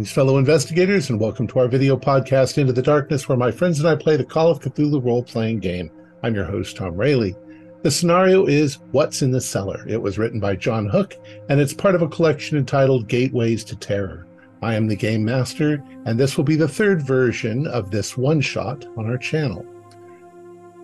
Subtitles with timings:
[0.00, 3.80] Greetings, fellow investigators, and welcome to our video podcast, Into the Darkness, where my friends
[3.80, 5.90] and I play the Call of Cthulhu role playing game.
[6.22, 7.34] I'm your host, Tom Rayleigh.
[7.82, 9.84] The scenario is What's in the Cellar?
[9.86, 11.16] It was written by John Hook,
[11.50, 14.26] and it's part of a collection entitled Gateways to Terror.
[14.62, 18.40] I am the Game Master, and this will be the third version of this one
[18.40, 19.66] shot on our channel.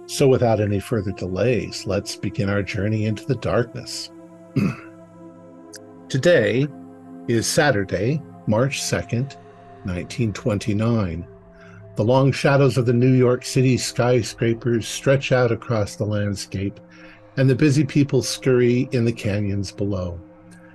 [0.05, 4.10] So, without any further delays, let's begin our journey into the darkness.
[6.10, 6.69] Today
[7.28, 9.36] is Saturday, March 2nd,
[9.84, 11.27] 1929.
[11.96, 16.78] The long shadows of the New York City skyscrapers stretch out across the landscape,
[17.36, 20.20] and the busy people scurry in the canyons below,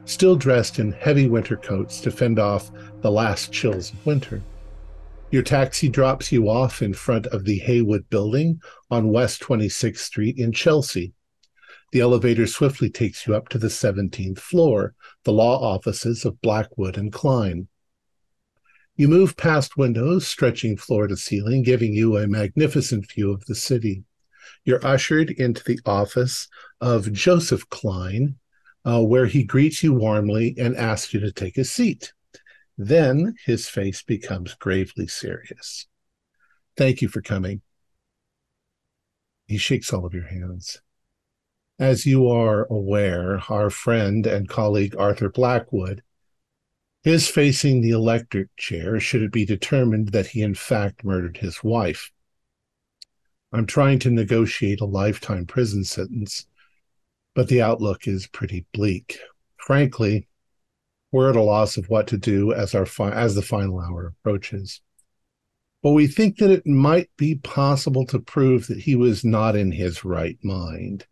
[0.06, 2.72] still dressed in heavy winter coats to fend off
[3.02, 4.42] the last chills of winter.
[5.32, 10.38] Your taxi drops you off in front of the Haywood Building on West 26th Street
[10.38, 11.14] in Chelsea.
[11.92, 16.98] The elevator swiftly takes you up to the 17th floor, the law offices of Blackwood
[16.98, 17.68] and Klein.
[18.96, 23.56] You move past windows stretching floor to ceiling, giving you a magnificent view of the
[23.56, 24.06] city.
[24.64, 26.48] You're ushered into the office
[26.80, 28.36] of Joseph Klein,
[28.86, 32.14] uh, where he greets you warmly and asks you to take a seat.
[32.78, 35.88] Then his face becomes gravely serious.
[36.78, 37.62] Thank you for coming.
[39.48, 40.82] He shakes all of your hands.
[41.82, 46.04] As you are aware, our friend and colleague Arthur Blackwood
[47.04, 51.64] is facing the electric chair should it be determined that he in fact murdered his
[51.64, 52.12] wife.
[53.52, 56.46] I'm trying to negotiate a lifetime prison sentence,
[57.34, 59.18] but the outlook is pretty bleak.
[59.58, 60.28] Frankly,
[61.12, 64.06] we're at a loss of what to do as our fi- as the final hour
[64.06, 64.82] approaches.
[65.82, 69.72] But we think that it might be possible to prove that he was not in
[69.72, 71.08] his right mind.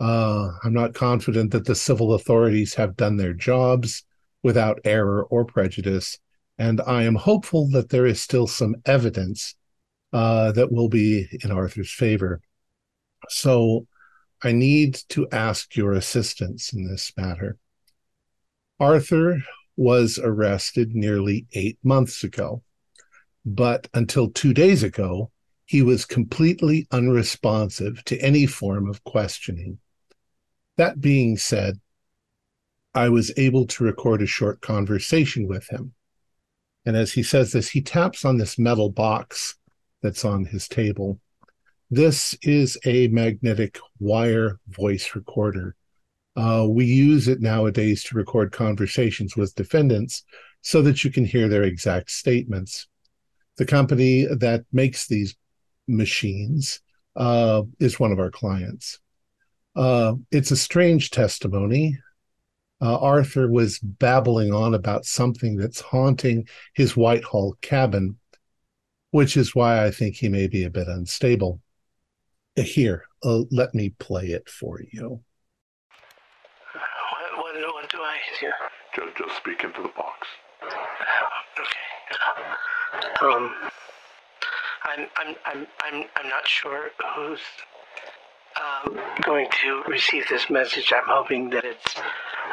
[0.00, 4.02] Uh, I'm not confident that the civil authorities have done their jobs
[4.42, 6.18] without error or prejudice,
[6.58, 9.54] and I am hopeful that there is still some evidence
[10.12, 12.40] uh, that will be in Arthur's favor.
[13.28, 13.86] So
[14.42, 17.58] I need to ask your assistance in this matter.
[18.78, 19.42] Arthur
[19.76, 22.62] was arrested nearly eight months ago,
[23.44, 25.30] but until two days ago,
[25.66, 29.78] he was completely unresponsive to any form of questioning.
[30.80, 31.78] That being said,
[32.94, 35.92] I was able to record a short conversation with him.
[36.86, 39.58] And as he says this, he taps on this metal box
[40.02, 41.20] that's on his table.
[41.90, 45.76] This is a magnetic wire voice recorder.
[46.34, 50.24] Uh, we use it nowadays to record conversations with defendants
[50.62, 52.88] so that you can hear their exact statements.
[53.58, 55.36] The company that makes these
[55.86, 56.80] machines
[57.16, 58.98] uh, is one of our clients.
[59.76, 61.96] Uh, it's a strange testimony.
[62.82, 68.18] Uh, Arthur was babbling on about something that's haunting his Whitehall cabin,
[69.10, 71.60] which is why I think he may be a bit unstable.
[72.58, 75.20] Uh, here, uh, let me play it for you.
[76.72, 78.54] What, what, what do I hear?
[78.96, 80.26] Just, just speak into the box.
[81.60, 81.78] Okay.
[83.22, 83.54] Um,
[84.84, 87.40] I'm, I'm, I'm, I'm, I'm not sure who's
[88.60, 90.92] um, going to receive this message.
[90.94, 91.94] I'm hoping that it's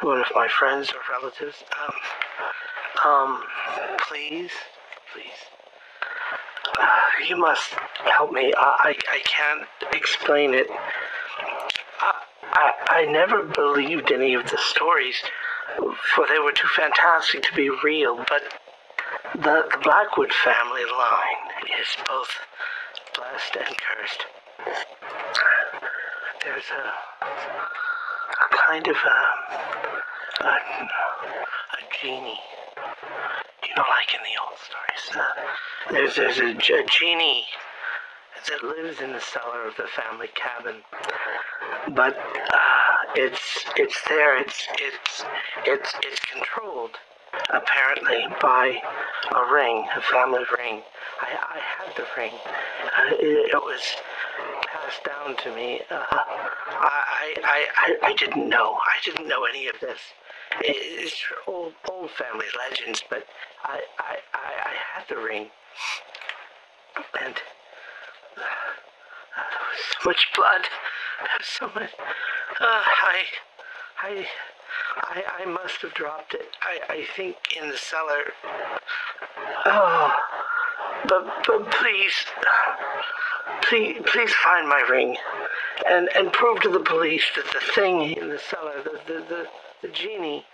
[0.01, 1.63] one of my friends or relatives.
[1.84, 3.44] Um, um,
[4.07, 4.51] please,
[5.13, 5.25] please.
[6.79, 6.88] Uh,
[7.28, 7.72] you must
[8.06, 8.53] help me.
[8.57, 10.68] I, I, I can't explain it.
[12.00, 12.13] I,
[12.53, 15.22] I, I never believed any of the stories,
[16.16, 18.44] for they were too fantastic to be real, but
[19.35, 22.29] the, the Blackwood family line is both
[23.16, 24.25] blessed and cursed
[26.47, 32.39] there's a, a kind of a, a, a genie.
[33.63, 35.06] You know, like in the old stories.
[35.13, 37.44] Uh, there's there's a, a genie
[38.48, 40.75] that lives in the cellar of the family cabin,
[41.94, 44.39] but uh, it's it's there.
[44.39, 45.25] It's it's
[45.66, 46.92] it's it's controlled
[47.50, 48.81] apparently by
[49.36, 50.81] a ring, a family ring.
[51.19, 52.31] I, I had the ring.
[52.31, 53.81] Uh, it, it was
[54.66, 55.81] passed down to me.
[55.89, 58.74] Uh, I, I, I, I didn't know.
[58.74, 60.00] I didn't know any of this.
[60.62, 61.16] It's
[61.48, 63.24] old, old family legends, but
[63.63, 65.48] I, I, I, I had the ring,
[67.22, 67.36] and
[68.38, 68.42] uh,
[69.36, 70.62] there was so much blood.
[71.19, 71.92] There was so much.
[72.60, 73.24] Uh, I,
[74.01, 74.28] I,
[74.98, 76.48] I, I must have dropped it.
[76.62, 78.34] I, I think in the cellar.
[79.66, 80.13] Oh,
[81.07, 82.13] but, but please,
[83.63, 85.18] please, please find my ring,
[85.89, 89.48] and and prove to the police that the thing in the cellar, the the the,
[89.83, 90.45] the genie,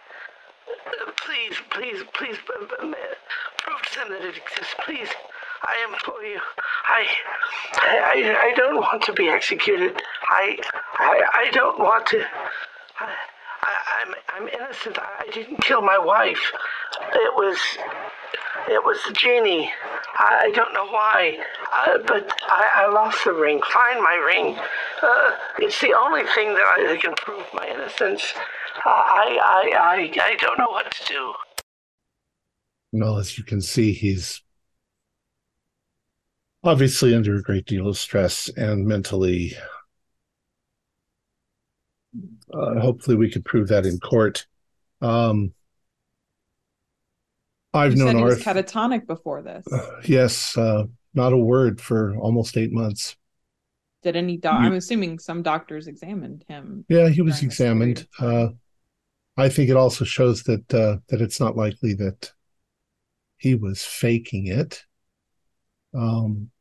[1.17, 2.93] please, please, please, uh, uh,
[3.57, 4.75] prove to them that it exists.
[4.85, 5.09] Please,
[5.63, 6.39] I implore you.
[6.87, 7.05] I,
[7.75, 10.01] I, I don't want to be executed.
[10.27, 10.57] I,
[10.99, 12.19] I, I don't want to.
[12.99, 13.09] I,
[13.61, 14.97] I, I'm, I'm innocent.
[14.99, 16.51] I didn't kill my wife.
[17.13, 17.57] It was,
[18.67, 19.71] it was the genie.
[20.23, 21.37] I, don't know why,
[21.71, 23.61] uh, but I, I lost the ring.
[23.71, 24.57] Find my ring.
[25.01, 28.33] Uh, it's the only thing that I that can prove my innocence.
[28.85, 31.33] Uh, I, I, I, I don't know what to do.
[32.91, 34.41] Well, as you can see, he's
[36.63, 39.53] obviously under a great deal of stress and mentally.
[42.53, 44.45] Uh, hopefully, we could prove that in court.
[45.01, 45.53] Um,
[47.73, 49.65] I've known he was catatonic before this.
[49.71, 53.15] Uh, yes, uh, not a word for almost eight months.
[54.03, 54.55] Did any doc?
[54.59, 56.85] I'm assuming some doctors examined him.
[56.89, 58.07] Yeah, he was during this period examined.
[58.19, 58.47] Uh.
[59.35, 62.31] I think it also shows that uh, that it's not likely that
[63.37, 64.83] he was faking it.
[65.93, 66.51] Um,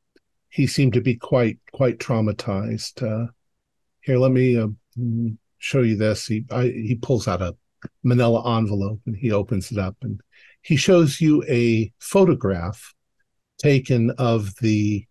[0.49, 3.03] he seemed to be quite quite traumatized.
[3.03, 3.31] Uh,
[4.01, 4.69] here, let me uh,
[4.99, 6.27] mm, show you this.
[6.27, 7.55] He I, he pulls out a
[8.03, 10.21] Manila envelope and he opens it up and
[10.63, 12.95] he shows you a photograph
[13.59, 15.07] taken of the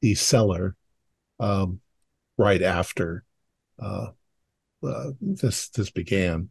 [0.00, 0.76] the cellar
[1.40, 1.80] um,
[2.36, 3.24] right after
[3.82, 4.08] uh,
[4.86, 6.50] uh, this this began.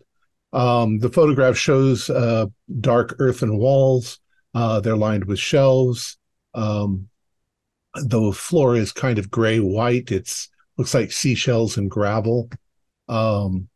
[0.52, 2.48] Um, the photograph shows uh,
[2.80, 4.20] dark earthen walls.
[4.54, 6.18] Uh, they're lined with shelves.
[6.54, 7.10] Um,
[7.96, 10.12] the floor is kind of gray white.
[10.12, 12.50] It's looks like seashells and gravel.
[13.08, 13.70] Um,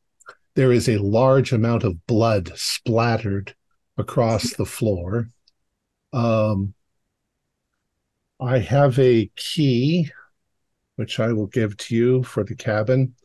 [0.55, 3.55] there is a large amount of blood splattered
[3.97, 5.29] across the floor.
[6.13, 6.73] Um,
[8.39, 10.11] I have a key,
[10.95, 13.15] which I will give to you for the cabin.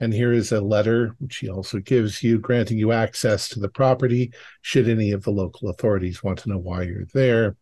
[0.00, 3.68] And here is a letter, which he also gives you, granting you access to the
[3.68, 7.56] property should any of the local authorities want to know why you're there.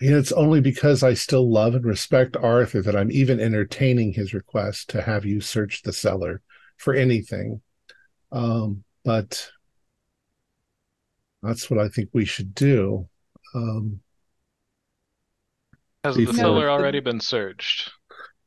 [0.00, 4.34] And it's only because I still love and respect Arthur that I'm even entertaining his
[4.34, 6.42] request to have you search the cellar
[6.76, 7.62] for anything.
[8.30, 9.50] Um, but
[11.44, 13.08] that's what I think we should do.
[13.54, 14.00] Um,
[16.02, 17.90] Has the Before- cellar already been searched?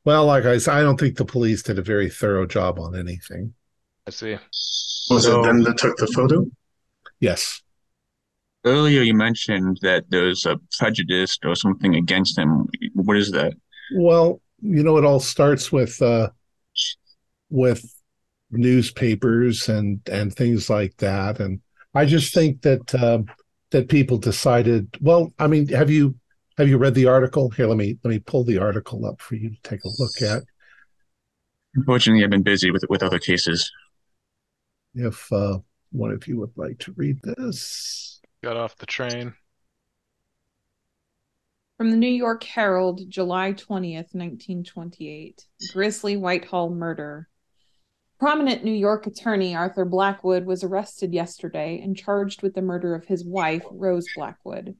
[0.06, 2.96] well, like I said, I don't think the police did a very thorough job on
[2.96, 3.54] anything.
[4.06, 4.38] I see.
[5.10, 6.46] Was So- it them that took the photo?
[7.20, 7.62] Yes.
[8.66, 12.68] Earlier, you mentioned that there was a prejudice or something against him.
[12.94, 13.54] What is that?
[13.96, 16.30] Well, you know, it all starts with uh,
[17.50, 17.84] with
[18.52, 21.62] newspapers and and things like that, and
[21.98, 23.24] I just think that uh,
[23.72, 24.88] that people decided.
[25.02, 26.16] Well, I mean, have you
[26.60, 27.50] have you read the article?
[27.50, 30.22] Here, let me let me pull the article up for you to take a look
[30.22, 30.44] at.
[31.74, 33.72] Unfortunately, I've been busy with with other cases.
[34.94, 35.58] If uh,
[35.92, 39.34] one of you would like to read this, Got off the train.
[41.78, 45.46] From the New York Herald, July 20th, 1928.
[45.74, 47.28] Grisly Whitehall murder.
[48.20, 53.06] Prominent New York attorney Arthur Blackwood was arrested yesterday and charged with the murder of
[53.06, 54.76] his wife, Rose Blackwood.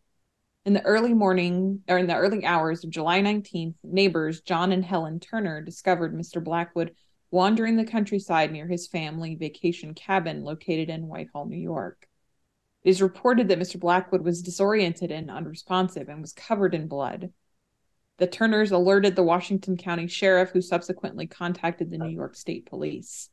[0.66, 4.84] In the early morning, or in the early hours of July 19th, neighbors John and
[4.84, 6.44] Helen Turner discovered Mr.
[6.44, 6.96] Blackwood
[7.30, 12.08] wandering the countryside near his family vacation cabin located in Whitehall, New York.
[12.84, 13.80] It is reported that Mr.
[13.80, 17.32] Blackwood was disoriented and unresponsive and was covered in blood.
[18.18, 23.30] The Turners alerted the Washington County Sheriff, who subsequently contacted the New York State Police.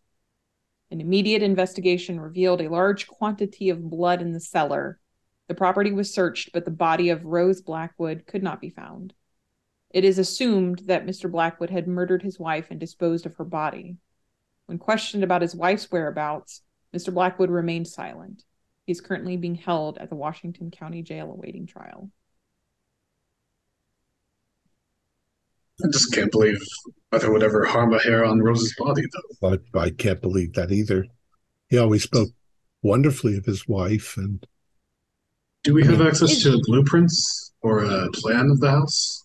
[0.90, 5.00] An immediate investigation revealed a large quantity of blood in the cellar.
[5.48, 9.14] The property was searched, but the body of Rose Blackwood could not be found.
[9.90, 11.30] It is assumed that Mr.
[11.30, 13.96] Blackwood had murdered his wife and disposed of her body.
[14.66, 16.60] When questioned about his wife's whereabouts,
[16.94, 17.12] Mr.
[17.12, 18.44] Blackwood remained silent.
[18.84, 22.10] He is currently being held at the Washington County Jail awaiting trial.
[25.82, 26.60] I just can't believe
[27.12, 29.02] Arthur would ever harm a hair on Rose's body,
[29.40, 29.58] though.
[29.74, 31.06] I, I can't believe that either.
[31.68, 32.28] He always spoke
[32.82, 34.44] wonderfully of his wife, and
[35.64, 36.06] Do we have Yeah.
[36.08, 39.24] access to blueprints or a plan of the house?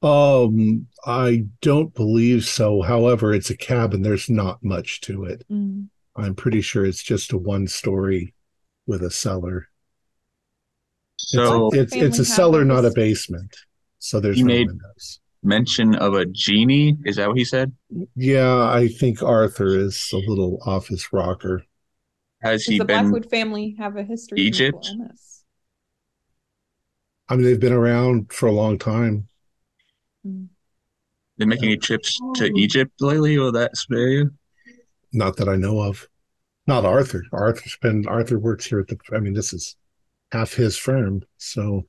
[0.00, 2.82] Um, I don't believe so.
[2.82, 4.02] However, it's a cabin.
[4.02, 5.44] There's not much to it.
[5.50, 5.88] Mm.
[6.16, 8.34] I'm pretty sure it's just a one story
[8.86, 9.68] with a cellar.
[11.16, 13.54] So It's it's a cellar, not a basement.
[13.98, 15.20] So there's He no made- windows.
[15.42, 16.96] Mention of a genie.
[17.04, 17.72] Is that what he said?
[18.14, 21.64] Yeah, I think Arthur is a little off his rocker.
[22.42, 23.10] Has Does he the been?
[23.10, 24.90] Blackwood family have a history Egypt?
[27.28, 29.28] I mean, they've been around for a long time.
[30.26, 30.48] Mm.
[31.38, 34.26] Been making any trips to Egypt lately or that area?
[35.12, 36.08] Not that I know of.
[36.66, 37.24] Not Arthur.
[37.32, 38.98] Arthur's been Arthur works here at the.
[39.12, 39.76] I mean, this is
[40.30, 41.86] half his firm, so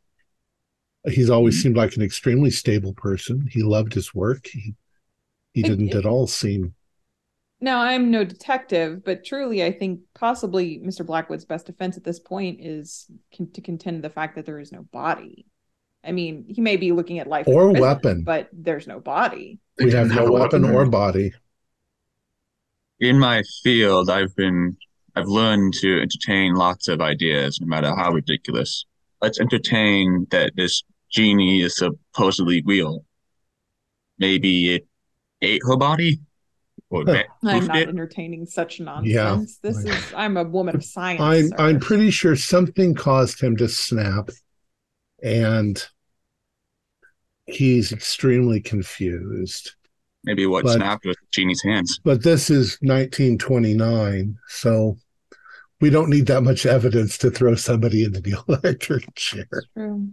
[1.06, 1.62] he's always mm-hmm.
[1.62, 3.48] seemed like an extremely stable person.
[3.52, 4.48] He loved his work.
[4.48, 4.76] He
[5.54, 6.74] he didn't it- at all seem.
[7.62, 11.06] Now, I'm no detective, but truly, I think possibly Mr.
[11.06, 14.74] Blackwood's best defense at this point is con- to contend the fact that there is
[14.74, 15.46] no body.
[16.04, 18.24] I mean, he may be looking at life Or prison, weapon.
[18.26, 19.60] but there's no body.
[19.78, 21.32] We have no weapon or body.
[23.00, 24.76] In my field, I've been
[25.16, 28.86] I've learned to entertain lots of ideas, no matter how ridiculous.
[29.22, 30.84] Let's entertain that this
[31.14, 33.06] genie is supposedly real.
[34.18, 34.88] Maybe it
[35.42, 36.20] ate her body,
[36.90, 37.24] or Huh.
[37.44, 37.90] I'm not it.
[37.90, 39.14] entertaining such nonsense.
[39.14, 39.44] Yeah.
[39.62, 41.22] This is I'm a woman of science.
[41.22, 41.56] I'm sir.
[41.58, 44.30] I'm pretty sure something caused him to snap,
[45.22, 45.84] and
[47.46, 49.76] he's extremely confused.
[50.24, 52.00] Maybe what But- snapped was genie's hands.
[52.04, 54.98] But this is 1929, so
[55.82, 59.48] we don't need that much evidence to throw somebody into the electric chair.
[59.76, 60.10] True.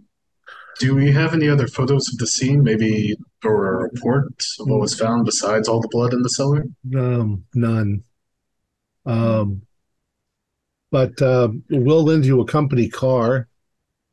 [0.79, 4.79] Do we have any other photos of the scene, maybe, or a report of what
[4.79, 6.65] was found besides all the blood in the cellar?
[6.95, 8.03] Um, none.
[9.05, 9.63] Um,
[10.91, 13.47] but uh, we'll lend you a company car.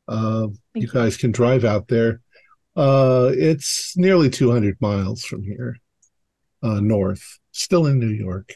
[0.07, 2.21] Uh, you guys can drive out there.
[2.75, 5.77] Uh, it's nearly 200 miles from here,
[6.63, 8.55] uh, north, still in New York,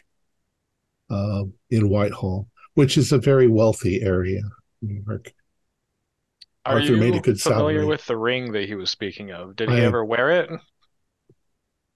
[1.10, 4.42] uh, in Whitehall, which is a very wealthy area,
[4.82, 5.34] New York.
[6.65, 7.86] Are Arthur you made a good familiar salary.
[7.86, 9.55] with the ring that he was speaking of?
[9.55, 10.50] Did he I- ever wear it?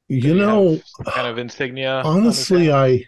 [0.09, 2.01] Did You know, kind of insignia.
[2.05, 2.71] honestly.
[2.71, 3.05] I,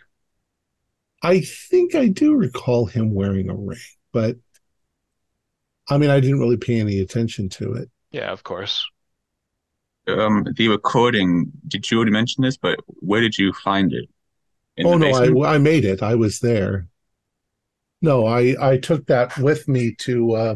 [1.24, 3.78] I think I do recall him wearing a ring,
[4.12, 4.38] but
[5.90, 7.90] I mean, I didn't really pay any attention to it.
[8.12, 8.86] yeah, of course.
[10.08, 11.52] Um, the recording.
[11.68, 12.58] Did you already mention this?
[12.58, 14.10] But where did you find it?
[14.78, 15.44] In oh no.
[15.44, 16.02] I I made it.
[16.02, 16.88] I was there.
[18.02, 20.34] No, I I took that with me to.
[20.34, 20.56] uh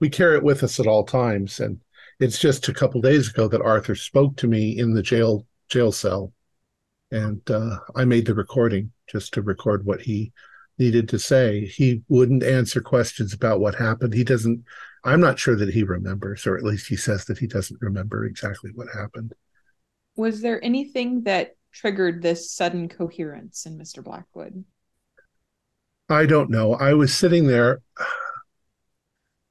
[0.00, 1.80] We carry it with us at all times, and
[2.20, 5.92] it's just a couple days ago that Arthur spoke to me in the jail jail
[5.92, 6.32] cell,
[7.10, 10.32] and uh, I made the recording just to record what he
[10.78, 11.66] needed to say.
[11.66, 14.14] He wouldn't answer questions about what happened.
[14.14, 14.64] He doesn't.
[15.04, 18.24] I'm not sure that he remembers, or at least he says that he doesn't remember
[18.24, 19.32] exactly what happened.
[20.16, 24.02] Was there anything that triggered this sudden coherence in Mr.
[24.02, 24.64] Blackwood?
[26.08, 26.74] I don't know.
[26.74, 27.82] I was sitting there.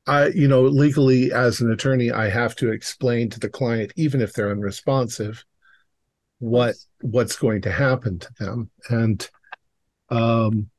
[0.08, 4.22] I, you know, legally as an attorney, I have to explain to the client, even
[4.22, 5.44] if they're unresponsive,
[6.40, 8.70] what what's going to happen to them.
[8.90, 9.30] And
[10.10, 10.70] um,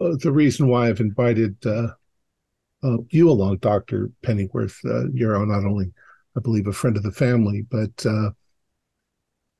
[0.00, 1.88] uh, the reason why I've invited uh,
[2.82, 5.92] uh, you along, Doctor Pennyworth, uh, you're not only,
[6.36, 8.30] I believe, a friend of the family, but uh,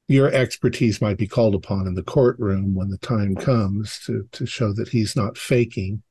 [0.07, 4.47] your expertise might be called upon in the courtroom when the time comes to to
[4.47, 6.03] show that he's not faking.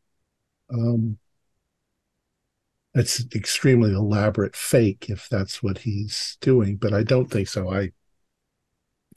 [0.72, 1.18] Um,
[3.00, 7.72] it's an extremely elaborate fake if that's what he's doing, but I don't think so.
[7.74, 7.92] I,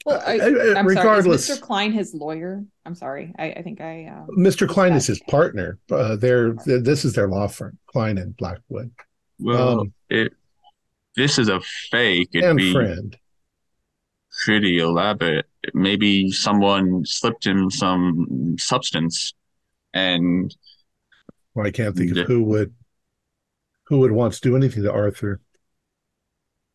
[0.05, 1.57] Well, I, I- I- I'm regardless, sorry.
[1.57, 1.65] Is Mr.
[1.65, 2.63] Klein his lawyer?
[2.85, 3.33] I'm sorry.
[3.37, 4.05] I, I think I.
[4.07, 4.67] Uh, Mr.
[4.67, 5.77] Klein is that- his partner.
[5.91, 8.91] Uh, they're, th- this is their law firm, Klein and Blackwood,
[9.39, 10.33] Well, Um, it
[11.15, 11.59] this is a
[11.91, 12.29] fake.
[12.33, 13.17] It'd and be friend.
[14.45, 15.45] pretty elaborate.
[15.73, 19.33] Maybe someone slipped him some substance,
[19.93, 20.55] and
[21.53, 22.21] Well, I can't think Yeah.
[22.23, 22.73] of who would
[23.91, 25.41] who would want to do anything to Arthur.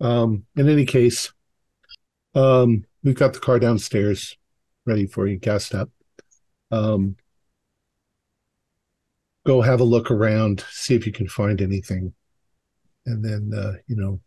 [0.03, 1.33] Um, in any case,
[2.35, 4.37] um, we've got the car downstairs
[4.85, 5.89] ready for you, gassed up.
[6.71, 7.17] Um,
[9.47, 12.13] go have a look around, see if you can find anything,
[13.07, 14.21] and then uh, you know,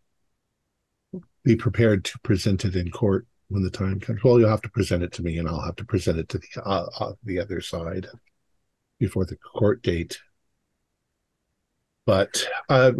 [1.44, 4.24] be prepared to present it in court when the time comes.
[4.24, 6.38] Well, you'll have to present it to me, and I'll have to present it to
[6.38, 8.08] the uh, uh, the other side
[8.98, 10.18] before the court date.
[12.10, 12.92] But uh,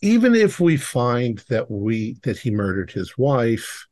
[0.00, 3.86] even if we find that we that he murdered his wife,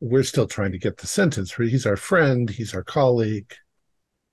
[0.00, 1.52] we're still trying to get the sentence.
[1.54, 2.48] He's our friend.
[2.48, 3.52] He's our colleague.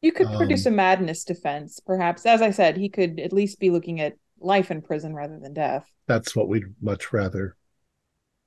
[0.02, 2.26] you could produce Um, a madness defense, perhaps.
[2.26, 5.54] As I said, he could at least be looking at life in prison rather than
[5.54, 5.86] death.
[6.08, 7.56] That's what we'd much rather.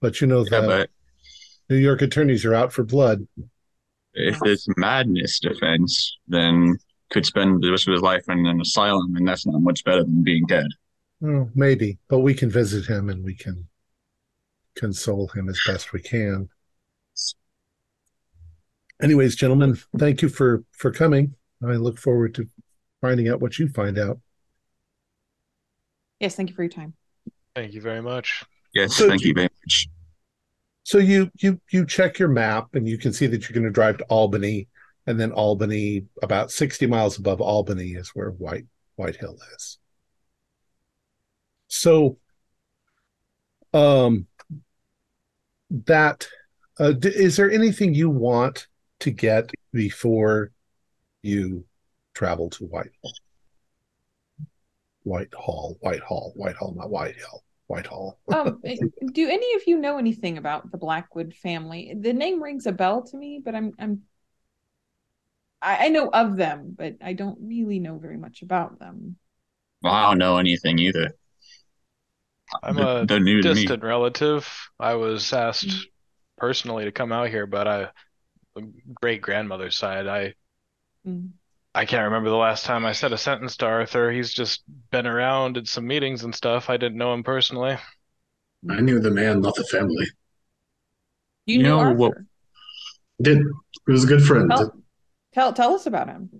[0.00, 0.90] But you know yeah, the but
[1.70, 3.26] New York attorneys are out for blood.
[4.14, 6.76] if it's madness defense, then
[7.12, 10.02] could spend the rest of his life in an asylum, and that's not much better
[10.02, 10.66] than being dead.
[11.24, 13.68] Oh, maybe, but we can visit him and we can
[14.74, 16.48] console him as best we can.
[19.00, 21.34] Anyways, gentlemen, thank you for for coming.
[21.62, 22.48] I look forward to
[23.00, 24.18] finding out what you find out.
[26.18, 26.94] Yes, thank you for your time.
[27.54, 28.44] Thank you very much.
[28.74, 29.88] Yes, So thank do- you very much.
[30.84, 33.70] So you you you check your map and you can see that you're going to
[33.70, 34.68] drive to Albany
[35.06, 38.66] and then Albany, about 60 miles above Albany, is where White
[38.96, 39.78] White Hill is.
[41.68, 42.18] So,
[43.72, 44.26] um,
[45.86, 46.28] that
[46.78, 48.66] uh, d- is there anything you want
[49.00, 50.52] to get before
[51.22, 51.64] you
[52.14, 53.12] travel to white Whitehall?
[55.04, 58.18] Whitehall, Whitehall, Whitehall, not Whitehall, Whitehall.
[58.32, 58.76] um, eh,
[59.12, 61.94] do any of you know anything about the Blackwood family?
[61.98, 64.02] The name rings a bell to me, but I'm I'm
[65.62, 69.16] I, I know of them, but I don't really know very much about them.
[69.82, 71.12] Well, I don't know anything either.
[72.62, 74.48] I'm They're- a they're new distant relative.
[74.78, 75.88] I was asked
[76.36, 77.88] personally to come out here, but I,
[79.00, 80.34] great grandmother's side, I
[81.06, 81.30] Mm.
[81.74, 84.12] I can't remember the last time I said a sentence to Arthur.
[84.12, 86.68] He's just been around at some meetings and stuff.
[86.70, 87.76] I didn't know him personally.
[88.70, 90.06] I knew the man, not the family.
[91.46, 91.96] You, You knew know Arthur.
[91.96, 92.18] what-
[93.22, 94.48] Did he was a good friend.
[94.50, 94.81] Tell,
[95.34, 96.30] tell tell us about him.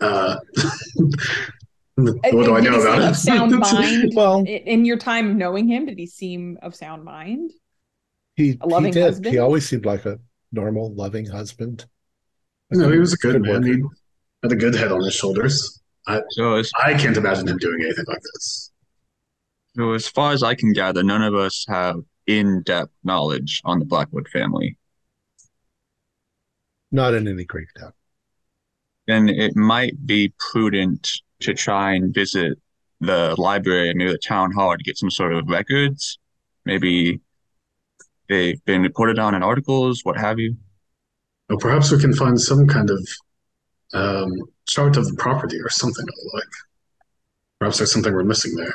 [0.00, 0.36] Uh,
[1.96, 3.50] what Uh, do I know about seem him?
[3.50, 4.12] sound mind?
[4.14, 7.52] Well, In your time of knowing him, did he seem of sound mind?
[8.34, 9.04] he, A loving he did.
[9.04, 9.32] husband?
[9.32, 10.18] He always seemed like a
[10.52, 11.86] normal, loving husband.
[12.70, 13.62] No, he was a good man.
[13.62, 13.66] worker.
[13.66, 13.82] He
[14.42, 15.80] had a good head on his shoulders.
[16.30, 18.72] So I can't imagine him doing anything like this.
[19.76, 21.96] so as far as I can gather, none of us have
[22.26, 24.76] in-depth knowledge on the Blackwood family.
[26.92, 27.96] Not in any great depth.
[29.06, 31.08] Then it might be prudent
[31.40, 32.58] to try and visit
[33.00, 36.18] the library, maybe the town hall to get some sort of records.
[36.64, 37.20] Maybe
[38.28, 40.56] they've been reported on in articles, what have you.
[41.50, 43.08] Or perhaps we can find some kind of
[43.92, 44.30] um,
[44.68, 46.44] chart of the property or something like.
[47.58, 48.74] Perhaps there's something we're missing there.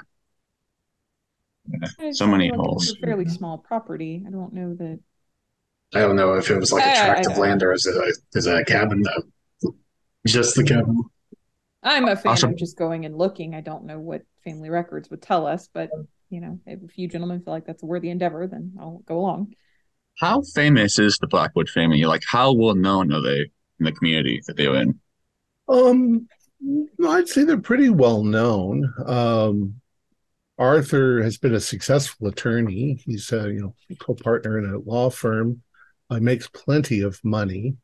[1.99, 2.91] It So many like it was holes.
[2.91, 4.23] a fairly small property.
[4.27, 4.99] I don't know that.
[5.93, 8.13] I don't know if it was like a tract of land or is it a,
[8.37, 9.01] is it a cabin?
[9.01, 9.71] No.
[10.25, 11.03] Just the cabin.
[11.83, 12.49] I'm a fan Awesome.
[12.51, 13.55] of just going and looking.
[13.55, 15.89] I don't know what family records would tell us, but
[16.29, 19.53] you know, if you gentlemen feel like that's a worthy endeavor, then I'll go along.
[20.19, 22.03] How famous is the Blackwood family?
[22.03, 24.99] Like, how well known are they in the community that they're in?
[25.69, 26.27] Um,
[27.07, 28.91] I'd say they're pretty well known.
[29.05, 29.75] Um,
[30.57, 32.99] Arthur has been a successful attorney.
[33.05, 35.61] He's a you know co-partner in a law firm.
[36.09, 37.75] Uh, makes plenty of money.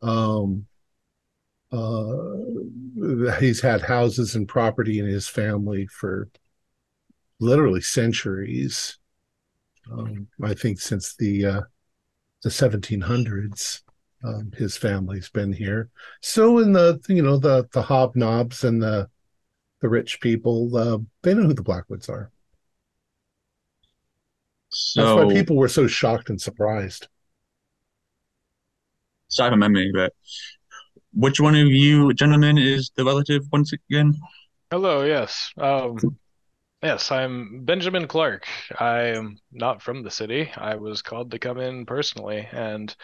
[0.00, 0.66] Um,
[1.70, 6.28] uh, he's had houses and property in his family for
[7.40, 8.98] literally centuries.
[9.90, 11.60] Um, I think since the uh,
[12.42, 13.82] the 1700s,
[14.24, 15.88] um, his family's been here.
[16.20, 19.08] So in the you know the the hobnobs and the
[19.80, 22.30] the rich people, uh, they know who the Blackwoods are.
[24.94, 27.08] That's why people were so shocked and surprised.
[29.38, 30.12] A memory, but
[31.12, 34.14] which one of you gentlemen is the relative once again?
[34.70, 35.52] Hello, yes.
[35.58, 35.98] Um,
[36.82, 38.46] yes, I'm Benjamin Clark.
[38.78, 40.50] I am not from the city.
[40.56, 42.94] I was called to come in personally, and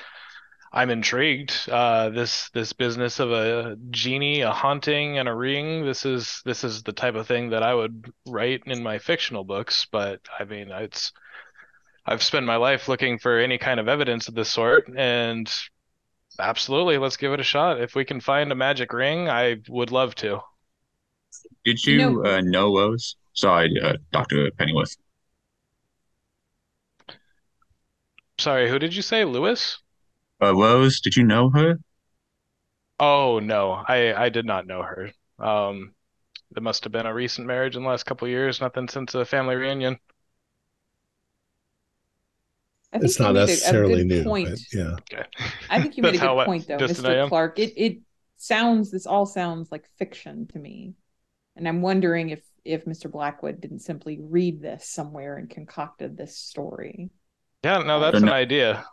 [0.73, 1.53] I'm intrigued.
[1.71, 5.85] Uh, this this business of a genie, a haunting, and a ring.
[5.85, 9.45] This is this is the type of thing that I would write in my fictional
[9.45, 9.87] books.
[9.91, 11.13] But I mean, it's
[12.07, 15.51] I've spent my life looking for any kind of evidence of this sort, and
[16.39, 17.81] absolutely, let's give it a shot.
[17.81, 20.41] If we can find a magic ring, I would love to.
[21.65, 23.17] Did You you know- uh, know Rose?
[23.33, 24.51] Sorry, uh, Dr.
[24.53, 24.97] Pennyworth.
[28.39, 29.25] Sorry, who did you say?
[29.25, 29.79] Lewis?
[30.43, 31.79] Uh, Rose, did you know her?
[33.01, 35.13] Oh no, I I did not know her.
[35.39, 35.95] Um,
[36.51, 39.15] there must have been a recent marriage in the last couple of years, nothing since
[39.15, 39.99] a family reunion.
[42.93, 44.49] I think It's not made a- a necessarily new, point.
[44.51, 44.97] but yeah.
[45.13, 45.25] Okay.
[45.69, 47.29] I think you made a good point though, Mr.
[47.29, 47.59] Clark.
[47.59, 47.99] It it
[48.39, 50.95] sounds this all sounds like fiction to me.
[51.57, 53.11] And I'm wondering if if Mr.
[53.11, 57.11] Blackwood didn't simply read this somewhere and concocted this story.
[57.65, 58.85] Yeah, no, that's an not- idea.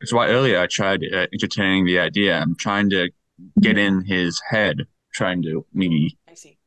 [0.00, 2.38] That's why earlier I tried uh, entertaining the idea.
[2.38, 3.10] I'm trying to
[3.60, 6.58] get in his head, trying to maybe, I see.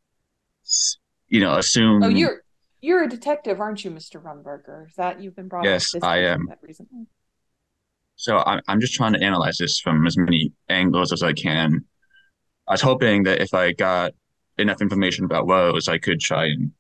[1.27, 2.01] you know, assume.
[2.03, 2.43] Oh, you're
[2.82, 4.22] you're a detective, aren't you, Mr.
[4.22, 4.88] Rumberger?
[4.88, 6.48] Is that you've been brought on Yes, this I am.
[6.48, 7.06] that recently?
[8.15, 11.86] So I'm I'm just trying to analyze this from as many angles as I can.
[12.68, 14.13] I was hoping that if I got
[14.58, 16.72] enough information about Rose, I could try and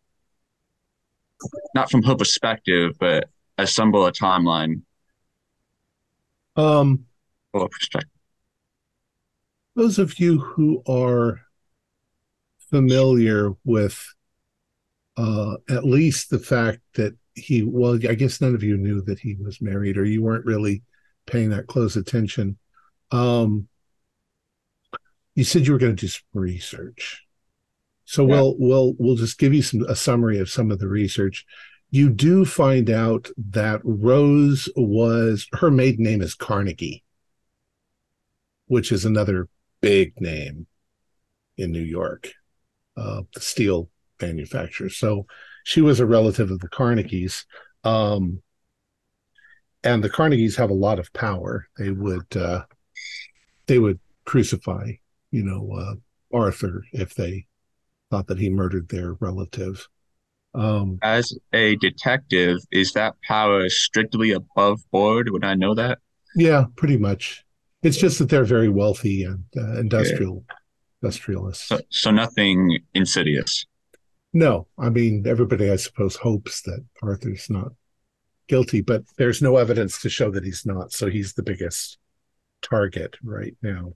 [1.73, 4.81] not from her perspective, but assemble a timeline
[6.55, 7.05] Um,
[7.53, 8.09] or a perspective.
[9.75, 11.39] those of you who are
[12.69, 14.13] familiar with
[15.19, 19.19] uh, at least the fact that he, well, I guess none of you knew that
[19.19, 20.81] he was married, or you weren't really
[21.25, 22.57] paying that close attention.
[23.11, 23.67] Um,
[25.35, 27.25] you said you were going to do some research,
[28.05, 28.35] so Yeah.
[28.35, 31.45] we'll we'll we'll just give you some a summary of some of the research.
[31.91, 37.03] You do find out that Rose was her maiden name is Carnegie,
[38.67, 39.49] which is another
[39.81, 40.67] big name
[41.57, 42.31] in New York,
[42.95, 43.89] uh, the steel
[44.21, 44.89] manufacturer.
[44.89, 45.25] So
[45.63, 47.45] she was a relative of the Carnegies.
[47.83, 48.41] Um,
[49.83, 51.67] and the Carnegies have a lot of power.
[51.77, 52.63] They would uh,
[53.67, 54.93] they would crucify,
[55.31, 55.95] you know, uh,
[56.35, 57.45] Arthur if they
[58.11, 59.87] thought that he murdered their relative.
[60.53, 65.29] Um, As a detective, is that power strictly above board?
[65.29, 65.99] Would I know that?
[66.35, 67.43] yeah, pretty much.
[67.81, 70.43] It's just that they're very wealthy and uh, industrial
[71.01, 71.67] industrialists.
[71.67, 73.65] So, so nothing insidious.
[74.33, 77.71] No, I mean everybody, I suppose, hopes that Arthur's not
[78.47, 80.91] guilty, but there's no evidence to show that he's not.
[80.93, 81.97] So he's the biggest
[82.61, 83.93] target right now.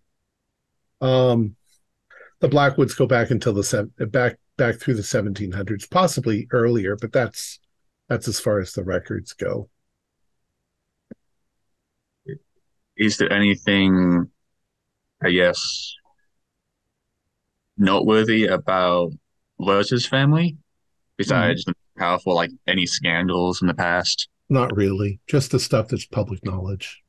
[1.02, 1.56] Um,
[2.39, 7.60] the Blackwoods go back until the back back through the 1700s, possibly earlier, but that's
[8.10, 9.69] that's as far as the records go.
[12.98, 14.30] Is there anything,
[15.24, 15.96] I guess,
[17.78, 19.12] noteworthy about
[19.60, 20.58] Rose's family
[21.18, 24.28] besides the powerful, like any scandals in the past?
[24.50, 27.02] Not really, just the stuff that's public knowledge.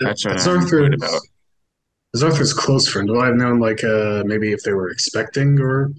[0.00, 1.20] That's what It's I'm worried Arthur's, about.
[2.14, 3.08] is Arthur's close friend.
[3.10, 5.92] Will I have known, like, uh, maybe if they were expecting or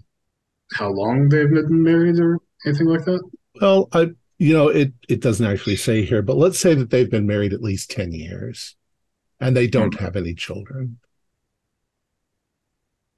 [0.73, 3.21] how long they've been married or anything like that?
[3.61, 7.11] Well, I you know it it doesn't actually say here, but let's say that they've
[7.11, 8.75] been married at least 10 years
[9.39, 10.97] and they don't have any children.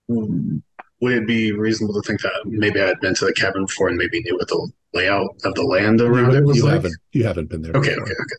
[0.09, 0.57] Hmm.
[1.01, 3.89] Would it be reasonable to think that maybe I had been to the cabin before
[3.89, 6.73] and maybe knew what the layout of the land around you, it was you like?
[6.75, 8.03] haven't you haven't been there Okay, before.
[8.03, 8.35] okay, okay.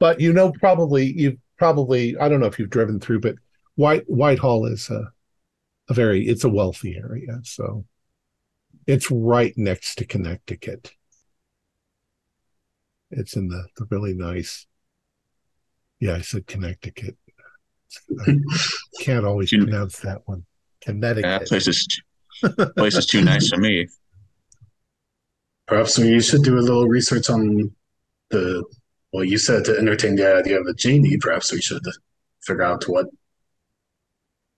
[0.00, 3.36] but you know probably you've probably i don't know if you've driven through but
[3.76, 5.12] white whitehall is a,
[5.88, 7.84] a very it's a wealthy area so
[8.86, 10.92] it's right next to connecticut
[13.12, 14.66] it's in the, the really nice
[16.00, 17.16] yeah i said connecticut
[18.26, 18.36] i
[19.00, 20.44] can't always pronounce that one
[20.86, 21.86] Yeah, that place is
[22.76, 23.86] place is too nice for me.
[25.66, 27.70] Perhaps we should do a little research on
[28.30, 28.64] the,
[29.12, 31.16] well, you said to entertain the idea of a genie.
[31.18, 31.82] Perhaps we should
[32.42, 33.06] figure out what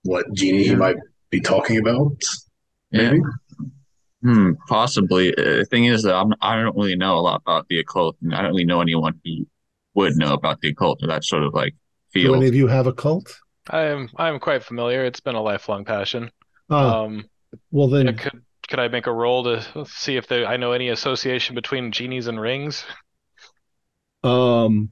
[0.03, 0.97] what genie he might
[1.29, 2.21] be talking about.
[2.91, 3.11] Yeah.
[3.11, 3.21] Maybe.
[4.21, 5.35] Hmm, possibly.
[5.37, 8.15] Uh, The thing is that I'm, I don't really know a lot about the occult,
[8.21, 9.45] and I don't really know anyone who
[9.95, 11.73] would know about the occult or that sort of like
[12.13, 12.37] do field.
[12.37, 15.05] any of you have occult I am I'm quite familiar.
[15.05, 16.31] It's been a lifelong passion.
[16.69, 17.29] Ah, Um,
[17.71, 20.73] well then yeah, could could I make a roll to see if there I know
[20.73, 22.85] any association between genies and rings?
[24.23, 24.91] um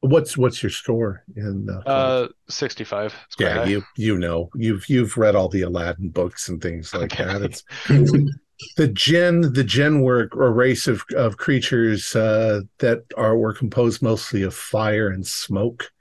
[0.00, 3.14] what's what's your score in uh, Uh, 65.
[3.38, 3.62] Yeah, high.
[3.62, 7.24] you you know you've you've read all the Aladdin books and things like Okay.
[7.24, 7.42] that.
[7.42, 7.64] It's
[8.76, 14.02] the jinn The jinn were a race of of creatures uh, that are were composed
[14.02, 15.91] mostly of fire and smoke,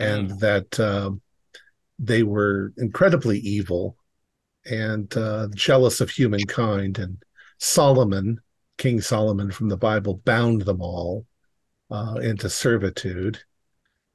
[0.00, 1.20] and that um,
[1.98, 3.96] they were incredibly evil
[4.66, 6.98] and uh, jealous of humankind.
[6.98, 7.22] And
[7.58, 8.40] Solomon,
[8.78, 11.26] King Solomon from the Bible, bound them all
[11.90, 13.38] uh, into servitude.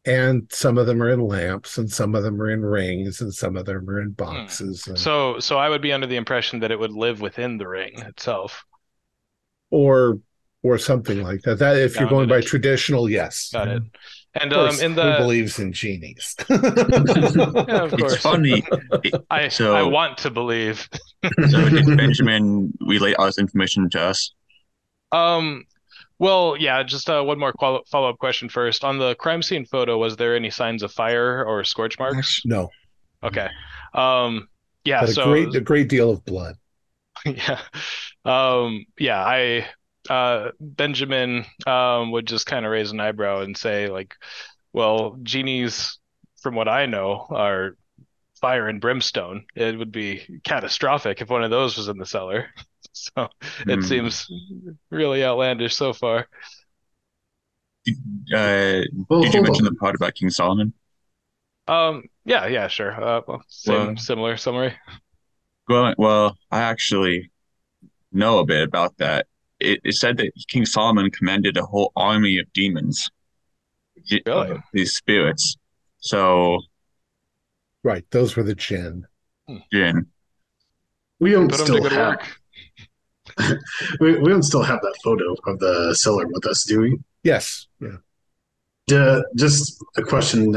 [0.08, 3.34] And some of them are in lamps and some of them are in rings and
[3.34, 6.60] some of them are in boxes and- So so I would be under the impression
[6.60, 8.63] that it would live within the ring itself.
[9.71, 10.19] or
[10.62, 11.60] or something like that.
[11.60, 13.50] That if you're going by traditional yes.
[13.52, 13.84] Got it.
[14.41, 18.17] And Of course, um in who the believes in genies yeah, of It's course.
[18.21, 18.63] funny.
[19.30, 20.88] I So- I want to believe.
[21.50, 24.34] So did Benjamin relay all this information to us?
[25.12, 25.65] Um,
[26.19, 28.84] well, yeah, just uh, one more qual follow-up question first.
[28.84, 32.41] On the crime scene photo, was there any signs of fire or scorch marks?
[32.45, 32.69] no
[33.24, 33.50] Okay.
[33.93, 34.48] Um,
[34.84, 36.56] yeah, but a so great a great deal of blood
[37.26, 37.60] yeah.
[38.26, 39.65] Um, yeah, I
[40.10, 44.15] uh Benjamin um would just kind of raise an eyebrow and say like,
[44.74, 46.00] well, genies
[46.41, 47.76] from what I know are
[48.41, 49.46] fire and brimstone.
[49.56, 52.48] It would be catastrophic if one of those was in the cellar.
[52.94, 53.28] So
[53.68, 53.82] it Hmm.
[53.82, 54.26] seems
[54.89, 56.28] really outlandish so far.
[58.34, 59.74] Uh, Well, did you mention on.
[59.74, 60.74] the part about King Solomon?
[61.68, 62.91] Um, yeah, yeah, sure.
[62.91, 64.76] Uh, well, same Well- similar summary.
[65.68, 67.32] Well, well, I actually
[68.12, 69.28] know a bit about that.
[69.60, 73.10] It, it said that King Solomon commanded a whole army of demons,
[74.12, 74.52] Really?
[74.52, 75.56] uh, these spirits.
[76.00, 76.60] So,
[77.84, 79.06] right those were the jinn
[79.72, 80.08] Jin,
[81.20, 82.41] We don't still have work.
[84.00, 87.00] we, we don't still have that photo of the cellar with us, do we?
[87.24, 87.98] yes yeah
[88.88, 90.56] Duh, just a question.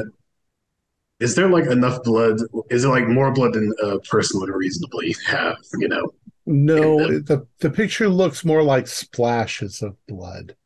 [1.18, 2.37] Is there like enough blood?
[2.68, 5.56] Is it like more blood than a person would reasonably have?
[5.78, 6.12] You know,
[6.48, 10.56] No, the the picture looks more like splashes of blood.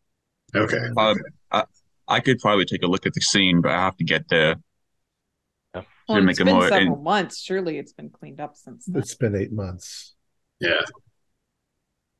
[0.54, 0.78] okay.
[0.96, 1.14] Uh,
[1.50, 1.64] I,
[2.08, 4.56] I could probably take a look at the scene, but I have to get there.
[6.08, 7.40] Well, make it's it been more several in- months.
[7.40, 9.00] Surely it's been cleaned up since then.
[9.00, 10.14] It's been eight months.
[10.60, 10.80] Yeah.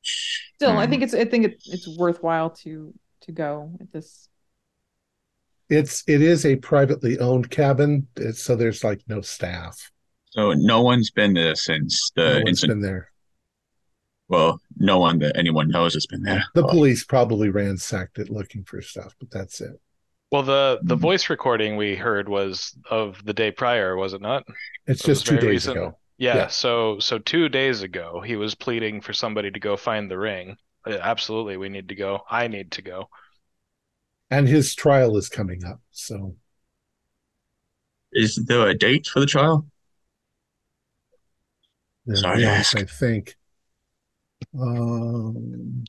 [0.01, 0.91] Still, I Hmm.
[0.91, 4.27] think it's I think it, it's worthwhile to to go at this.
[5.69, 9.91] It's it is a privately owned cabin, so there's like no staff.
[10.31, 12.81] So no one's been there since No the one's incident.
[12.81, 13.11] been there.
[14.33, 16.43] Well, no one that anyone knows has been there.
[16.55, 19.79] The police probably ransacked it looking for stuff, but that's it.
[20.31, 21.01] Well, the the Mhm.
[21.01, 24.43] voice recording we heard was of the day prior, was it not?
[24.87, 25.75] It's It was just two days recent.
[25.77, 25.97] ago.
[26.17, 26.47] Yeah, Yeah.
[26.47, 30.57] so so two days ago, he was pleading for somebody to go find the ring.
[30.85, 32.23] Uh, Absolutely, we need to go.
[32.29, 33.09] I need to go.
[34.29, 35.79] And his trial is coming up.
[35.91, 36.35] So
[38.13, 39.67] Is there a date for the trial?
[42.05, 42.73] there Sorry to is.
[42.75, 43.35] I think.
[44.59, 45.83] Um,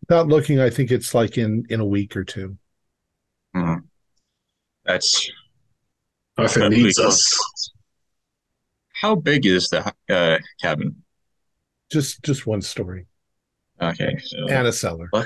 [0.00, 2.56] without looking, I think it's like in in a week or two.
[3.54, 3.74] Hmm.
[4.84, 5.30] That's
[6.36, 7.08] Arthur That'd needs cool.
[7.08, 7.70] us.
[8.94, 11.02] how big is the uh, cabin?
[11.90, 13.06] Just just one story.
[13.80, 15.08] Okay, so And a cellar.
[15.12, 15.24] Uh,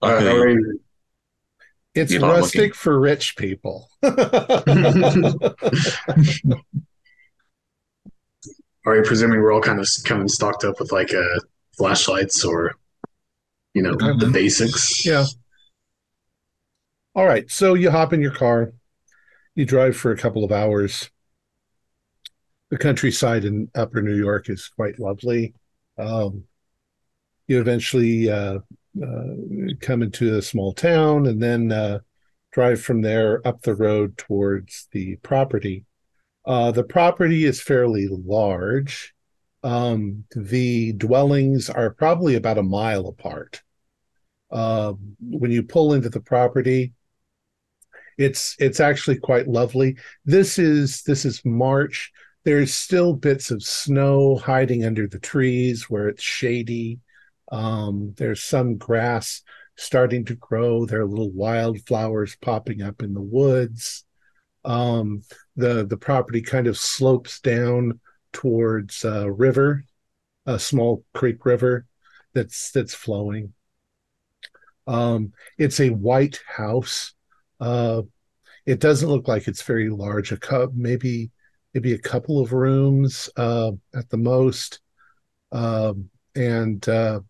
[0.00, 0.62] luckily, already-
[1.94, 2.72] It's You're rustic looking.
[2.72, 3.88] for rich people.
[8.86, 11.38] are you presuming we're all kind of coming kind of stocked up with like uh,
[11.76, 12.74] flashlights or,
[13.74, 14.32] you know, the Mhm.
[14.32, 15.04] basics?
[15.06, 15.24] Yeah.
[17.14, 17.50] All right.
[17.50, 18.72] So you hop in your car,
[19.54, 21.10] you drive for a couple of hours.
[22.70, 25.54] The countryside in upper New York is quite lovely.
[25.98, 26.44] Um,
[27.48, 28.60] you eventually uh,
[29.02, 29.34] uh,
[29.80, 31.98] come into a small town and then uh,
[32.52, 35.84] drive from there up the road towards the property.
[36.44, 39.14] Uh, the property is fairly large.
[39.62, 43.62] Um, the dwellings are probably about a mile apart.
[44.50, 46.92] Uh, when you pull into the property
[48.20, 49.96] it's it's actually quite lovely.
[50.26, 52.12] This is this is march.
[52.44, 57.00] There's still bits of snow hiding under the trees where it's shady.
[57.50, 59.42] Um, there's some grass
[59.76, 60.84] starting to grow.
[60.84, 64.04] There are little wildflowers popping up in the woods.
[64.66, 65.22] Um,
[65.56, 68.00] the the property kind of slopes down
[68.32, 69.84] towards a river
[70.46, 71.86] a small creek river
[72.34, 73.52] that's that's flowing
[74.90, 77.14] um, it's a white house.
[77.60, 78.02] Uh,
[78.66, 80.32] it doesn't look like it's very large.
[80.32, 81.30] A cup, maybe,
[81.74, 84.80] maybe a couple of rooms uh, at the most,
[85.52, 87.20] um, and uh,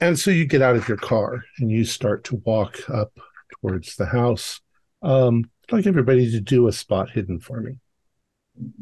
[0.00, 3.12] and so you get out of your car and you start to walk up
[3.60, 4.60] towards the house.
[5.02, 7.76] Um, I'd like everybody to do a spot hidden for me.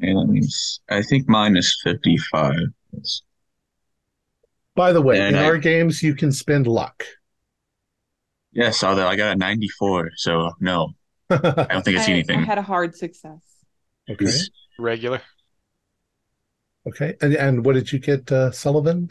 [0.02, 2.54] And let me s- I think mine is 55.
[4.74, 7.04] By the way, And in I- our games, you can spend luck.
[8.52, 10.92] Yes, although I got a 94, so no,
[11.30, 11.36] I
[11.70, 12.42] don't think I see I, I anything.
[12.42, 13.40] had a hard success.
[14.10, 14.24] okay.
[14.24, 15.20] Is- Regular.
[16.88, 17.14] Okay.
[17.20, 19.10] And and what did you get, uh, Sullivan?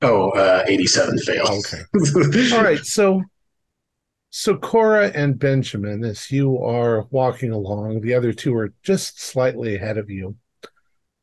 [0.00, 1.44] Oh, uh, 87 fail.
[1.46, 1.82] Okay.
[2.56, 3.22] All right, so
[4.30, 9.74] so Cora and Benjamin, as you are walking along, the other two are just slightly
[9.74, 10.36] ahead of you.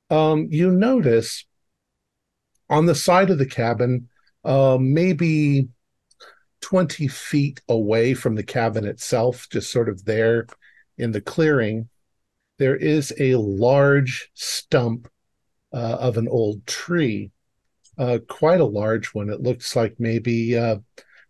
[0.10, 1.46] Um, you notice
[2.70, 4.10] on the side of the cabin,
[4.44, 5.70] uh, maybe
[6.62, 10.48] 20 feet away from the cabin itself, just sort of there
[10.98, 11.90] in the clearing,
[12.58, 15.08] there is a large stump
[15.74, 17.32] uh, of an old tree
[17.98, 19.30] uh, quite a large one.
[19.30, 20.78] It looks like maybe uh,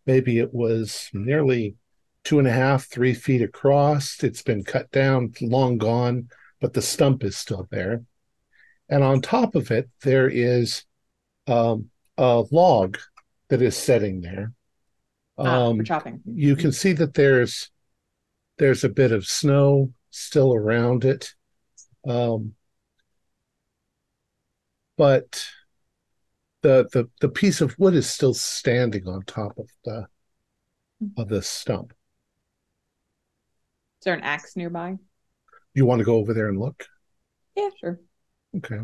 [0.08, 1.76] maybe it was nearly
[2.24, 4.24] two and a half, three feet across.
[4.24, 8.04] It's been cut down, long gone, but the stump is still there.
[8.90, 10.84] And on top of it, there is
[11.46, 12.98] um, a log
[13.50, 14.54] that is setting there.
[15.38, 16.22] Ah, Um, for chopping.
[16.26, 17.70] you can see that there's
[18.58, 21.36] there's a bit of snow still around it
[22.08, 22.56] um,
[24.98, 25.46] but
[26.68, 30.06] the, the the piece of wood is still standing on top of the
[31.18, 31.92] of the stump.
[31.92, 31.96] Is
[34.04, 34.98] there an axe nearby?
[35.74, 36.86] you want to go over there and look?
[37.56, 38.00] Yeah, sure.
[38.58, 38.80] okay.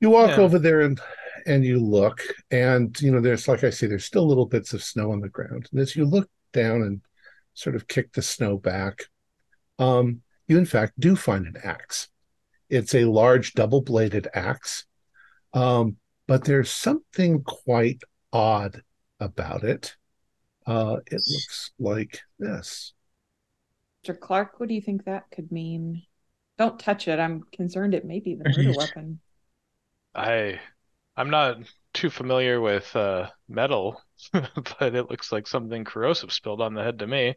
[0.00, 0.44] You walk Yeah.
[0.44, 1.00] over there and
[1.44, 2.20] and you look
[2.52, 5.28] and you know there's like i say there's still little bits of snow on the
[5.28, 5.68] ground.
[5.72, 7.00] And as you look down and
[7.54, 9.06] sort of kick the snow back
[9.80, 12.08] um you in fact do find an axe.
[12.70, 14.84] It's a large double-bladed axe.
[15.52, 15.96] Um
[16.32, 18.00] but there's something quite
[18.32, 18.80] odd
[19.20, 19.94] about it
[20.64, 22.94] Uh, it looks like this.
[24.02, 24.18] Mr.
[24.18, 26.04] Clark, what do you think that could mean?
[26.56, 27.20] Don't touch it.
[27.20, 29.20] I'm concerned it may be the murder weapon.
[30.14, 30.58] I
[31.14, 31.58] I'm not
[31.92, 34.00] too familiar with uh, metal,
[34.32, 37.34] but it looks like something corrosive spilled on the head to me.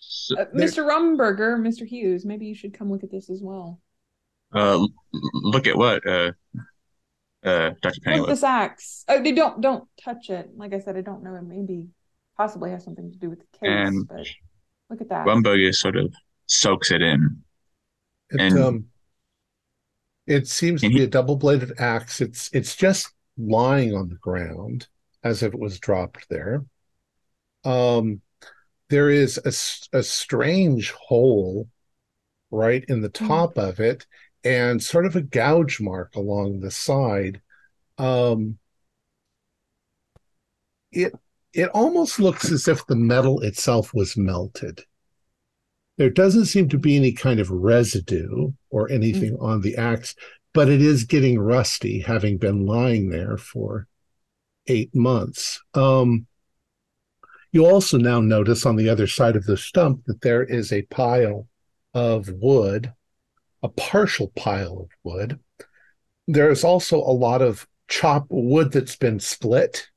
[0.00, 0.84] So, Uh, Mr.
[0.84, 1.86] Rumberger, Mr.
[1.86, 3.80] Hughes, maybe you should come look at this as well.
[4.54, 4.86] Uh,
[5.32, 6.32] look at what, uh,
[7.44, 7.84] uh, Dr.
[7.84, 8.28] Look at Pennyworth.
[8.30, 9.04] this axe.
[9.08, 10.50] Oh, they don't don't touch it.
[10.56, 11.34] Like I said, I don't know.
[11.34, 11.88] It maybe
[12.36, 14.26] possibly has something to do with the case, And but
[14.90, 15.26] look at that.
[15.26, 16.12] Rumberger sort of
[16.46, 17.42] soaks it in.
[18.30, 18.84] It And- um,
[20.26, 22.20] it seems to be he- a double-bladed axe.
[22.22, 24.86] It's it's just lying on the ground
[25.22, 26.64] as if it was dropped there.
[27.64, 28.20] Um,
[28.88, 29.38] there is
[29.92, 31.68] a strange hole
[32.50, 34.06] right in the top of it,
[34.44, 37.40] and sort of a gouge mark along the side.
[37.98, 38.58] Um,
[40.92, 41.14] it
[41.52, 44.84] it almost looks as if the metal itself was melted.
[45.96, 50.16] There doesn't seem to be any kind of residue or anything on the axe,
[50.52, 53.86] but it is getting rusty, having been lying there for
[54.66, 55.62] eight months.
[55.74, 56.26] Um,
[57.52, 60.82] you also now notice on the other side of the stump that there is a
[60.82, 61.46] pile
[61.94, 62.92] of wood,
[63.64, 65.40] a partial pile of wood.
[66.28, 69.88] There's also a lot of chop wood that's been split,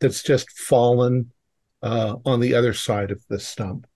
[0.00, 1.30] that's just fallen
[1.82, 3.86] uh, on the other side of the stump.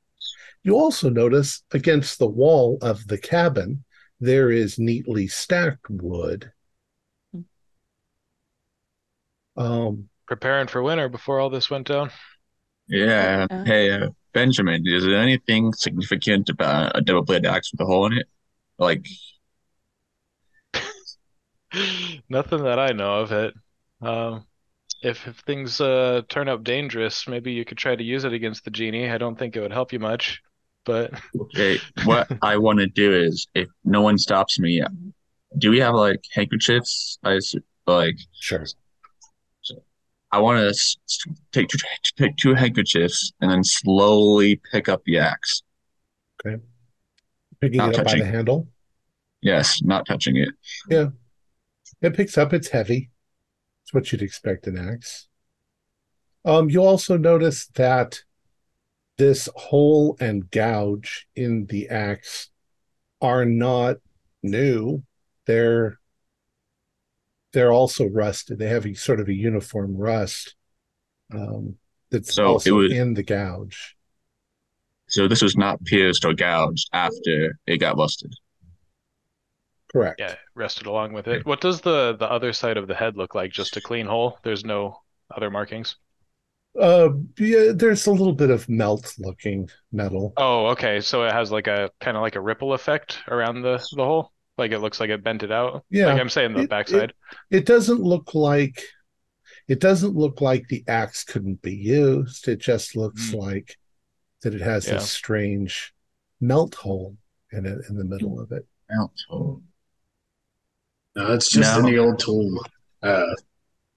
[0.62, 3.84] You also notice against the wall of the cabin,
[4.20, 6.52] there is neatly stacked wood.
[9.56, 12.10] Um, Preparing for winter before all this went down.
[12.88, 13.46] Yeah.
[13.64, 18.18] Hey, uh, Benjamin, is there anything significant about a double-bladed axe with a hole in
[18.18, 18.28] it?
[18.78, 19.06] Like,
[22.28, 23.54] Nothing that I know of it.
[24.00, 24.44] Um,
[25.02, 28.64] if if things uh turn up dangerous, maybe you could try to use it against
[28.64, 29.10] the genie.
[29.10, 30.40] I don't think it would help you much,
[30.84, 34.82] but okay, what I want to do is, if no one stops me,
[35.58, 37.18] do we have like handkerchiefs?
[37.24, 37.38] I
[37.86, 38.64] like, sure.
[40.32, 41.78] I want to take two,
[42.18, 45.62] take two handkerchiefs and then slowly pick up the axe.
[47.60, 48.24] Picking Not it up by touching.
[48.26, 48.68] the handle.
[49.40, 50.48] Yes, not touching it.
[50.88, 51.08] Yeah.
[52.02, 53.10] It picks up, it's heavy.
[53.84, 55.28] It's what you'd expect an axe.
[56.44, 58.20] Um, you also notice that
[59.18, 62.50] this hole and gouge in the axe
[63.20, 63.96] are not
[64.42, 65.02] new.
[65.46, 65.98] They're
[67.52, 68.58] they're also rusted.
[68.58, 70.54] They have a sort of a uniform rust
[71.32, 71.76] um,
[72.10, 73.95] that's So it also would- in the gouge.
[75.08, 78.32] So this was not pierced or gouged after it got rusted.
[79.92, 80.20] Correct.
[80.20, 81.46] yeah, rested along with it.
[81.46, 83.52] What does the the other side of the head look like?
[83.52, 84.38] Just a clean hole?
[84.42, 85.00] There's no
[85.34, 85.96] other markings?
[86.78, 90.34] Uh, yeah, there's a little bit of melt looking metal.
[90.36, 91.00] Oh, okay.
[91.00, 94.32] So it has like a kind of like a ripple effect around the the hole.
[94.58, 95.84] Like it looks like it bent it out.
[95.88, 97.12] Yeah, Like I'm saying the it- backside.
[97.50, 98.82] it doesn't look like
[99.68, 102.48] it doesn't look like the axe couldn't be used.
[102.48, 103.38] It just looks Mm.
[103.38, 103.76] like
[104.42, 104.94] that it has Yeah.
[104.94, 105.94] this strange
[106.40, 107.16] melt hole
[107.52, 108.66] in it in the middle of it.
[108.98, 109.24] Ouch.
[109.30, 109.62] No,
[111.32, 111.86] it's just No.
[111.86, 112.60] any old tool.
[113.02, 113.24] Uh,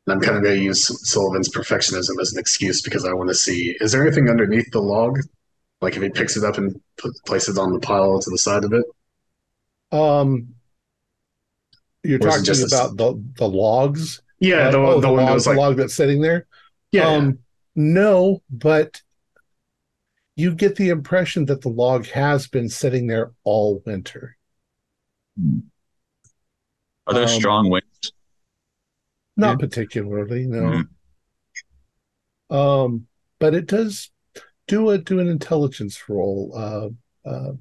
[0.08, 3.30] and I'm kind of going to use Sullivan's perfectionism as an excuse because I want
[3.30, 5.20] to see is there anything underneath the log?
[5.82, 8.38] Like if he picks it up and put, places it on the pile to the
[8.38, 8.86] side of it?
[9.92, 10.56] Um,
[12.04, 14.22] you're Or is it talking just a- about the the logs.
[14.40, 14.72] Yeah, right?
[14.72, 16.48] the, Oh, the, one log, that was the log that's sitting there.
[16.94, 17.40] yeah, Um,
[17.76, 19.02] no, but
[20.40, 24.38] you get the impression that the log has been sitting there all winter.
[27.08, 28.14] Are there Um, strong winds?
[29.36, 29.56] Not Yeah.
[29.58, 30.84] particularly, no.
[32.50, 32.56] Mhm.
[32.56, 33.08] Um,
[33.38, 34.12] but it does
[34.68, 36.90] do a do an intelligence roll, uh,
[37.28, 37.54] uh,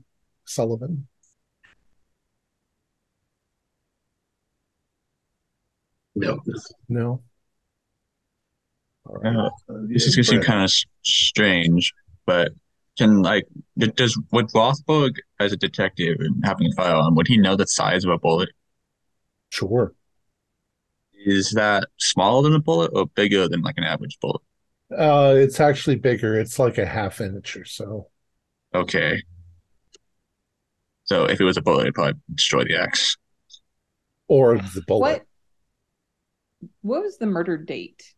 [0.44, 1.09] Sullivan.
[6.14, 6.40] no.
[6.88, 7.22] No.
[9.05, 9.36] All right.
[9.36, 11.92] Uh, Uh, This is gonna seem kind of strange,
[12.26, 12.52] but
[12.99, 13.46] can like
[13.78, 18.05] does would Rothberg as a detective and having a firearm would he know the size
[18.05, 18.51] of a bullet?
[19.51, 19.94] Sure.
[21.26, 24.42] Is that smaller than a bullet or bigger than like an average bullet?
[24.96, 26.38] Uh, it's actually bigger.
[26.38, 28.09] It's like a half inch or so.
[28.74, 29.22] Okay.
[31.05, 33.16] So if it was a bullet, it'd probably destroy the axe.
[34.28, 35.01] Or the bullet.
[35.01, 35.26] What
[36.82, 38.14] what was the murder date?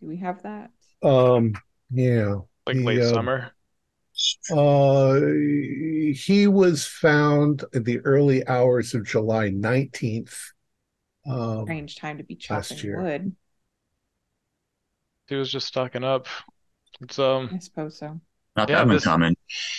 [0.00, 0.70] Do we have that?
[1.02, 1.54] Um,
[1.90, 2.36] yeah.
[2.66, 3.53] Like The, late uh, summer.
[4.50, 5.20] Uh,
[6.14, 10.34] he was found in the early hours of July 19th.
[11.26, 13.00] Um, Strange time to be chopping year.
[13.02, 13.34] wood.
[15.26, 16.26] He was just stocking up.
[17.00, 18.20] It's um I suppose so.
[18.56, 19.34] Not Yeah, that this- uncommon.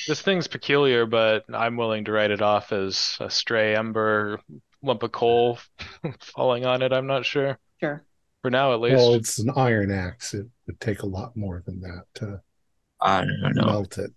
[0.08, 4.42] this thing's peculiar, but I'm willing to write it off as a stray ember,
[4.82, 5.60] lump of coal
[6.20, 6.92] falling on it.
[6.92, 7.58] I'm not sure.
[7.80, 8.04] Sure.
[8.42, 8.96] For now, at least.
[8.98, 10.34] Well, it's an iron axe.
[10.34, 12.42] It would take a lot more than that to
[13.00, 13.66] I don't know.
[13.66, 14.12] melt it.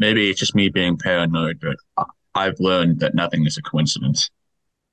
[0.00, 2.04] Maybe it's just me being paranoid, but I-
[2.46, 4.30] I've learned that nothing is a coincidence,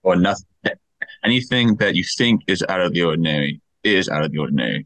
[0.04, 0.46] or nothing.
[1.24, 4.86] Anything that you think is out of the ordinary is out of the ordinary.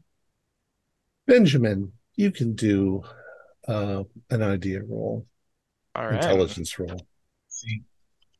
[1.26, 3.02] Benjamin, you can do
[3.68, 5.26] uh, an idea roll,
[5.94, 6.14] All right.
[6.14, 7.06] intelligence roll.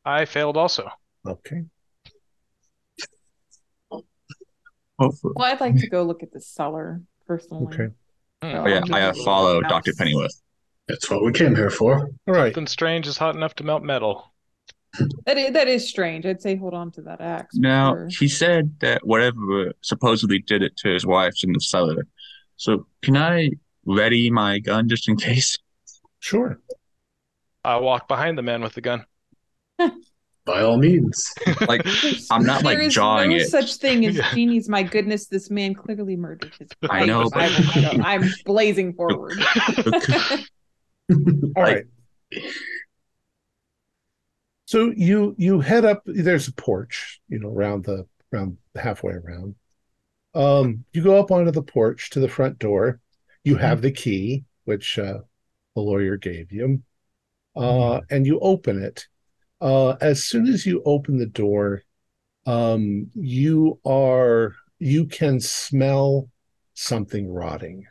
[0.05, 0.89] I failed also.
[1.27, 1.65] Okay.
[4.99, 5.33] Hopefully.
[5.37, 7.67] Well, I'd like to go look at the cellar personally.
[7.67, 7.89] Okay.
[8.43, 8.57] Hmm.
[8.57, 9.93] Oh, yeah, I have followed Dr.
[9.95, 10.41] Pennyworth.
[10.89, 12.11] That's what we came here for.
[12.27, 12.53] All right.
[12.55, 14.33] Something strange is hot enough to melt metal.
[15.25, 16.27] That is, that is strange.
[16.27, 17.55] I'd say hold on to that axe.
[17.57, 18.09] for Now, sure.
[18.21, 22.07] he said that whatever supposedly did it to his wife's in the cellar.
[22.57, 23.51] So, can I
[23.87, 25.57] ready my gun just in case?
[26.21, 26.59] Sure.
[27.65, 29.07] I walk behind the man with the gun.
[30.45, 31.33] By all means.
[31.69, 31.87] Like,
[32.31, 33.47] I'm not, like, there is jawing no it.
[33.49, 34.35] such thing as Yeah.
[34.35, 34.69] genies.
[34.69, 36.91] My goodness, this man clearly murdered his wife.
[36.93, 38.03] I know, but- will go.
[38.03, 39.39] I'm blazing forward.
[41.57, 41.85] All right.
[44.67, 46.03] So you you head up.
[46.07, 49.55] There's a porch, you know, around the around halfway around.
[50.35, 53.01] Um, you go up onto the porch to the front door.
[53.45, 55.19] You have the key, which uh,
[55.75, 56.83] the lawyer gave you,
[57.57, 59.07] uh, and you open it.
[59.61, 61.83] Uh, as soon as you open the door,
[62.47, 66.29] um, you are you can smell
[66.75, 67.87] something rotting,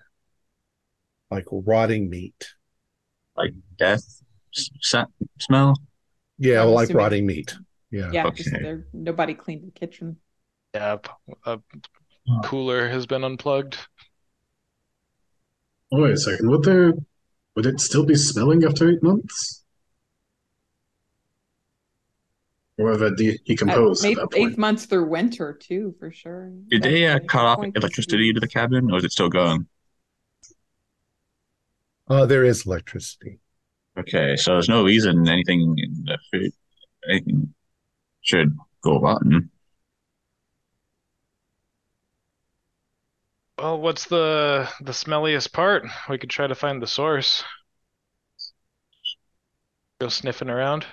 [1.29, 2.53] like rotting meat.
[3.41, 4.21] Like, death
[4.55, 4.69] s-
[5.39, 5.75] smell?
[6.37, 7.55] Yeah, I'm like assuming- rotting meat.
[7.91, 8.09] Yeah.
[8.13, 8.61] yeah, because Okay.
[8.63, 10.17] there nobody cleaned the kitchen.
[10.73, 10.97] Yeah,
[11.45, 11.59] A
[12.43, 13.77] cooler has been unplugged.
[15.91, 16.49] Oh, wait a second.
[16.49, 16.93] Would there
[17.55, 19.63] would it still be smelling after eight months?
[22.77, 24.51] Or have it de- decomposed Uh, at eight, that point?
[24.53, 26.51] eight months through winter too, for sure.
[26.69, 29.67] Did they uh, cut off electricity to the cabin, or is it still going?
[32.11, 33.39] Uh, there is electricity.
[33.97, 36.51] Okay, so there's no reason anything in the food,
[37.09, 37.53] anything
[38.19, 39.49] should go rotten.
[43.57, 45.85] Well, what's the the smelliest part?
[46.09, 47.45] We could try to find the source.
[50.01, 50.85] Go sniffing around.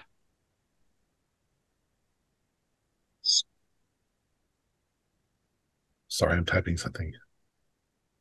[6.06, 7.12] Sorry, I'm typing something.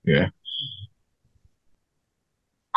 [0.04, 0.30] Yeah.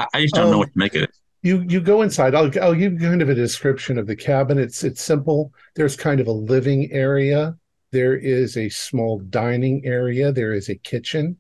[0.00, 1.10] I, I just don't know Um, what to make of it.
[1.42, 2.34] You you go inside.
[2.34, 4.58] I'll I'll give you kind of a description of the cabin.
[4.58, 5.52] It's it's simple.
[5.74, 7.56] There's kind of a living area.
[7.92, 10.32] There is a small dining area.
[10.32, 11.38] There is a kitchen,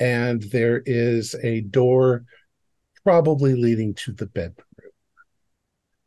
[0.00, 2.24] and there is a door,
[3.04, 4.66] probably leading to the bedroom.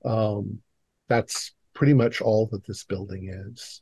[0.03, 0.61] Um,
[1.07, 3.81] that's pretty much all that this building is.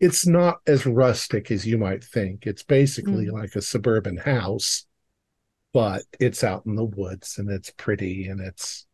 [0.00, 2.46] It's not as rustic as you might think.
[2.46, 4.86] It's basically like a suburban house,
[5.78, 8.84] but it's out in the woods and it's pretty and it's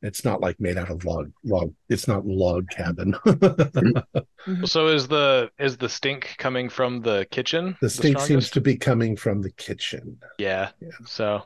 [0.00, 1.74] it's not like made out of log log.
[1.88, 3.14] It's not log cabin.
[3.14, 4.64] Mm-hmm.
[4.64, 7.76] So is the is the stink coming from the kitchen?
[7.80, 10.18] the stink seems to be coming from the kitchen.
[10.38, 10.70] Yeah.
[10.80, 10.88] Yeah.
[11.04, 11.42] So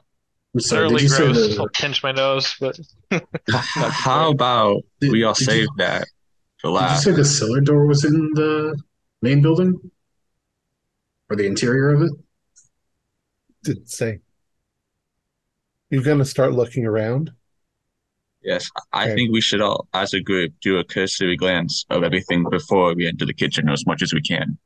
[0.55, 1.59] I'm sorry, thoroughly did you say gross.
[1.59, 2.79] I'll pinch my nose, but
[3.51, 6.07] How about Did- we all did you- save that
[6.61, 7.05] for last?
[7.05, 7.31] did you last?
[7.37, 8.79] say the cellar door was in the
[9.23, 9.81] main building?
[11.31, 12.13] Or the interior of it?
[13.65, 14.21] Didn't say.
[15.93, 17.33] You're gonna start looking around.
[18.43, 19.15] Yes, I Okay.
[19.15, 23.07] think we should all, as a group, do a cursory glance of everything before we
[23.07, 24.59] enter the kitchen as much as we can.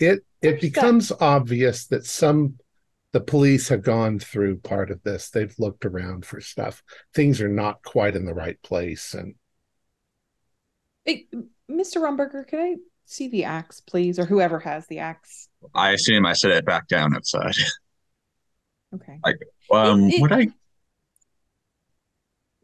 [0.00, 2.58] It it There's that- becomes obvious that some
[3.12, 5.30] the police have gone through part of this.
[5.30, 6.82] They've looked around for stuff.
[7.14, 9.36] Things are not quite in the right place, and
[11.04, 11.28] Hey,
[11.70, 11.98] Mr.
[12.02, 15.48] Rumberger, can I see the axe, please, or whoever has the axe?
[15.72, 17.54] I assume I set it back down outside.
[18.92, 19.20] Okay.
[19.70, 20.48] Um, It- it- would I?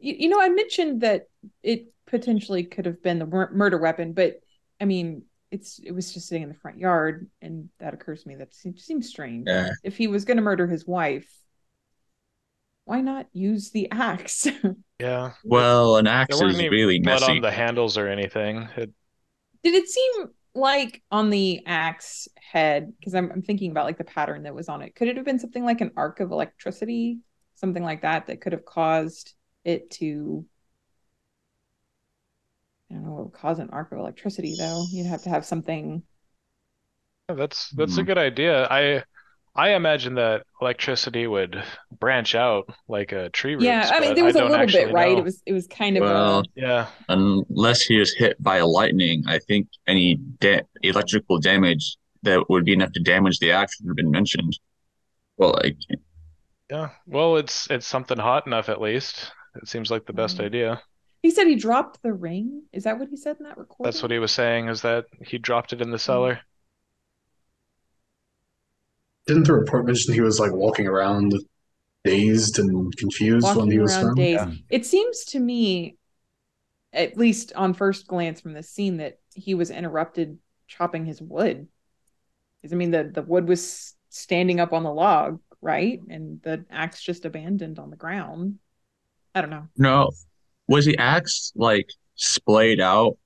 [0.01, 1.27] You, you know, I mentioned that
[1.63, 4.41] it potentially could have been the murder weapon, but
[4.79, 8.29] I mean, it's it was just sitting in the front yard, and that occurs to
[8.29, 9.45] me that seems, seems strange.
[9.47, 9.71] Yeah.
[9.83, 11.29] If he was going to murder his wife,
[12.85, 14.47] why not use the axe?
[14.99, 15.31] yeah.
[15.43, 17.33] Well, an axe weren't is any really blood messy.
[17.33, 18.67] on the handles or anything.
[18.75, 18.91] It,
[19.63, 20.11] Did it seem
[20.55, 22.93] like on the axe head?
[22.99, 24.95] Because I'm, I'm thinking about like the pattern that was on it.
[24.95, 27.19] Could it have been something like an arc of electricity,
[27.55, 29.33] something like that, that could have caused
[29.63, 30.45] it to?
[32.91, 34.87] I don't know what would cause an arc of electricity, though.
[34.91, 36.03] You'd have to have something.
[37.29, 38.05] yeah, that's that's a Hmm.
[38.05, 38.67] good idea.
[38.69, 39.03] I
[39.55, 43.89] I imagine that electricity would branch out like a tree roots.
[43.89, 45.17] Yeah, I mean there was a little bit, right?
[45.17, 45.17] know.
[45.17, 48.67] It was it was kind of Well, a Yeah, Unless he was hit by a
[48.67, 53.79] lightning, I think any da electrical damage that would be enough to damage the axe
[53.81, 54.59] would have been mentioned.
[55.37, 55.77] Well, like,
[56.69, 56.89] yeah.
[57.05, 59.31] Well, it's it's something hot enough at least.
[59.55, 60.45] It seems like the best Mm.
[60.45, 60.81] idea.
[61.21, 62.63] He said he dropped the ring.
[62.73, 63.83] Is that what he said in that recording?
[63.83, 66.39] That's what he was saying is that he dropped it in the cellar.
[69.27, 71.33] Didn't the report mention he was like walking around
[72.03, 74.15] dazed and confused when he was around found?
[74.17, 74.45] dazed.
[74.47, 74.53] Yeah.
[74.69, 75.97] It seems to me,
[76.91, 81.67] at least on first glance from the scene, that he was interrupted chopping his wood.
[82.61, 86.65] 'Cause, I mean, the the wood was standing up on the log, right, and the
[86.71, 88.57] axe just abandoned on the ground.
[89.35, 89.67] I don't know.
[89.77, 90.11] no,
[90.67, 93.17] was the axe like splayed out,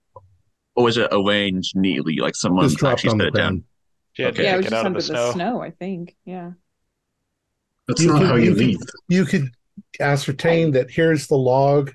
[0.76, 3.47] or was it arranged neatly, like someone Just dropped actually on set the it down?
[3.53, 3.64] ground.
[4.14, 4.49] She had to Okay.
[4.49, 5.32] Yeah, it was it just out under the the snow.
[5.32, 6.16] snow, I think.
[6.26, 6.51] Yeah.
[7.88, 8.78] That's You not could- how you you could- leave.
[9.10, 9.49] You could
[9.99, 11.91] ascertain that here's the log,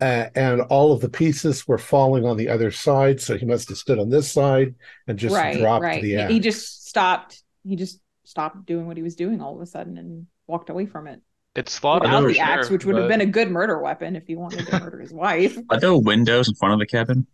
[0.00, 3.20] uh, and all of the pieces were falling on the other side.
[3.20, 4.74] So he must have stood on this side
[5.06, 6.02] and just right, dropped right.
[6.02, 6.32] the He, axe.
[6.32, 7.42] he just stopped.
[7.64, 10.86] He just stopped doing what he was doing all of a sudden and walked away
[10.86, 11.20] from it
[11.58, 14.14] It's thought without for the axe, sure, which would have been a good murder weapon
[14.16, 15.58] if he wanted to murder his wife.
[15.70, 17.26] Are there windows in front of the cabin,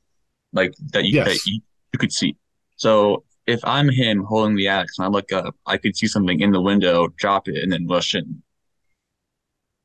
[0.53, 1.27] like that you Yes.
[1.29, 1.61] that you,
[1.93, 2.37] you could see?
[2.77, 6.41] So if I'm him holding the axe and I look up, I could see something
[6.41, 8.43] in the window, drop it, and then rush in.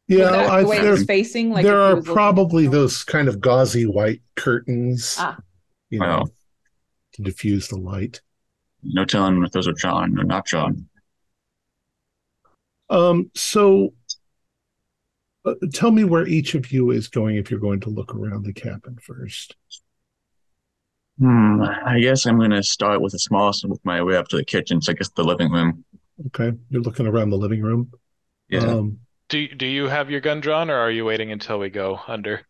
[0.07, 1.51] yeah, Was that I, the way there, was facing.
[1.51, 5.37] Like there are was looking- probably those kind of gauzy white curtains, Ah.
[5.89, 6.27] you know, Wow.
[7.13, 8.21] to diffuse the light.
[8.83, 10.87] No telling if those are John or not John.
[12.89, 13.93] Um, so
[15.73, 18.53] tell me where each of you is going if you're going to look around the
[18.53, 19.55] cabin first.
[21.19, 21.61] Hmm.
[21.61, 24.45] I guess I'm gonna start with the smallest and work my way up to the
[24.45, 24.81] kitchen.
[24.81, 25.83] So I guess the living room.
[26.27, 27.91] Okay, you're looking around the living room.
[28.47, 28.59] Yeah.
[28.59, 31.99] Um, do do you have your gun drawn, or are you waiting until we go
[32.07, 32.45] under?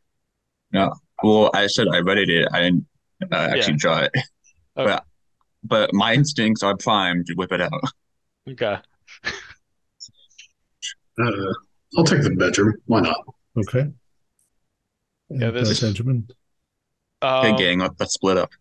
[0.71, 0.93] No.
[1.23, 2.47] Well, I said I readied it.
[2.53, 2.85] I didn't
[3.31, 4.11] uh, actually draw it.
[4.77, 4.91] Okay.
[4.91, 5.03] But
[5.63, 7.71] but my instincts are primed to whip it out.
[8.49, 8.77] Okay.
[11.21, 11.31] Uh,
[11.97, 12.75] I'll take the bedroom.
[12.85, 13.17] Why not?
[13.57, 13.91] okay.
[15.39, 16.27] Yeah, And, uh, this- Benjamin.
[17.41, 18.51] Okay, Um, gang, let, let's split up.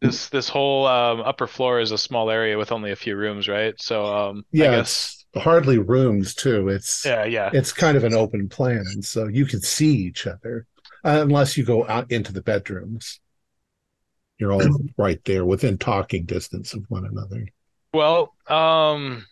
[0.00, 3.48] this this whole um, upper floor is a small area with only a few rooms,
[3.48, 3.80] right?
[3.80, 6.68] So um, I Yeah, guess it's hardly rooms too.
[6.68, 7.52] It's yeah, yeah.
[7.52, 10.66] it's kind of an open plan, so you can see each other
[11.04, 13.20] uh, unless you go out into the bedrooms.
[14.38, 17.48] You're all right there within talking distance of one another.
[17.92, 19.24] Well, um,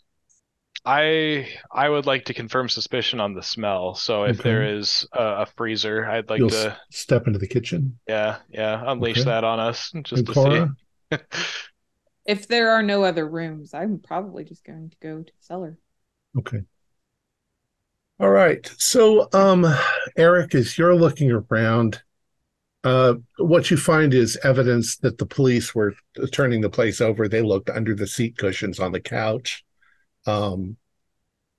[0.85, 3.95] I I would like to confirm suspicion on the smell.
[3.95, 4.43] So if Okay.
[4.43, 7.99] there is a, a freezer, I'd like You'll to s- step into the kitchen.
[8.09, 9.25] yeah yeah unleash Okay.
[9.25, 10.75] that on us just And to Cora, see.
[12.27, 15.79] If there are no other rooms, I'm probably just going to go to the cellar.
[16.37, 16.65] Okay.
[18.21, 18.71] All right.
[18.79, 19.67] So, um,
[20.17, 22.03] Eric, as you're looking around,
[22.85, 25.95] uh, what you find is evidence that the police were
[26.33, 27.29] turning the place over.
[27.29, 29.65] They looked under the seat cushions on the couch.
[30.27, 30.77] Um,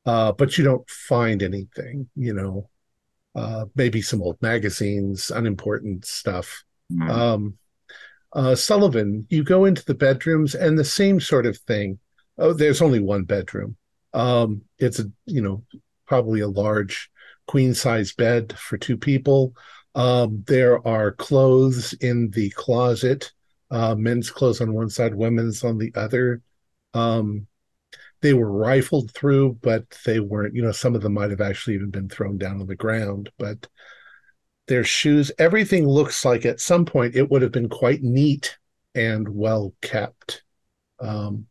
[0.06, 2.70] uh, but you don't find anything, you know,
[3.36, 6.64] uh, maybe some old magazines, unimportant stuff.
[6.92, 7.10] Hmm.
[7.10, 7.58] Um,
[8.34, 12.00] uh, Sullivan, you go into the bedrooms and the same sort of thing.
[12.38, 13.78] Oh, there's only one bedroom.
[14.14, 15.64] Um, it's a, you know,
[16.06, 17.10] probably a large
[17.48, 19.56] queen size bed for two people.
[19.96, 23.32] Um, there are clothes in the closet,
[23.70, 26.42] uh, men's clothes on one side, women's on the other.
[26.94, 27.48] Um,
[28.24, 31.76] they were rifled through, but they weren't, you know, some of them might have actually
[31.76, 33.68] even been thrown down on the ground, but
[34.68, 38.58] their shoes, everything looks like at some point it would have been quite neat
[38.96, 40.42] and well kept.
[41.02, 41.48] Um,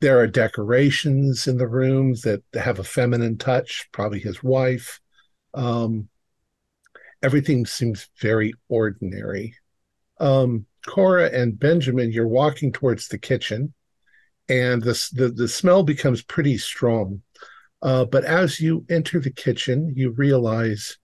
[0.00, 5.00] there are decorations in the rooms that have a feminine touch, probably his wife.
[5.54, 6.08] Um,
[7.22, 9.54] everything seems very ordinary.
[10.18, 13.74] Um, Cora and Benjamin, you're walking towards the kitchen,
[14.48, 17.22] and the, the, the smell becomes pretty strong.
[17.82, 20.98] Uh, but as you enter the kitchen, you realize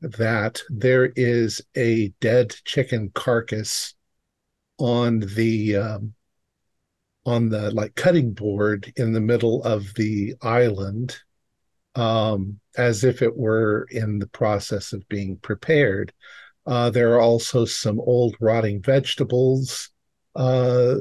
[0.00, 3.94] that there is a dead chicken carcass
[4.78, 6.14] on the um,
[7.26, 11.16] on the like cutting board in the middle of the island
[11.94, 16.12] um, as if it were in the process of being prepared
[16.66, 19.90] uh, there are also some old rotting vegetables
[20.34, 20.96] uh,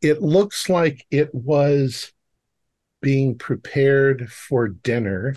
[0.00, 2.12] it looks like it was
[3.00, 5.34] being prepared for dinner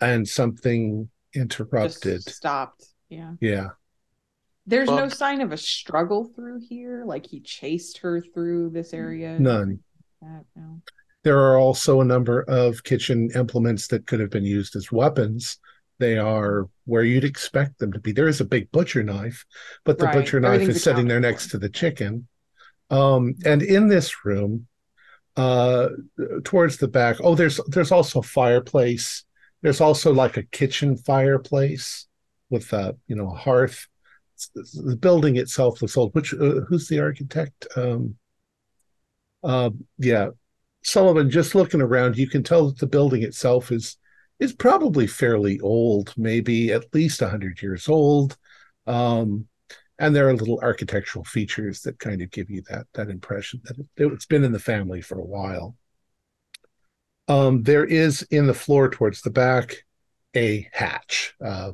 [0.00, 2.86] and something interrupted Just stopped.
[3.08, 3.34] Yeah.
[3.40, 3.68] yeah
[4.66, 7.04] There's no sign of a struggle through here.
[7.04, 9.38] Like he chased her through this area.
[9.38, 9.80] none
[10.24, 10.44] that.
[10.56, 10.80] No.
[11.22, 15.58] There are also a number of kitchen implements that could have been used as weapons.
[15.98, 18.12] They are where you'd expect them to be.
[18.12, 19.44] There is a big butcher knife,
[19.84, 20.14] but the Right.
[20.14, 22.26] butcher knife is sitting there next to the chicken.
[22.90, 24.66] Um, and in this room,
[25.36, 25.88] uh,
[26.44, 29.24] towards the back, oh, there's there's also a fireplace.
[29.62, 32.06] There's also like a kitchen fireplace
[32.50, 33.86] with a you know a hearth.
[34.54, 36.14] The building itself looks old.
[36.14, 37.66] Which uh, who's the architect?
[37.76, 38.16] Um,
[39.42, 40.30] uh, yeah,
[40.82, 41.30] Sullivan.
[41.30, 43.96] Just looking around, you can tell that the building itself is
[44.38, 48.36] is probably fairly old, maybe at least hundred years old.
[48.86, 49.46] Um,
[49.98, 53.78] and there are little architectural features that kind of give you that that impression that
[53.78, 55.76] it, it's been in the family for a while.
[57.28, 59.84] Um, there is in the floor towards the back
[60.36, 61.72] a hatch, uh,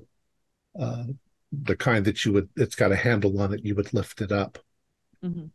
[0.78, 1.04] uh,
[1.52, 2.50] the kind that you would.
[2.56, 3.64] It's got a handle on it.
[3.64, 4.58] You would lift it up.
[5.22, 5.50] Mhm.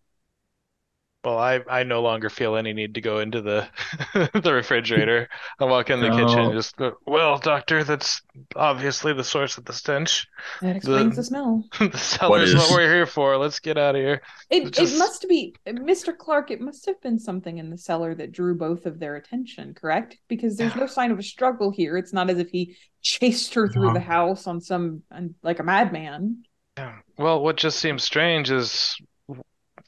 [1.26, 3.68] Well, I I no longer feel any need to go into the
[4.44, 5.28] the refrigerator.
[5.60, 6.28] I walk in the No.
[6.28, 8.22] kitchen, just go, well, doctor, that's
[8.56, 10.28] obviously the source of the stench.
[10.62, 11.64] That explains The- the smell.
[11.80, 13.38] the cellar is- what we're here for.
[13.38, 14.22] Let's get out of here.
[14.52, 16.16] It Just- it must be Mr.
[16.16, 19.74] Clark, it must have been something in the cellar that drew both of their attention,
[19.74, 20.18] correct?
[20.28, 21.98] Because there's no sign of a struggle here.
[21.98, 23.94] It's not as if he chased her through No.
[23.94, 24.12] the uh-huh.
[24.12, 26.44] house on some on- like a madman.
[26.78, 26.98] Yeah.
[27.18, 28.96] Well, what just seems strange is,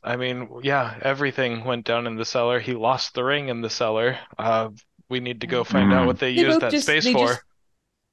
[0.03, 2.59] I mean, yeah, everything went down in the cellar.
[2.59, 4.17] He lost the ring in the cellar.
[4.37, 4.69] Uh,
[5.09, 6.07] we need to go find out Mm.
[6.07, 7.27] what they They used that just space they for.
[7.27, 7.41] just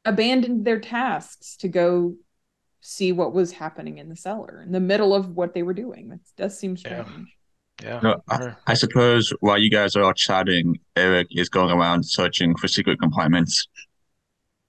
[0.05, 2.14] abandoned their tasks to go
[2.80, 6.09] see what was happening in the cellar in the middle of what they were doing.
[6.11, 7.09] That does seem strange.
[7.82, 8.01] Yeah.
[8.03, 12.55] No, I, I suppose while you guys are all chatting, Eric is going around searching
[12.57, 13.66] for secret compartments.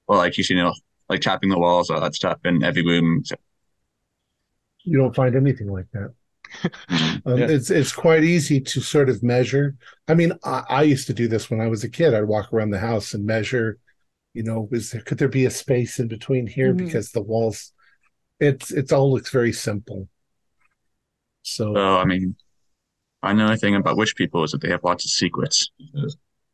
[0.08, 0.74] Or like he's, you know,
[1.10, 3.24] like tapping the walls, all that stuff in every room.
[4.84, 6.14] You don't find anything like that.
[7.26, 7.48] Um, Yeah.
[7.50, 9.76] It's it's quite easy to sort of measure.
[10.08, 12.14] I mean, I, I used to do this when I was a kid.
[12.14, 13.80] I'd walk around the house and measure.
[14.34, 16.78] You know, is there could there be a space in between here Mhm.
[16.78, 17.74] because the walls?
[18.40, 20.10] It's it's all looks very simple.
[21.44, 22.36] So So, I mean,
[23.24, 25.72] I know a thing about witch people is that they have lots of secrets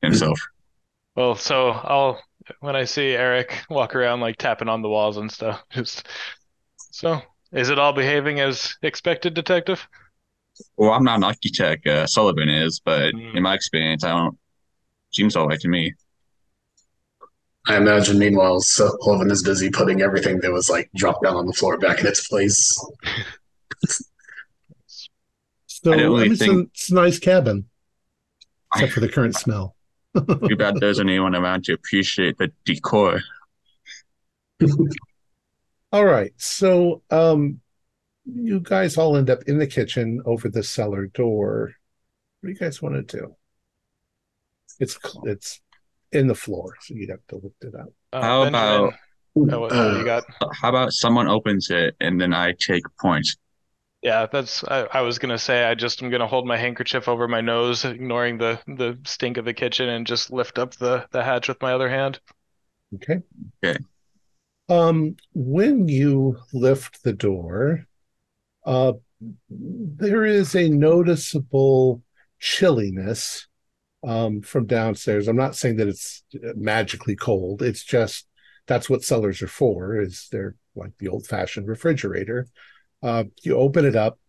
[0.02, 0.40] himself.
[1.16, 2.22] Well, so I'll
[2.62, 6.08] when I see Eric walk around like tapping on the walls and stuff, just
[6.92, 7.22] so
[7.54, 9.88] is it all behaving as expected, detective?
[10.78, 13.36] Well, I'm not an architect, uh, Sullivan is, but Mm.
[13.36, 14.38] in my experience, I don't,
[15.12, 15.94] seems all right to me.
[17.68, 21.54] I imagine, meanwhile, Sullivan is busy putting everything that was like dropped down on the
[21.54, 22.76] floor back in its place.
[25.68, 27.70] so I don't really mean, it's, a, it's a nice cabin,
[28.74, 29.76] except for the current smell.
[30.16, 33.22] Too bad there's anyone around to appreciate the decor.
[35.92, 36.34] All right.
[36.38, 37.60] So um
[38.26, 41.74] you guys all end up in the kitchen over the cellar door.
[42.40, 43.36] What do you guys want to do?
[44.80, 45.62] It's it's
[46.12, 47.88] in the floor, so you'd have to lift it up.
[48.14, 48.94] Uh, How Benjamin, about-
[49.36, 50.24] oh, what, what you got?
[50.54, 53.38] How about someone opens it and then I take points?
[54.02, 57.28] Yeah, that's I, I was gonna say I just am gonna hold my handkerchief over
[57.28, 61.24] my nose, ignoring the the stink of the kitchen, and just lift up the the
[61.24, 62.20] hatch with my other hand.
[62.96, 63.22] Okay.
[63.64, 63.78] Okay.
[64.72, 67.88] Um, when you lift the door,
[68.66, 68.94] uh,
[69.50, 72.02] there is a noticeable
[72.40, 73.48] chilliness
[74.02, 75.28] um, from downstairs.
[75.28, 76.24] I'm not saying that it's
[76.56, 77.62] magically cold.
[77.62, 78.28] It's just
[78.66, 80.00] that's what cellars are for.
[80.00, 82.48] Is they're like the old-fashioned refrigerator.
[83.04, 84.20] Uh, you open it up.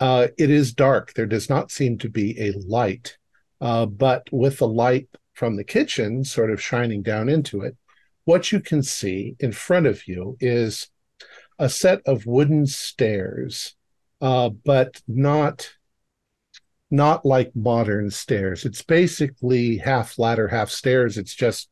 [0.00, 1.12] Uh, it is dark.
[1.12, 3.18] There does not seem to be a light,
[3.60, 7.76] uh, but with the light from the kitchen sort of shining down into it,
[8.24, 10.88] what you can see in front of you is
[11.58, 13.74] a set of wooden stairs,
[14.20, 15.70] uh, but not
[16.90, 18.64] not like modern stairs.
[18.64, 21.18] It's basically half ladder, half stairs.
[21.18, 21.68] It's just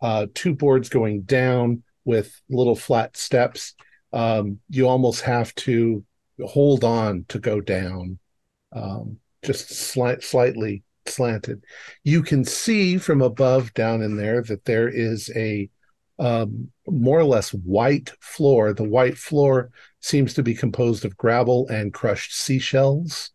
[0.00, 3.74] uh, two boards going down with little flat steps.
[4.12, 6.04] Um, you almost have to
[6.42, 8.18] hold on to go down,
[8.72, 11.64] um, just slight, slightly slanted.
[12.02, 15.68] You can see from above down in there that there is a
[16.18, 18.72] um, more or less white floor.
[18.72, 23.30] The white floor seems to be composed of gravel and crushed seashells,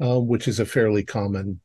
[0.00, 1.60] uh, which is a fairly common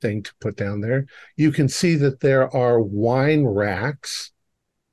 [0.00, 1.06] thing to put down there.
[1.36, 4.32] You can see that there are wine racks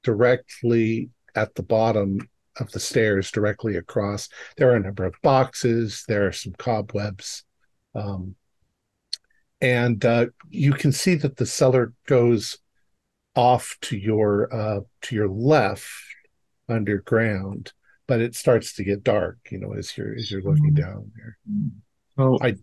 [0.03, 2.19] directly at the bottom
[2.59, 4.29] of the stairs, directly across.
[4.57, 7.43] There are a number of boxes, there are some cobwebs.
[7.93, 8.35] Um,
[9.61, 12.59] and uh, you can see that the cellar goes
[13.38, 15.88] off to your uh, to your left
[16.67, 17.71] underground,
[18.07, 19.38] but it starts to get dark.
[19.51, 21.38] You know, as you're as you're looking down there.
[22.17, 22.55] So I-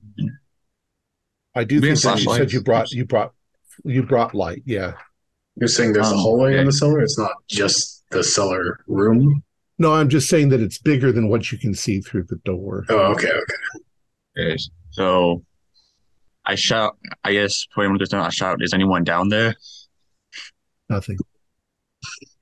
[1.57, 3.33] I do think that you said you brought you brought
[3.85, 4.63] you brought light.
[4.67, 4.95] Yeah.
[5.57, 6.61] You're saying there's a Um, hallway yeah.
[6.61, 7.01] in the cellar?
[7.01, 9.45] It's not just the cellar room?
[9.79, 12.85] No, I'm just saying that it's bigger than what you can see through the door.
[12.89, 13.55] Oh, okay, okay.
[14.37, 14.57] Okay,
[14.91, 15.45] so
[16.45, 16.99] I shout.
[17.23, 19.55] I guess for anyone who does not shout, is anyone down there?
[20.89, 21.19] Nothing.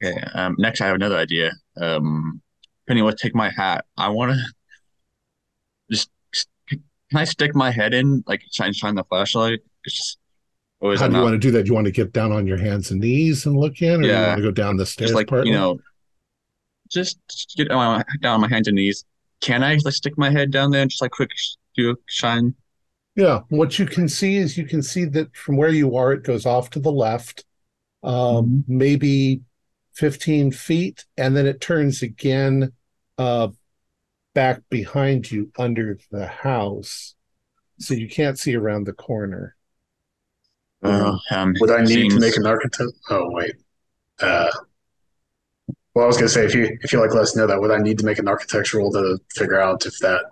[0.03, 0.20] Okay.
[0.34, 1.53] Um, next, I have another idea.
[1.80, 2.40] Um,
[2.88, 3.84] Penny, let's take my hat.
[3.97, 4.38] I want to
[5.90, 6.11] just.
[6.68, 9.61] Can I stick my head in, like shine, shine the flashlight?
[9.84, 10.18] It's just,
[10.80, 11.64] or is How do you want to do that?
[11.64, 14.03] Do you want to get down on your hands and knees and look in, or
[14.03, 15.47] do you want to go down the stairs Just like part?
[15.47, 15.78] you know,
[16.90, 19.05] just just get down on my hands and knees.
[19.40, 21.30] Can I like stick my head down there and just like quick
[21.76, 22.55] do a shine?
[23.14, 26.22] Yeah, what you can see is you can see that from where you are, it
[26.22, 27.45] goes off to the left,
[28.03, 29.43] um, maybe
[29.95, 32.73] 15 feet, and then it turns again
[33.19, 33.49] uh,
[34.35, 37.15] back behind you under the house.
[37.79, 39.57] So you can't see around the corner.
[40.83, 42.91] Uh, um, Would I need to make an architect?
[43.11, 43.55] Oh, wait.
[44.21, 44.51] Uh,
[45.95, 47.71] well, I was gonna say if you if you like let us know that, would
[47.71, 50.25] I need to make an architectural to figure out if that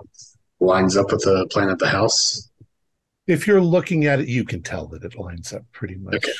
[0.58, 2.50] lines up with the plan of the house?
[3.26, 6.16] If you're looking at it, you can tell that it lines up pretty much.
[6.16, 6.32] Okay.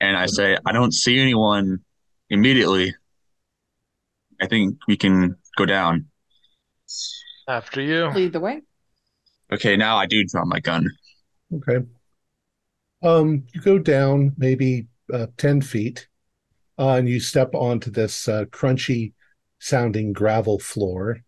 [0.00, 1.80] And I say, I don't see anyone
[2.30, 2.94] immediately.
[4.40, 6.06] I think we can go down.
[7.48, 8.08] After you.
[8.08, 8.62] Lead the way.
[9.52, 10.88] Okay, now I do draw my gun.
[11.54, 11.86] Okay.
[13.02, 16.08] Um, you go down maybe uh, 10 feet,
[16.78, 19.12] uh, and you step onto this uh, crunchy
[19.58, 21.20] sounding gravel floor.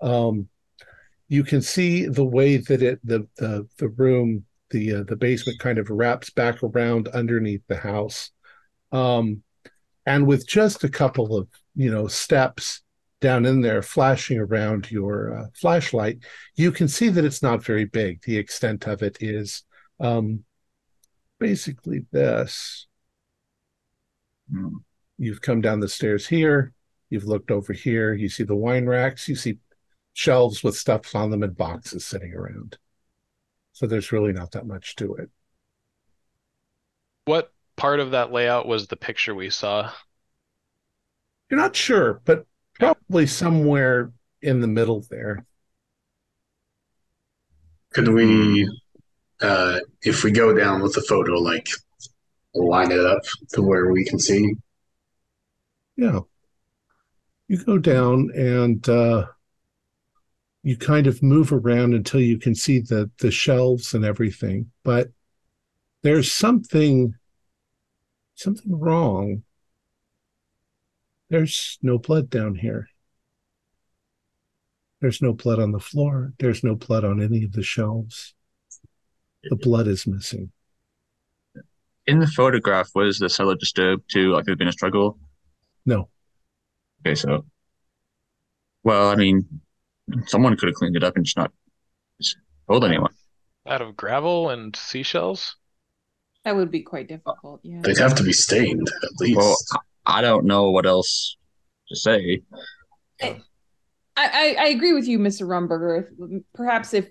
[0.00, 0.48] Um,
[1.28, 5.58] you can see the way that it the the the room the uh, the basement
[5.58, 8.30] kind of wraps back around underneath the house.
[8.92, 9.42] Um,
[10.06, 12.82] and with just a couple of, you know, steps
[13.20, 16.18] down in there flashing around your uh, flashlight,
[16.56, 18.22] you can see that it's not very big.
[18.22, 19.62] The extent of it is
[20.00, 20.44] um,
[21.40, 22.86] basically this.
[24.52, 24.76] Hmm.
[25.16, 26.72] You've come down the stairs here.
[27.08, 28.12] You've looked over here.
[28.12, 29.28] You see the wine racks.
[29.28, 29.58] You see
[30.12, 32.76] shelves with stuff on them and boxes sitting around.
[33.74, 35.30] So there's really not that much to it.
[37.24, 39.90] What part of that layout was the picture we saw?
[41.50, 42.46] You're not sure, but
[42.78, 45.44] probably somewhere in the middle there.
[47.92, 48.70] Could we,
[49.40, 51.68] uh, if we go down with the photo, like
[52.54, 53.22] line it up
[53.54, 54.54] to where we can see?
[55.96, 56.20] Yeah.
[57.48, 59.26] You go down and uh,
[60.64, 65.10] you kind of move around until you can see the the shelves and everything, but
[66.02, 67.14] there's something
[68.34, 69.42] something wrong.
[71.28, 72.88] There's no blood down here.
[75.02, 76.32] There's no blood on the floor.
[76.38, 78.34] There's no blood on any of the shelves.
[79.42, 80.50] The blood is missing.
[82.06, 84.32] In the photograph, was the cellar disturbed too?
[84.32, 85.18] Like there's been a struggle?
[85.84, 86.08] No.
[87.00, 87.44] Okay, so,
[88.82, 89.60] well, I mean,
[90.26, 91.52] someone could have cleaned it up and just not
[92.20, 92.36] just
[92.68, 93.12] told anyone.
[93.66, 95.56] Out of gravel and seashells?
[96.44, 97.60] That would be quite difficult.
[97.62, 97.80] Yeah.
[97.82, 99.38] They'd have to be stained at least.
[99.38, 99.56] Well,
[100.04, 101.36] I don't know what else
[101.88, 102.42] to say.
[103.22, 103.40] I,
[104.16, 105.46] I, I agree with you, Mr.
[105.46, 106.42] Rumberger.
[106.54, 107.08] Perhaps if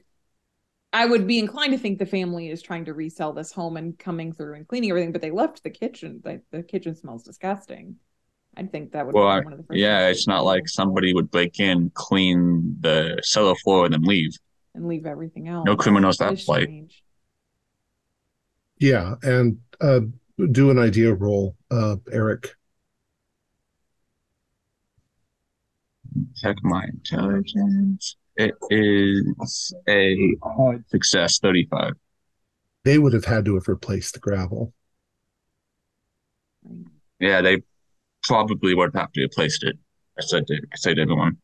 [0.94, 3.98] I would be inclined to think the family is trying to resell this home and
[3.98, 6.22] coming through and cleaning everything, but they left the kitchen.
[6.24, 7.96] The, the kitchen smells disgusting.
[8.56, 10.44] I think that would Well, be I- one of the first Yeah, things it's not
[10.46, 14.32] like somebody would break in, clean the cellar floor, and then leave.
[14.76, 15.66] and leave everything else.
[15.66, 16.64] No criminals that That is plight.
[16.64, 17.04] strange.
[18.80, 20.02] Yeah, and uh,
[20.52, 22.56] do an idea roll, uh, Eric.
[26.38, 28.18] Check my intelligence.
[28.36, 31.94] It is a hard success, 35.
[32.84, 34.74] They would have had to have replaced the gravel.
[37.20, 37.62] Yeah, they
[38.24, 39.78] probably would have to have placed it.
[40.18, 41.38] I said to, I said to everyone.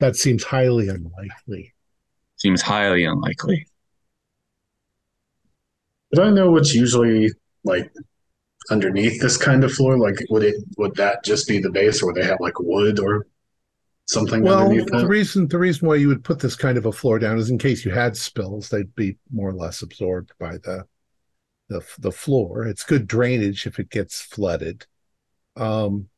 [0.00, 1.74] That seems highly unlikely.
[2.36, 3.66] Seems highly unlikely.
[6.12, 7.30] Do I know what's usually
[7.64, 7.92] like
[8.70, 9.98] underneath this kind of floor?
[9.98, 12.98] Like, would it would that just be the base, or would they have like wood
[12.98, 13.26] or
[14.06, 15.06] something Well, underneath the that?
[15.08, 17.58] reason the reason why you would put this kind of a floor down is in
[17.58, 20.86] case you had spills, they'd be more or less absorbed by the
[21.68, 22.66] the the floor.
[22.66, 24.86] It's good drainage if it gets flooded.
[25.56, 26.08] Um,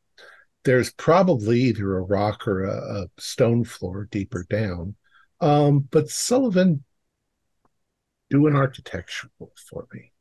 [0.65, 4.97] there's probably either a rock or a, a stone floor deeper down.
[5.41, 6.85] Um, but Sullivan,
[8.31, 10.13] do an architectural for me.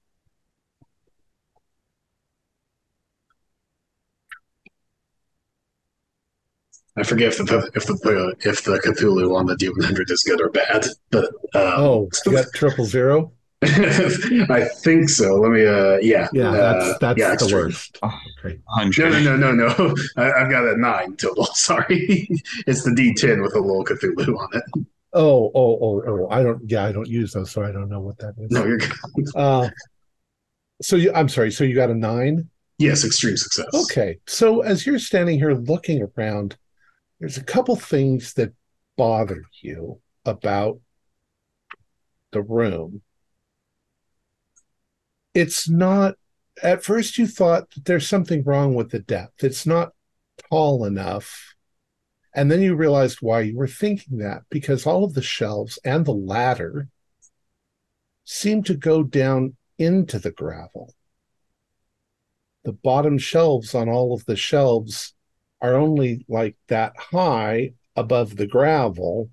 [6.97, 10.49] I forget if the if the if the Cthulhu on the D100 is good or
[10.49, 13.34] bad, but um, Oh, you got triple zero.
[13.63, 15.35] I think so.
[15.35, 15.65] Let me.
[15.65, 16.27] Uh, yeah.
[16.33, 17.55] Yeah, uh, that's that's yeah, the extreme.
[17.55, 17.97] worst.
[18.03, 18.59] Okay.
[18.99, 19.95] No, no, no, no, no.
[20.17, 21.45] I, I've got a nine total.
[21.53, 22.27] Sorry,
[22.67, 24.85] it's the D10 with a little Cthulhu on it.
[25.13, 26.27] Oh, oh, oh, oh!
[26.29, 26.69] I don't.
[26.69, 28.51] Yeah, I don't use those, so I don't know what that is.
[28.51, 28.91] No, you're good.
[29.33, 29.69] Uh,
[30.81, 31.51] so you, I'm sorry.
[31.51, 32.49] So you got a nine.
[32.77, 33.67] Yes, extreme success.
[33.73, 34.19] Okay.
[34.27, 36.57] So as you're standing here looking around,
[37.19, 38.53] there's a couple things that
[38.97, 40.79] bother you about
[42.31, 43.01] the room.
[45.36, 46.15] It's not,
[46.63, 49.43] at first you thought that there's something wrong with the depth.
[49.43, 49.91] It's not
[50.49, 51.53] tall enough.
[52.33, 56.03] And then you realized why you were thinking that because all of the shelves and
[56.05, 56.89] the ladder
[58.23, 60.95] seem to go down into the gravel
[62.65, 65.13] the bottom shelves on all of the shelves
[65.61, 69.29] are only like that high above the gravel.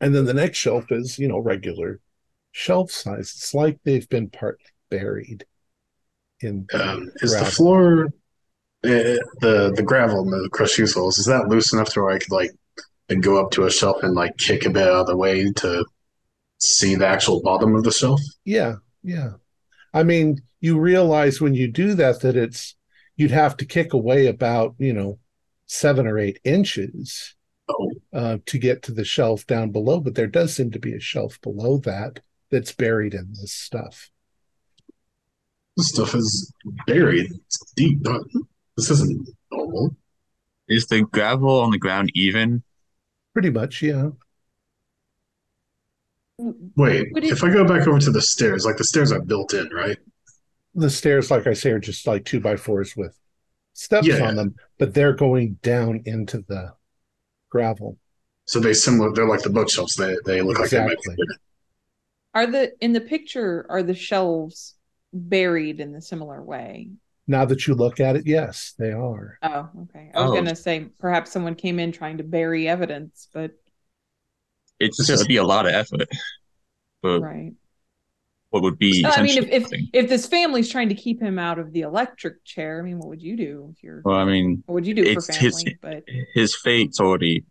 [0.00, 2.00] And then the next shelf is, you know, regular
[2.50, 3.32] shelf size.
[3.36, 4.64] It's like they've been partly
[4.96, 5.44] buried
[6.40, 8.06] in the Um, is the floor,
[8.84, 12.14] uh, the the gravel and the crushed shoe soles, is that loose enough to where
[12.16, 12.52] I could like
[13.20, 15.84] go up to a shelf and like kick a bit out of the way to
[16.58, 18.20] see the actual bottom of the shelf?
[18.44, 19.32] Yeah, yeah.
[19.92, 22.76] I mean, you realize when you do that that it's
[23.16, 25.18] you'd have to kick away about, you know,
[25.66, 27.34] seven or eight inches
[27.66, 30.92] Oh, uh, to get to the shelf down below, but there does seem to be
[30.92, 32.20] a shelf below that
[32.50, 34.10] that's buried in this stuff.
[35.76, 36.52] This stuff is
[36.86, 37.30] buried.
[37.32, 38.02] It's deep.
[38.76, 39.96] This isn't normal.
[40.68, 42.62] Is the gravel on the ground even?
[43.32, 44.10] Pretty much, yeah.
[46.76, 49.20] Wait, Would it- if I go back over to the stairs, like the stairs are
[49.20, 49.98] built in, right?
[50.74, 53.16] The stairs, like I say, are just like two by fours with
[53.72, 54.26] steps Yeah.
[54.26, 56.74] on them, but they're going down into the
[57.50, 57.98] gravel.
[58.46, 59.12] So they similar.
[59.12, 59.94] They're like the bookshelves.
[59.96, 60.96] They they look like Exactly.
[61.06, 61.34] they might be.
[62.34, 64.74] Are the in the picture are the shelves
[65.14, 66.90] buried in the similar way?
[67.26, 69.38] Now that you look at it, yes, they are.
[69.42, 70.10] Oh, okay.
[70.14, 70.34] I was Oh.
[70.34, 73.52] gonna say perhaps someone came in trying to bury evidence, but
[74.80, 76.08] It's This going to be a lot of effort
[77.00, 77.52] for right.
[78.50, 81.58] what would be I mean, if if if this family's trying to keep him out
[81.60, 84.02] of the electric chair, I mean, what would you do if you're?
[84.04, 85.78] Well, I mean, What would you do for it's his- family?
[85.80, 86.04] But
[86.34, 87.44] his fate's already.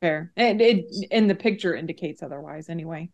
[0.00, 2.68] fair, and it in the picture indicates otherwise.
[2.68, 3.10] Anyway,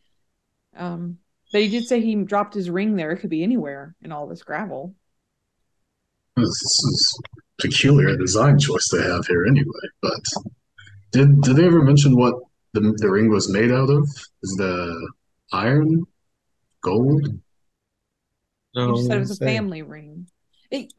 [0.77, 1.19] um,
[1.53, 3.12] but he did say he dropped his ring there.
[3.12, 4.94] It could be anywhere in all this gravel.
[6.36, 7.18] This is
[7.59, 9.86] peculiar design choice they have here, anyway.
[10.03, 10.20] But
[11.12, 12.34] did did they ever mention what
[12.72, 14.05] the the ring was made out of?
[14.42, 15.11] Is the
[15.53, 16.05] iron,
[16.82, 17.40] gold?
[18.74, 19.47] No, You said it was a say.
[19.47, 20.26] family ring.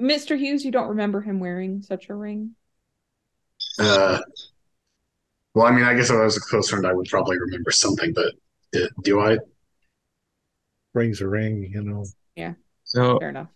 [0.02, 0.38] Mr.
[0.38, 2.56] Hughes, you don't remember him wearing such a ring?
[3.78, 4.20] Uh,
[5.54, 7.70] well, I mean, I guess if I was a close friend, I would probably remember
[7.72, 8.14] something.
[8.14, 8.34] But
[8.72, 9.38] do, do I?
[10.98, 12.06] Rings a ring, you know.
[12.36, 12.54] Yeah.
[12.84, 13.50] So, Fair enough.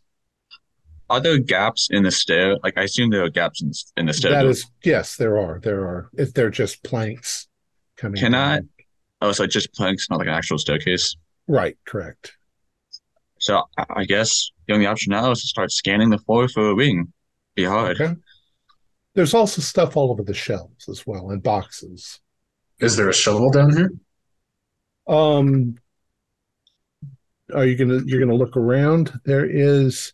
[1.09, 2.57] are there gaps in the stair?
[2.63, 4.31] Like, I assume there are gaps in, in the stair.
[4.31, 4.51] That door.
[4.51, 5.59] is, yes, there are.
[5.59, 6.09] There are.
[6.17, 7.47] If they're just planks
[7.97, 8.61] coming Can I-
[9.23, 11.15] Oh, so just planks, not like an actual staircase.
[11.47, 12.33] Right, correct.
[13.39, 16.69] So, I, I guess the only option now is to start scanning the floor for
[16.71, 17.13] a ring.
[17.55, 18.01] Be hard.
[18.01, 18.15] Okay.
[19.13, 22.19] There's also stuff all over the shelves as well, and boxes.
[22.79, 23.91] Is there a shovel down here?
[25.07, 25.75] Um,
[27.53, 29.11] are you gonna you're gonna look around?
[29.25, 30.13] There is,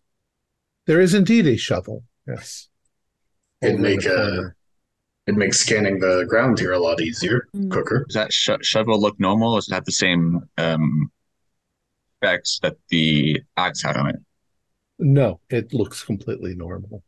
[0.85, 2.03] there is indeed a shovel.
[2.27, 2.69] Yes.
[3.61, 4.53] It'd make the
[5.27, 7.69] a it makes scanning the ground here a lot easier, Mm.
[7.71, 8.05] quicker.
[8.07, 9.53] Does that sh shovel look normal?
[9.53, 11.11] Or does it have the same um,
[12.21, 14.15] effects that the axe had on it?
[14.99, 17.03] No, it looks completely normal.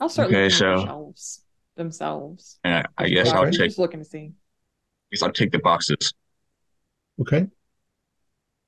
[0.00, 1.44] I'll start Okay, looking at the so- shelves
[1.76, 2.58] themselves.
[2.64, 3.50] And I, I guess I'll Okay.
[3.56, 4.32] take Just looking to see.
[5.10, 6.12] guess I'll take the boxes.
[7.20, 7.46] Okay.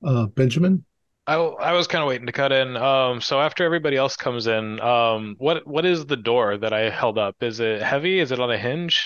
[0.05, 0.85] Uh, Benjamin.
[1.27, 2.77] I, I was kind of waiting to cut in.
[2.77, 6.89] Um, so after everybody else comes in, um, what what is the door that I
[6.91, 7.35] held up?
[7.41, 8.19] Is it heavy?
[8.19, 9.03] Is it on a hinge?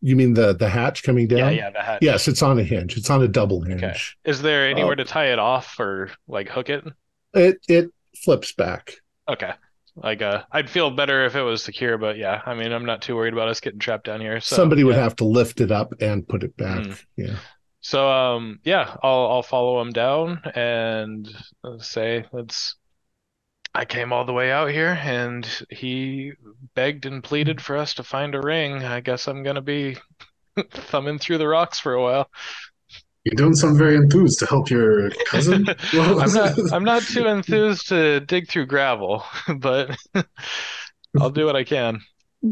[0.00, 1.38] You mean the the hatch coming down?
[1.38, 1.98] Yeah, yeah, the hatch.
[2.02, 2.96] Yes, it's on a hinge.
[2.96, 3.82] It's on a double hinge.
[3.84, 3.98] Okay.
[4.24, 4.94] Is there anywhere Oh.
[4.96, 6.84] to tie it off or like hook it?
[7.34, 7.90] It it
[8.24, 8.94] flips back.
[9.28, 9.52] Okay.
[9.96, 13.02] Like uh, I'd feel better if it was secure, but yeah, I mean, I'm not
[13.02, 14.40] too worried about us getting trapped down here.
[14.40, 15.02] So Somebody would yeah.
[15.02, 16.86] have to lift it up and put it back.
[16.86, 17.04] Mm.
[17.16, 17.36] Yeah.
[17.80, 21.28] So um yeah, I'll I'll follow him down and
[21.64, 22.76] uh, say let's
[23.74, 26.32] I came all the way out here and he
[26.74, 28.84] begged and pleaded for us to find a ring.
[28.84, 29.96] I guess I'm gonna be
[30.70, 32.30] thumbing through the rocks for a while.
[33.24, 35.66] You don't sound very enthused to help your cousin.
[35.92, 39.24] I'm not I'm not too enthused to dig through gravel,
[39.58, 39.96] but
[41.18, 42.00] I'll do what I can.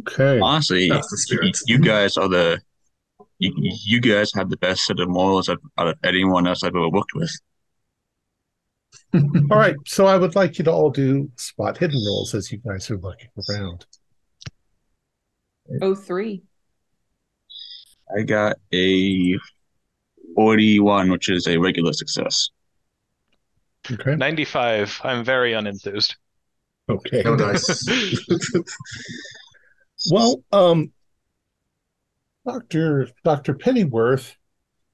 [0.00, 0.38] Okay.
[0.40, 2.60] Honestly, That's you guys are the
[3.38, 6.88] you, you guys have the best set of morals out of anyone else I've ever
[6.88, 7.30] worked with.
[9.14, 12.58] All right, so I would like you to all do spot hidden rolls as you
[12.58, 13.86] guys are looking around.
[15.82, 16.42] Oh three.
[18.16, 19.38] I got a
[20.34, 22.48] 41, which is a regular success.
[23.90, 24.16] Okay.
[24.16, 25.00] 95.
[25.04, 26.16] I'm very unenthused.
[26.88, 27.22] Okay.
[27.22, 27.86] No dice.
[30.10, 30.92] Well, um,
[32.48, 34.34] Doctor Doctor Pennyworth,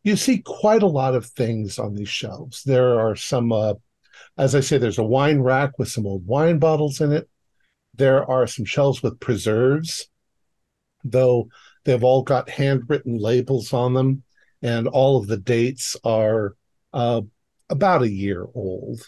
[0.03, 2.65] you see quite a lot of things on these shelves.
[2.65, 3.75] There are some, uh,
[4.37, 7.29] as I say, there's a wine rack with some old wine bottles in it.
[7.95, 10.09] There are some shelves with preserves,
[11.05, 11.49] though
[11.85, 14.25] they've all got handwritten labels on them,
[14.61, 16.57] and all of the dates are
[16.93, 17.21] uh,
[17.71, 19.07] about a year old.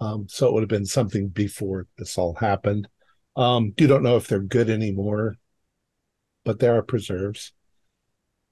[0.00, 2.88] Um, so it would have been something before this all happened.
[3.36, 5.36] Um, you don't know if they're good anymore,
[6.46, 7.52] but there are preserves.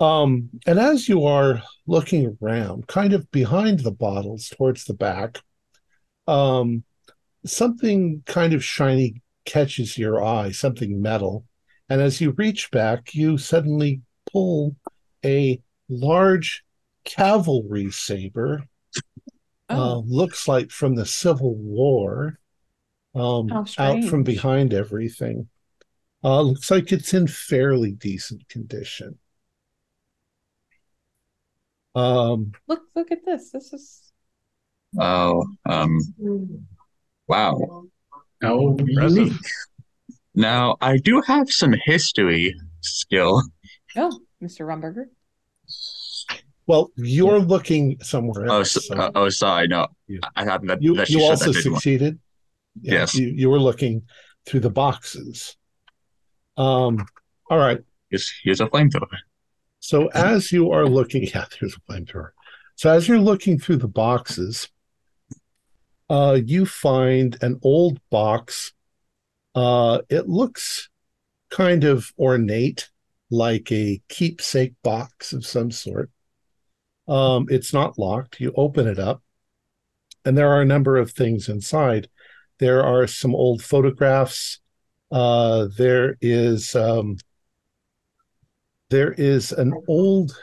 [0.00, 5.40] Um, and as you are looking around, kind of behind the bottles towards the back,
[6.26, 6.84] um,
[7.46, 11.46] something kind of shiny catches your eye, something metal.
[11.88, 14.76] And as you reach back, you suddenly pull
[15.24, 16.64] a large
[17.04, 18.64] cavalry saber.
[19.68, 22.38] Uh, Oh, looks like from the Civil War,
[23.14, 25.48] um, out from behind everything.
[26.24, 29.18] Uh, looks like it's in fairly decent condition.
[31.94, 33.50] Um, look look at this.
[33.50, 34.12] This is
[34.98, 35.98] Oh, um,
[37.28, 37.84] wow.
[38.40, 39.16] How Impressive.
[39.18, 39.32] unique.
[40.34, 43.42] Now, I do have some history skill.
[43.96, 44.60] oh, Mr.
[44.66, 45.06] Rumberger.
[46.66, 48.72] well, you're looking somewhere Oh, else.
[48.72, 49.68] so, so uh, oh, sorry.
[49.68, 50.20] No, Yeah.
[50.36, 50.80] I have that.
[50.82, 52.18] you that you also that succeeded.
[52.80, 53.14] Yeah, Yes.
[53.14, 54.02] you, you were looking
[54.46, 55.56] through the boxes.
[56.56, 57.06] Um,
[57.50, 57.80] all right.
[58.10, 59.18] Here's, here's a flamethrower.
[59.80, 62.30] So as you are looking, yeah, there's a flamethrower.
[62.76, 64.68] So as you're looking through the boxes,
[66.08, 68.72] uh, you find an old box.
[69.54, 70.88] Uh, it looks
[71.50, 72.90] kind of ornate,
[73.30, 76.10] like a keepsake box of some sort.
[77.06, 78.40] Um, it's not locked.
[78.40, 79.22] You open it up,
[80.24, 82.08] and there are a number of things inside.
[82.58, 84.60] There are some old photographs.
[85.14, 87.16] Uh, there is um,
[88.90, 90.36] there is an old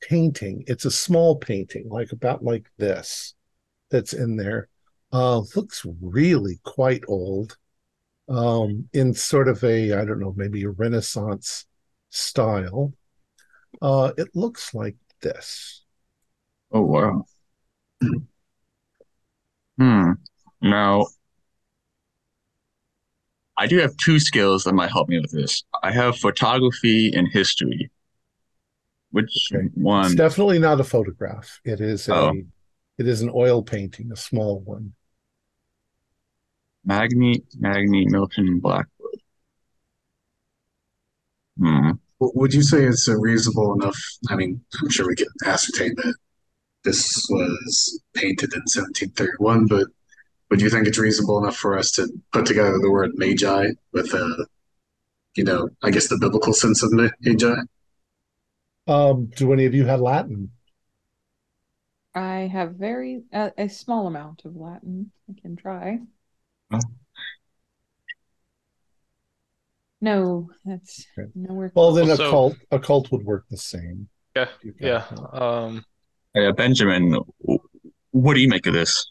[0.00, 0.62] painting.
[0.68, 3.34] It's a small painting, like about like this,
[3.90, 4.68] that's in there.
[5.12, 7.56] Uh, looks really quite old,
[8.28, 11.66] um, in sort of a I don't know, maybe a Renaissance
[12.10, 12.92] style.
[13.82, 15.84] Uh, it looks like this.
[16.70, 17.24] Oh, wow.
[19.78, 20.12] Hmm.
[20.62, 21.06] Now,
[23.58, 25.62] I do have two skills that might help me with this.
[25.82, 27.90] I have photography and history.
[29.10, 29.68] Which Okay.
[29.74, 30.06] one?
[30.06, 31.60] It's definitely not a photograph.
[31.64, 32.32] It is a Oh.
[32.98, 34.92] it is an oil painting, a small one.
[36.84, 39.20] Magni, Magni, Milton, Blackwood.
[41.58, 41.90] Hmm.
[42.18, 43.98] Would you say it's a reasonable enough?
[44.30, 46.14] I mean, I'm sure we can ascertain that
[46.84, 49.88] this was painted in 1731, but
[50.50, 54.12] would you think it's reasonable enough for us to put together the word magi with
[54.14, 54.46] a,
[55.34, 57.54] you know, I guess the biblical sense of ma- magi?
[58.86, 60.52] Um, do any of you have Latin?
[62.14, 65.10] I have very a, a small amount of Latin.
[65.28, 65.98] I can try.
[66.72, 66.78] Oh.
[70.00, 71.28] No, that's Okay.
[71.34, 71.96] nowhere Well, close.
[72.06, 74.08] then a So- cult a cult would work the same.
[74.34, 75.06] Yeah, You've yeah.
[75.32, 75.84] Um,
[76.34, 77.18] Uh, Benjamin,
[78.10, 79.06] what do you make of this?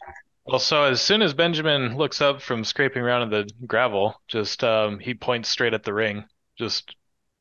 [0.46, 4.64] Well, so as soon as Benjamin looks up from scraping around in the gravel, just
[4.64, 6.26] um, he points straight at the ring.
[6.58, 6.96] Just,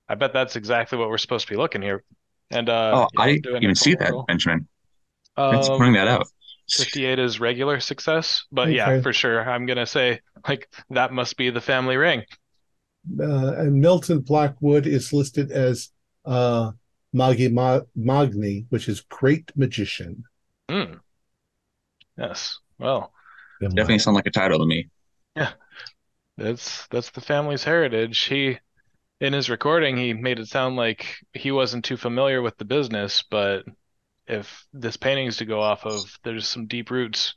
[0.09, 2.03] I bet that's exactly what we're supposed to be looking here.
[2.51, 4.25] And uh, Oh, I do didn't even see that, roll.
[4.25, 4.67] Benjamin.
[5.37, 6.27] Thanks for Um, pointing that out.
[6.71, 9.49] 58 is regular success, but yeah, for sure.
[9.49, 12.23] I'm gonna say like that must be the family ring.
[13.21, 15.91] Uh, and Milton Blackwood is listed as
[16.25, 16.73] uh,
[17.13, 20.25] Magi Ma- Magni, which is great magician.
[20.71, 20.95] Hmm.
[22.17, 22.61] Yes.
[22.79, 23.13] Well,
[23.61, 24.89] Definitely sound like a title to me.
[25.37, 25.53] Yeah,
[26.37, 28.19] that's that's the family's heritage.
[28.25, 28.59] He,
[29.21, 33.25] in his recording, he made it sound like he wasn't too familiar with the business,
[33.31, 33.65] but
[34.27, 37.35] if this painting is to go off of, there's some deep roots.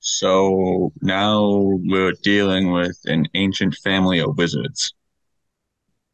[0.00, 1.48] So now
[1.82, 4.94] we're dealing with an ancient family of wizards.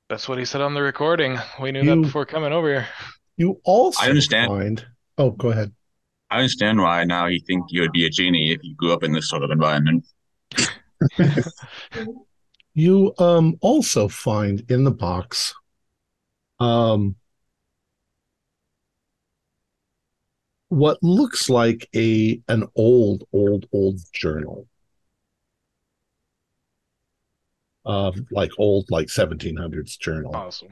[0.09, 1.38] That's what he said on the recording.
[1.61, 2.88] We knew You- that before coming over here.
[3.36, 4.48] You also I understand.
[4.48, 4.86] find.
[5.18, 5.72] Oh, go ahead.
[6.31, 9.03] I understand why now you think you would be a genie if you grew up
[9.03, 10.07] in this sort of environment.
[12.74, 15.55] You um, also find in the box
[16.61, 17.16] um,
[20.68, 24.66] what looks like a an old, old, old journal.
[27.85, 30.37] Um, like old, like 1700s journal.
[30.37, 30.68] Awesome.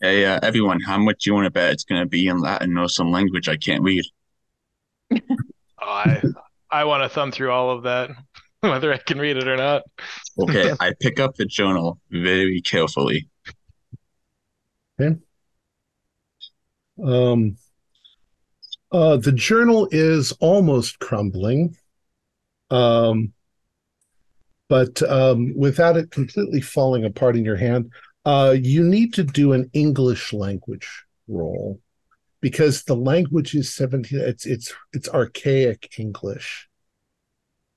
[0.00, 2.76] Hey, uh, everyone, how much you want to bet it's going to be in Latin
[2.76, 4.04] or some language I can't read?
[5.10, 5.18] Oh,
[5.80, 6.22] I
[6.70, 8.10] I want to thumb through all of that,
[8.60, 9.82] whether I can read it or not.
[10.38, 13.28] Okay, I pick up the journal very carefully.
[15.00, 15.16] Okay.
[17.02, 17.56] Um,
[18.90, 21.76] uh, the journal is almost crumbling,
[22.70, 23.32] um,
[24.68, 27.92] but um, without it completely falling apart in your hand,
[28.24, 31.80] uh, you need to do an English language roll
[32.40, 36.68] because the language is 17 it's it's it's archaic english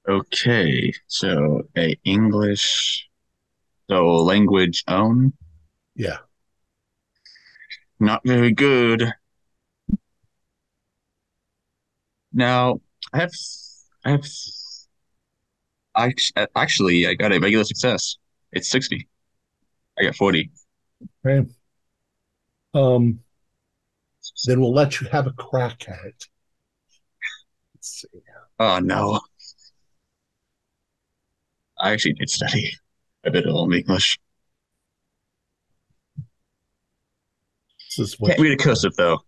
[0.09, 3.07] Okay, so a English,
[3.87, 5.31] so language own,
[5.93, 6.17] yeah
[8.01, 9.13] not very good.
[12.33, 12.81] Now,
[13.13, 13.31] I have,
[14.03, 14.25] I have,
[15.95, 16.13] I
[16.55, 18.17] actually I got a regular success.
[18.51, 19.07] It's 60.
[19.99, 20.49] I got 40.
[21.25, 21.47] okay
[22.73, 23.19] um
[24.45, 26.25] then we'll let you have a crack at it
[27.75, 28.07] let's see
[28.59, 29.19] Oh no.
[31.79, 32.71] I actually did study
[33.23, 34.19] a bit of Old English.
[37.97, 39.19] this is what Can't read a cursive though.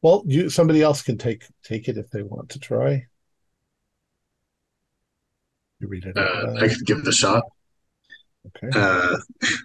[0.00, 3.04] well you somebody else can take take it if they want to try
[5.80, 6.54] you read it Uh.
[6.60, 7.42] I could give it a shot.
[8.46, 9.16] okay Uh,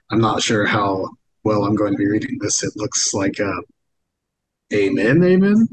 [0.09, 1.07] I'm not sure how
[1.45, 2.61] well I'm going to be reading this.
[2.63, 3.61] It looks like uh,
[4.71, 5.67] Amen, Amen.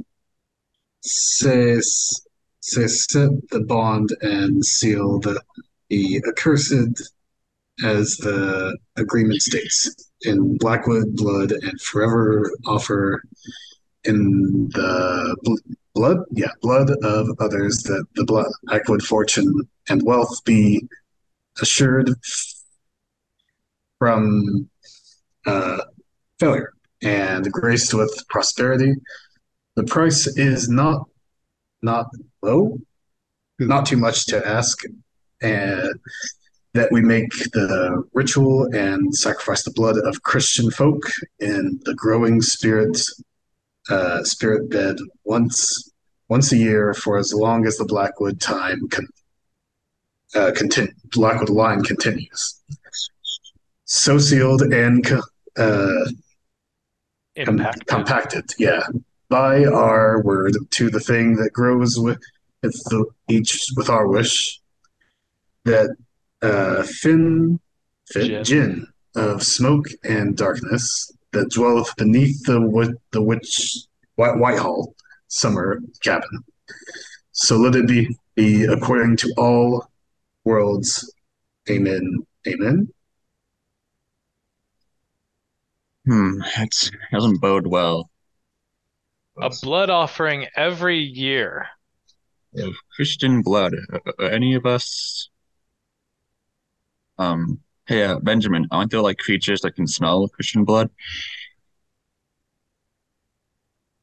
[1.03, 2.27] Says,
[2.61, 5.41] says set the bond and seal the,
[5.91, 7.13] the accursed
[7.85, 13.23] as the agreement states in Blackwood blood and forever offer
[14.05, 19.53] in the bl- blood, yeah, blood of others that the blood, Blackwood fortune
[19.91, 20.83] and wealth be
[21.61, 22.11] assured
[23.99, 24.69] from
[25.45, 25.83] uh,
[26.41, 26.73] failure
[27.03, 28.95] and graced with prosperity.
[29.75, 31.07] The price is not
[31.83, 32.07] not
[32.43, 32.79] low,
[33.59, 34.79] not too much to ask,
[35.43, 35.95] and
[36.73, 41.03] that we make the ritual and sacrifice the blood of Christian folk
[41.41, 42.99] in the growing spirit
[43.89, 45.91] uh, spirit bed once
[46.29, 49.09] once a year for as long as the Blackwood time con-
[50.35, 52.61] uh, continue, Blackwood line continues.
[53.85, 55.07] So sealed and
[55.57, 56.05] uh,
[57.45, 57.87] com- Impact.
[57.87, 58.83] compacted, yeah,
[59.29, 62.21] by our word to the thing that grows with
[62.63, 64.61] it's the, each with our wish
[65.65, 65.95] that
[66.43, 67.61] uh, fin,
[68.11, 74.95] fin jinn of smoke and darkness that dwelleth beneath the wi- the witch White Whitehall
[75.29, 76.45] summer cabin.
[77.33, 79.91] So let it be be according to all
[80.45, 81.13] worlds.
[81.71, 82.27] Amen.
[82.47, 82.89] Amen.
[86.07, 88.11] Hmm, that doesn't bode well.
[89.41, 91.67] A blood offering every year.
[92.57, 93.75] Of Christian blood.
[93.93, 95.29] Uh, uh, any of us?
[97.19, 100.91] Um, hey, uh, Benjamin, aren't there like creatures that can smell Christian blood?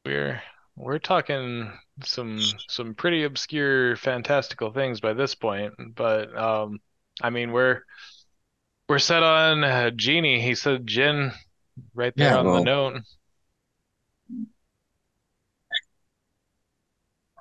[0.04, 0.42] We're
[0.76, 1.72] we're talking
[2.02, 6.80] some some pretty obscure fantastical things by this point, but um
[7.22, 7.82] I mean we're
[8.88, 10.40] we're set on uh, Genie.
[10.40, 11.32] He said Jinn
[11.94, 13.02] right there Yeah, on the well- note.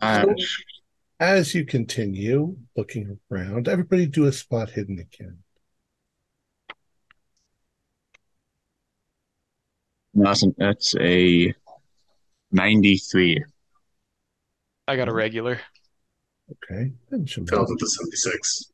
[0.01, 0.25] Uh,
[1.19, 5.37] as you continue looking around everybody do a spot hidden again
[10.13, 11.53] that's, an- that's a
[12.51, 13.43] 93.
[14.87, 15.59] I got a regular.
[16.51, 18.71] okay benjamin Fell to the 76.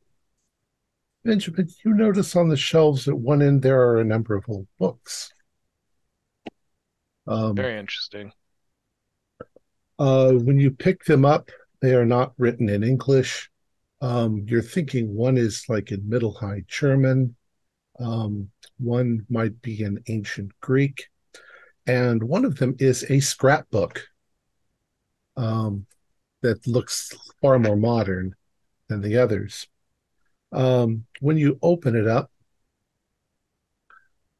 [1.24, 4.66] benjamin you notice on the shelves at one end there are a number of old
[4.78, 5.32] books
[7.26, 8.32] um, Very interesting.
[9.98, 11.50] Uh, when you pick them up,
[11.82, 13.50] they are not written in English.
[14.00, 17.36] Um, you're thinking one is like in Middle High German,
[17.98, 21.08] um, one might be in ancient Greek,
[21.86, 24.02] and one of them is a scrapbook
[25.36, 25.86] um,
[26.40, 28.34] that looks far more modern
[28.88, 29.66] than the others.
[30.52, 32.30] Um, when you open it up,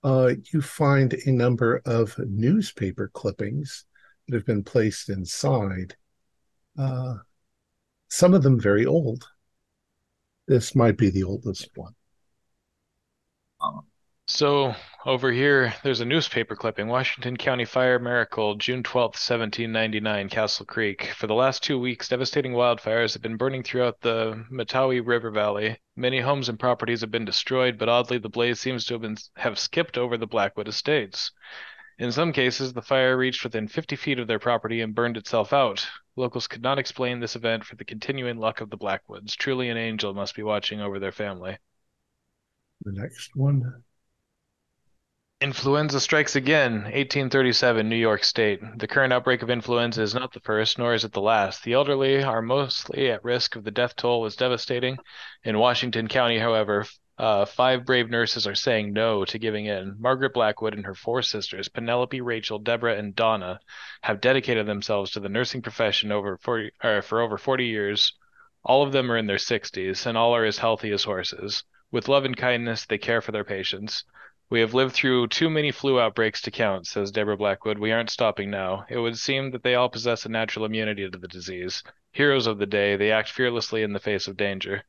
[0.03, 3.85] uh, you find a number of newspaper clippings
[4.27, 5.97] that have been placed inside.
[6.79, 7.17] Uh,
[8.09, 9.27] some of them very old.
[10.49, 11.95] This might be the oldest one.
[14.33, 16.87] So over here, there's a newspaper clipping.
[16.87, 21.07] Washington County Fire Miracle, June 12th, 1799, Castle Creek.
[21.17, 25.79] For the last two weeks, devastating wildfires have been burning throughout the Mettawee River Valley.
[25.97, 29.17] Many homes and properties have been destroyed, but oddly, the blaze seems to have been
[29.37, 31.33] have skipped over the Blackwood estates.
[31.99, 35.53] In some cases, the fire reached within 50 feet of their property and burned itself
[35.53, 35.87] out.
[36.15, 39.35] Locals could not explain this event for the continuing luck of the Blackwoods.
[39.35, 41.59] Truly, an angel must be watching over their family.
[42.85, 43.83] The next one.
[45.43, 48.61] Influenza strikes again, 1837, New York State.
[48.77, 51.65] The current outbreak of influenza is not the first, nor is it the last.
[51.65, 54.99] The elderly are mostly at risk of the death toll is devastating.
[55.43, 56.85] In Washington County, however,
[57.17, 59.97] uh, five brave nurses are saying no to giving in.
[59.99, 63.61] Margaret Blackwood and her four sisters, Penelope, Rachel, Deborah, and Donna,
[64.03, 68.13] have dedicated themselves to the nursing profession over 40, uh, for over 40 years.
[68.63, 71.65] All of them are in their 60s, and all are as healthy as horses.
[71.91, 74.05] With love and kindness, they care for their patients.
[74.51, 77.79] We have lived through too many flu outbreaks to count, says Deborah Blackwood.
[77.79, 78.85] We aren't stopping now.
[78.89, 81.83] It would seem that they all possess a natural immunity to the disease.
[82.13, 84.85] Heroes of the day, they act fearlessly in the face of danger.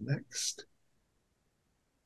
[0.00, 0.64] Next.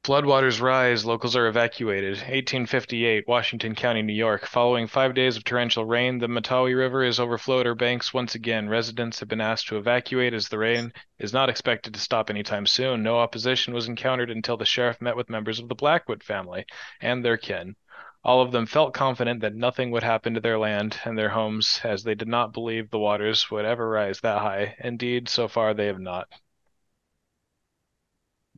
[0.05, 2.15] Floodwaters rise, locals are evacuated.
[2.15, 4.47] 1858, Washington County, New York.
[4.47, 8.69] Following five days of torrential rain, the Mettawee River is overflowed her banks once again.
[8.69, 12.67] Residents have been asked to evacuate as the rain is not expected to stop anytime
[12.67, 13.05] soon.
[13.05, 16.67] No opposition was encountered until the sheriff met with members of the Blackwood family
[17.01, 17.77] and their kin.
[18.25, 21.81] All of them felt confident that nothing would happen to their land and their homes,
[21.85, 24.75] as they did not believe the waters would ever rise that high.
[24.81, 26.27] Indeed, so far they have not.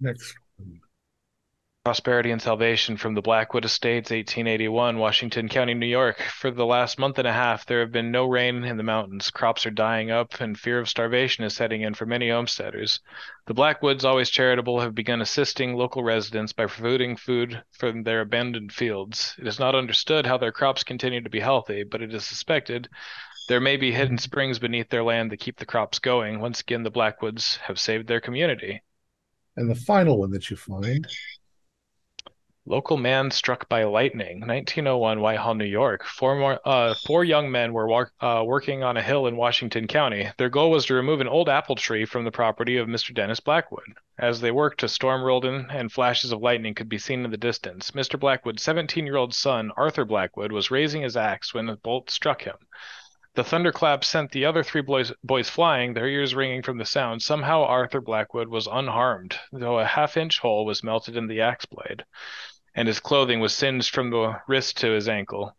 [0.00, 0.34] Next.
[1.84, 6.18] Prosperity and Salvation from the Blackwood Estates, 1881, Washington County, New York.
[6.18, 9.30] For the last month and a half, there have been no rain in the mountains.
[9.30, 13.00] Crops are dying up, and fear of starvation is setting in for many homesteaders.
[13.44, 18.72] The Blackwoods, always charitable, have begun assisting local residents by providing food from their abandoned
[18.72, 19.34] fields.
[19.38, 22.88] It is not understood how their crops continue to be healthy, but it is suspected
[23.46, 26.40] there may be hidden springs beneath their land that keep the crops going.
[26.40, 28.82] Once again, the Blackwoods have saved their community.
[29.54, 31.06] And the final one that you find
[32.66, 36.02] Local man struck by lightning, 1901, Whitehall, New York.
[36.02, 39.86] Four more, uh, four young men were war- uh, working on a hill in Washington
[39.86, 40.30] County.
[40.38, 43.12] Their goal was to remove an old apple tree from the property of Mr.
[43.12, 43.84] Dennis Blackwood.
[44.18, 47.30] As they worked, a storm rolled in, and flashes of lightning could be seen in
[47.30, 47.90] the distance.
[47.90, 48.18] Mr.
[48.18, 52.56] Blackwood's 17-year-old son, Arthur Blackwood, was raising his axe when the bolt struck him.
[53.34, 57.20] The thunderclap sent the other three boys, boys flying, their ears ringing from the sound.
[57.20, 62.04] Somehow Arthur Blackwood was unharmed, though a half-inch hole was melted in the axe blade
[62.74, 65.56] and his clothing was singed from the wrist to his ankle.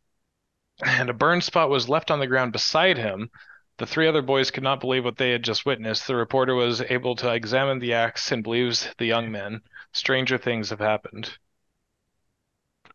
[0.83, 3.29] And a burn spot was left on the ground beside him.
[3.77, 6.07] The three other boys could not believe what they had just witnessed.
[6.07, 9.61] The reporter was able to examine the axe and believes the young men.
[9.93, 11.37] Stranger things have happened.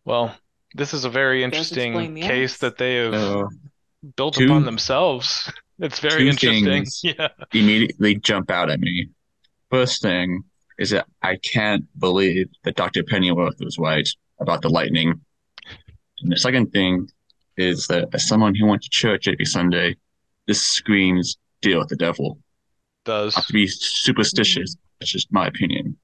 [0.05, 0.35] Well,
[0.75, 3.49] this is a very interesting case that they have uh,
[4.17, 5.51] built two, upon themselves.
[5.83, 6.85] It's very interesting.
[7.03, 7.29] Yeah.
[7.55, 9.09] Immediately jump out at me.
[9.71, 10.45] First thing,
[10.81, 13.05] is that I can't believe that Dr.
[13.05, 14.09] Pennyworth was right
[14.41, 15.21] about the lightning.
[16.23, 17.09] And the second thing
[17.57, 19.97] is that as someone who went to church every Sunday,
[20.47, 22.39] this screams deal with the devil.
[23.05, 24.75] Does Not to be superstitious.
[24.99, 25.97] That's just my opinion.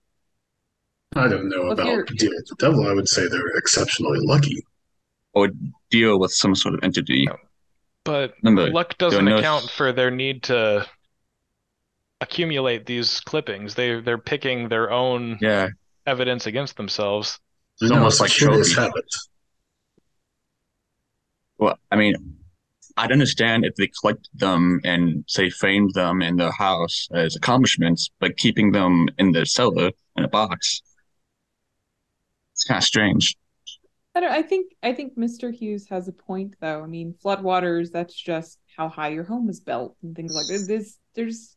[1.14, 2.86] I don't know about deal with the devil.
[2.86, 4.62] I would say they're exceptionally lucky.
[5.32, 5.48] Or
[5.90, 7.26] deal with some sort of entity.
[8.04, 10.86] But Remember, luck doesn't account for their need to
[12.20, 13.74] accumulate these clippings.
[13.74, 15.68] They they're picking their own yeah.
[16.06, 17.38] evidence against themselves.
[17.80, 19.04] It's almost like curious habit.
[21.58, 22.14] Well, I mean,
[22.96, 28.10] I'd understand if they collect them and say framed them in their house as accomplishments,
[28.20, 30.80] but keeping them in the cellar in a box,
[32.54, 33.36] it's kind of strange.
[34.14, 35.54] I, I think I think Mr.
[35.54, 36.82] Hughes has a point, though.
[36.82, 37.90] I mean, floodwaters.
[37.92, 40.66] That's just how high your home is built and things like this.
[40.66, 41.55] There's, there's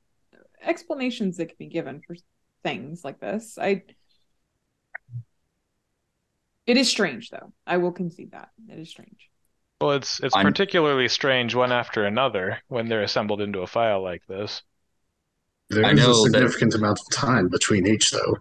[0.61, 2.15] explanations that can be given for
[2.63, 3.57] things like this.
[3.59, 3.83] I
[6.65, 7.51] it is strange though.
[7.65, 8.49] I will concede that.
[8.67, 9.29] It is strange.
[9.81, 10.45] Well, it's it's I'm...
[10.45, 14.61] particularly strange one after another when they're assembled into a file like this.
[15.69, 16.79] There is a significant that...
[16.79, 18.37] amount of time between each though.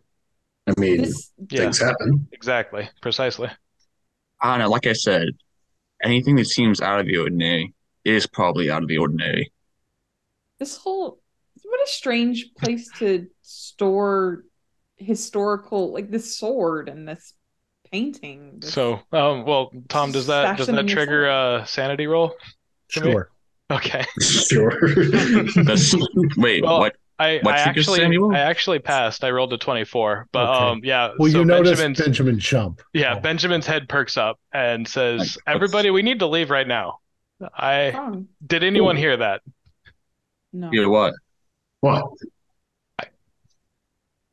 [0.66, 1.32] I mean, this...
[1.48, 2.28] things yeah, happen.
[2.32, 2.90] Exactly.
[3.00, 3.48] Precisely.
[4.40, 5.28] I don't know, like I said,
[6.02, 7.74] anything that seems out of the ordinary
[8.04, 9.52] is probably out of the ordinary.
[10.58, 11.20] This whole
[11.68, 14.44] what a strange place to store
[14.96, 17.34] historical like this sword and this
[17.92, 18.58] painting.
[18.58, 22.34] This so, um, well, Tom, does that does that trigger a sanity roll?
[22.88, 23.30] Sure.
[23.70, 24.04] Okay.
[24.20, 24.72] Sure.
[26.36, 26.96] wait, well, what?
[27.20, 28.32] I, I actually Samuel?
[28.34, 29.24] I actually passed.
[29.24, 30.28] I rolled a 24.
[30.32, 30.64] But Okay.
[30.70, 32.80] um yeah, Well, so you notice Benjamin's Benjamin jump.
[32.94, 33.20] yeah, Oh.
[33.20, 37.00] Benjamin's head perks up and says, Like, "Everybody, we need to leave right now."
[37.56, 38.28] I Wrong.
[38.46, 39.42] did anyone hear that?
[40.52, 40.70] No.
[40.72, 41.14] You know what?
[41.80, 42.04] What?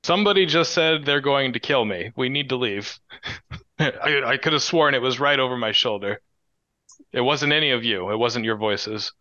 [0.04, 2.12] Somebody just said they're going to kill me.
[2.16, 3.00] We need to leave.
[3.80, 6.22] I, I could have sworn it was right over my shoulder.
[7.12, 8.12] It wasn't any of you.
[8.12, 9.12] It wasn't your voices.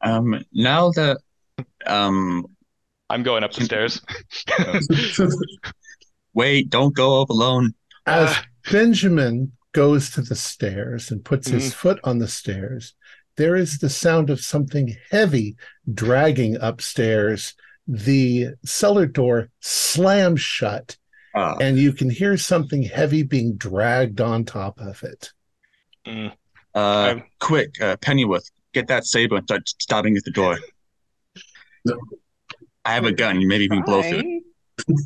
[0.00, 1.18] Um, now that
[1.86, 2.46] um,
[3.08, 4.02] I'm going up the stairs.
[6.34, 7.74] wait, don't go up alone.
[8.04, 8.36] As.
[8.70, 12.94] Benjamin goes to the stairs and puts his foot on the stairs,
[13.36, 15.56] there is the sound of something heavy
[15.92, 17.54] dragging upstairs.
[17.86, 20.96] The cellar door slams shut,
[21.34, 25.32] Uh, and you can hear something heavy being dragged on top of it.
[26.06, 26.32] Mm.
[26.74, 30.58] uh, I'm- quick, uh, Pennyworth, get that saber and start stabbing at the door.
[31.84, 31.98] No.
[32.84, 33.46] I have a gun.
[33.46, 34.96] Maybe you can blow through it.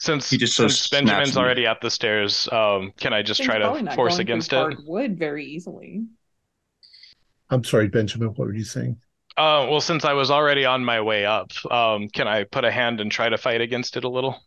[0.00, 1.42] Since He just sort of since snaps Benjamin's me.
[1.42, 4.56] already at the stairs, um, can I just Thing's try to force against it?
[4.56, 6.04] hard wood very easily.
[7.50, 9.00] I'm sorry, Benjamin, what were you saying?
[9.36, 12.70] Uh, well, since I was already on my way up, um, can I put a
[12.70, 14.40] hand and try to fight against it a little?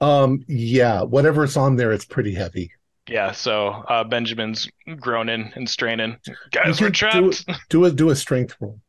[0.00, 2.70] Um, yeah, whatever's on there, it's pretty heavy.
[3.08, 4.68] Yeah, so uh, Benjamin's
[4.98, 6.16] groaning and straining.
[6.52, 7.50] Guys, we're can do trapped.
[7.68, 8.80] Do a do a strength roll.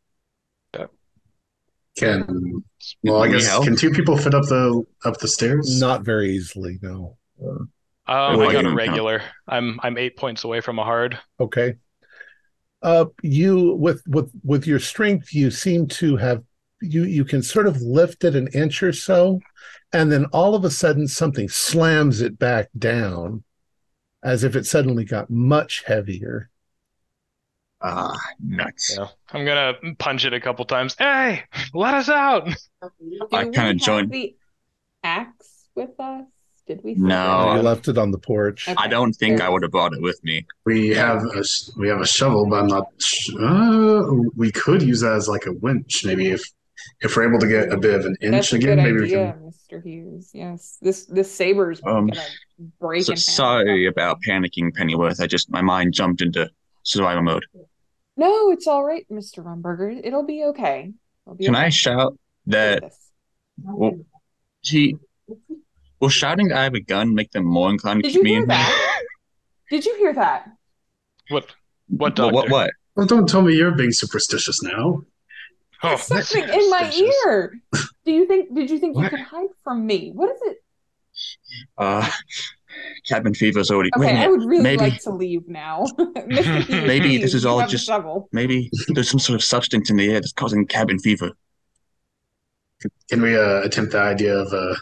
[1.97, 2.63] Can
[3.03, 5.79] well, I guess can two people fit up the up the stairs?
[5.79, 7.17] Not very easily, no.
[7.41, 7.69] Um,
[8.07, 8.77] I got a can count.
[8.77, 9.21] regular.
[9.47, 11.17] I'm I'm eight points away from a hard.
[11.39, 11.75] Okay.
[12.85, 16.43] Uh, you with with with your strength, you seem to have
[16.83, 19.39] you you can sort of lift it an inch or so,
[19.91, 23.43] and then all of a sudden something slams it back down,
[24.21, 26.51] as if it suddenly got much heavier.
[27.81, 28.95] Ah, nuts.
[28.95, 30.95] Yeah, I'm gonna punch it a couple times.
[30.95, 31.41] Hey,
[31.73, 32.47] let us out!
[32.83, 34.35] I kinda we have joined- the
[35.03, 36.25] axe with us?
[36.67, 36.95] Did we?
[36.95, 37.53] No.
[37.53, 38.67] you Uh, left it on the porch.
[38.67, 38.75] Okay.
[38.77, 40.45] I don't think There I would have brought it with me.
[40.65, 41.43] We have a
[41.77, 42.87] we have a shovel, but I'm not.
[43.39, 44.03] Uh,
[44.35, 46.43] we could use that as like a winch, maybe if
[47.01, 49.01] if we're able to get a bit of an inch That's a again, good maybe
[49.01, 49.51] we can.
[49.71, 49.83] Mr.
[49.83, 50.31] Hughes.
[50.33, 52.21] Yes, this this saber's Um, gonna
[52.79, 53.23] break So in half.
[53.23, 55.19] sorry about panicking, Pennyworth.
[55.21, 56.49] I just my mind jumped into
[56.83, 57.45] survival mode.
[58.17, 59.43] No, it's all right, Mr.
[59.43, 59.99] Rumberger.
[60.03, 60.93] It'll be okay.
[61.27, 61.65] It'll be Can okay.
[61.65, 62.17] I shout
[62.47, 62.91] that
[63.61, 63.99] well,
[64.61, 64.97] he
[65.99, 68.23] will shouting that I have a gun make them more inclined to Did keep you
[68.23, 68.47] me hear in?
[68.49, 69.01] that?
[69.71, 70.49] Did you hear that?
[71.29, 71.45] What?
[71.87, 72.33] What What, doctor?
[72.35, 72.71] what what?
[72.95, 75.01] Well, don't tell me you're being superstitious now.
[75.83, 77.15] Oh, something in my superstitious.
[77.25, 77.53] ear.
[78.05, 78.55] Do you think?
[78.55, 79.09] Did you think you What?
[79.11, 80.11] could hide from me?
[80.13, 80.57] What is it?
[81.77, 82.09] Uh
[83.07, 84.31] cabin fever's already Okay, wait a I minute.
[84.31, 85.85] would really maybe like to leave now.
[85.97, 86.61] Mr.
[86.65, 88.27] Hughes, Maybe this is you all have the just- shovel.
[88.33, 91.31] maybe there's some sort of substance in the air that's causing cabin fever.
[93.09, 94.75] Can we uh, attempt the idea of uh,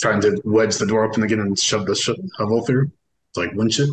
[0.00, 2.90] trying to wedge the door open again and shove the sh- shovel through?
[3.30, 3.90] It's like winch it.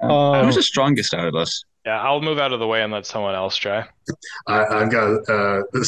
[0.00, 1.64] Uh, Who's the strongest out of us?
[1.86, 3.86] Yeah, I'll move out of the way and let someone else try.
[4.46, 5.62] I, I've got uh,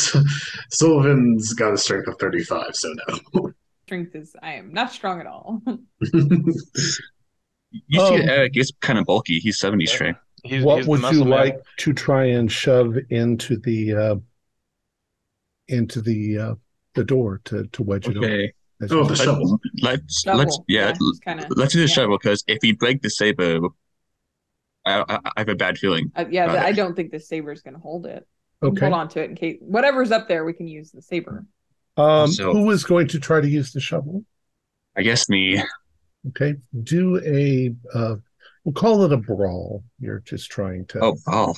[0.71, 2.89] Sullivan's got a strength of 35, so
[3.35, 3.53] no.
[3.87, 4.37] Strength is.
[4.43, 5.63] I am not strong at all.
[7.89, 9.39] You see Um, Eric is kind of bulky.
[9.39, 9.91] He's 70 Yeah.
[9.91, 10.21] strength.
[10.45, 11.29] He's, what he's would you man.
[11.29, 14.17] like to try and shove into the uh,
[15.69, 16.55] into the uh,
[16.95, 18.25] the door to to wedge it open?
[18.25, 18.53] Okay.
[18.83, 19.61] As Oh, the Let's shovel.
[19.83, 21.95] let's Shovel, let's yeah, just kinda- let's do the yeah.
[21.95, 23.59] shovel because if we break the saber,
[24.85, 26.13] I, I, I have a bad feeling.
[26.15, 28.27] Uh, yeah, Got I don't think the saber's gonna hold it.
[28.63, 28.81] Okay.
[28.81, 31.47] Hold on to it in case whatever's up there, we can use the saber.
[31.97, 34.25] Um, So- who is going to try to use the shovel?
[34.97, 35.63] I guess me.
[36.29, 38.17] Okay, do a uh,
[38.65, 39.85] we'll call it a brawl.
[40.01, 41.01] You're just trying to.
[41.03, 41.55] Oh, oh.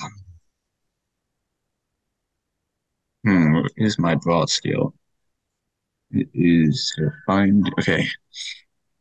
[3.25, 4.93] Hmm, what is my brawl skill?
[6.11, 7.69] It is to find.
[7.79, 8.07] Okay.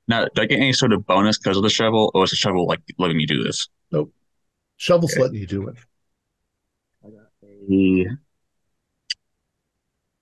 [0.06, 2.36] Now, do I get any sort of bonus because of the shovel, or is the
[2.36, 3.68] shovel like letting me do this?
[3.90, 4.12] Nope.
[4.76, 5.22] Shovel's okay.
[5.22, 5.76] letting you do it.
[7.04, 8.06] I got a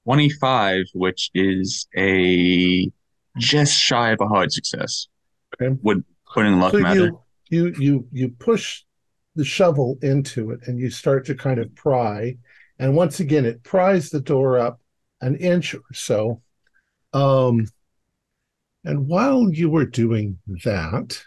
[0.04, 2.90] 25, which is a
[3.38, 5.08] just shy of a hard success.
[5.60, 5.76] Okay.
[5.82, 7.06] Would putting luck so matter?
[7.06, 8.82] you you you you push
[9.34, 12.36] the shovel into it, and you start to kind of pry,
[12.78, 14.80] and once again it pries the door up
[15.20, 16.42] an inch or so.
[17.12, 17.66] Um,
[18.84, 21.20] and while you were doing that,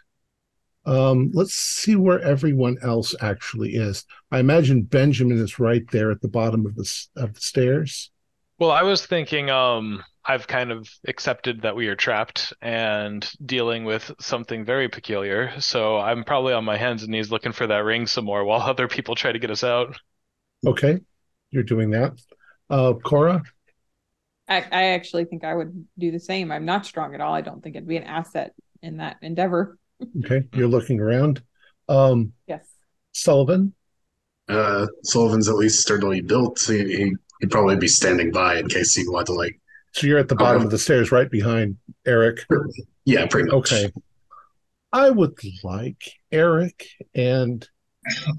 [0.85, 4.05] um, let's see where everyone else actually is.
[4.31, 8.11] I imagine Benjamin is right there at the bottom of the of the stairs.
[8.59, 13.85] Well, I was thinking, um, I've kind of accepted that we are trapped and dealing
[13.85, 15.59] with something very peculiar.
[15.59, 18.61] So I'm probably on my hands and knees looking for that ring some more while
[18.69, 19.97] other people try to get us out.
[20.65, 20.99] Okay,
[21.51, 22.19] you're doing that.
[22.69, 23.43] Uh, Cora,
[24.49, 26.51] I, I actually think I would do the same.
[26.51, 27.33] I'm not strong at all.
[27.33, 29.77] I don't think it'd be an asset in that endeavor.
[30.25, 31.41] Okay, you're looking around.
[31.87, 32.65] Um, Yes.
[33.11, 33.73] Sullivan.
[34.47, 36.59] Uh, Sullivan's at least sturdily built.
[36.65, 39.59] He, he, he'd probably be standing by in case he wanted to, like,
[39.91, 42.45] So you're at the bottom Um, of the stairs, right behind Eric.
[43.05, 43.71] yeah, pretty much.
[43.71, 43.91] Okay.
[44.91, 46.01] I would like
[46.31, 47.67] Eric and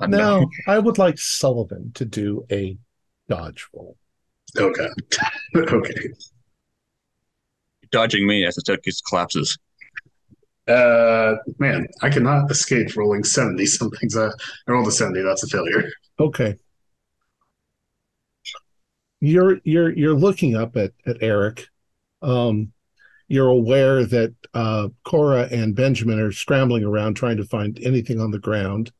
[0.00, 2.76] now no, I would like Sullivan to do a
[3.28, 3.96] dodge roll.
[4.56, 4.88] Okay.
[5.56, 5.94] okay.
[7.90, 9.58] Dodging me as the staircase collapses.
[10.68, 14.30] Uh, man, I cannot escape rolling 70 something's I
[14.68, 15.90] rolled a 70, that's a failure.
[16.18, 16.56] Okay.
[19.20, 21.66] You're you're you're looking up at at Eric.
[22.22, 22.72] Um,
[23.28, 28.30] you're aware that uh, Cora and Benjamin are scrambling around trying to find anything on
[28.30, 28.92] the ground.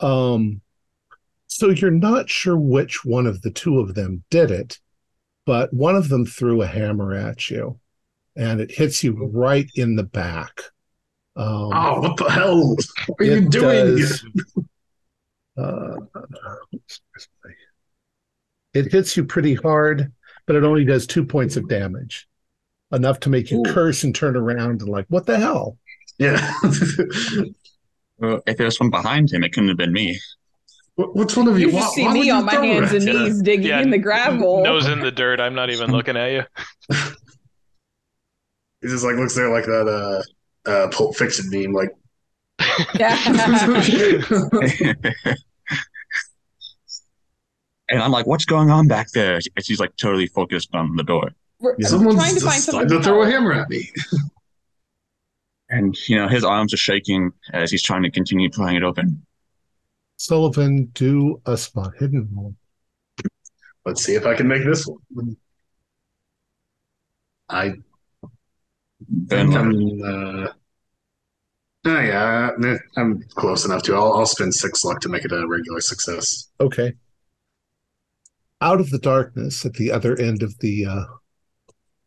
[0.00, 0.62] Um,
[1.46, 4.78] so you're not sure which one of the two of them did it,
[5.44, 7.78] but one of them threw a hammer at you,
[8.36, 10.60] and it hits you right in the back.
[11.36, 12.76] Um, Oh, what the hell?
[13.06, 13.96] What are you doing?
[13.96, 14.24] does-
[15.58, 15.96] uh,
[18.74, 20.12] it hits you pretty hard,
[20.46, 22.28] but it only does two points of damage,
[22.92, 23.72] enough to make you Ooh.
[23.72, 25.78] curse and turn around and like, what the hell?
[26.18, 26.50] Yeah.
[28.18, 30.18] Well, if there was one behind him, it couldn't have been me.
[30.96, 31.68] What- Which one of you?
[31.68, 32.96] You why- see why me on my hands that?
[33.02, 33.12] and Yeah.
[33.24, 34.62] knees digging Yeah, in the gravel.
[34.64, 35.40] Nose in the dirt.
[35.40, 36.42] I'm not even looking at you.
[38.82, 40.22] He just like looks there like that uh
[40.70, 41.88] uh Pulp Fiction meme, like
[42.94, 43.16] Yeah.
[47.88, 49.34] and I'm like, what's going on back there?
[49.36, 51.30] And she's like totally focused on the door.
[51.58, 51.88] We're, Yeah.
[51.88, 53.90] Someone's trying to find decided something to throw a hammer at me.
[55.68, 59.25] And, you know, his arms are shaking as he's trying to continue prying it open.
[60.16, 62.54] Sullivan, do a spot hidden roll.
[63.84, 65.36] Let's see if I can make this one.
[67.48, 67.74] I
[69.08, 70.52] Then, think I'm uh
[71.88, 72.50] Oh yeah,
[72.96, 73.94] I'm close enough to.
[73.94, 76.48] I'll, I'll spend six luck to make it a regular success.
[76.60, 76.94] Okay.
[78.60, 81.04] Out of the darkness at the other end of the uh,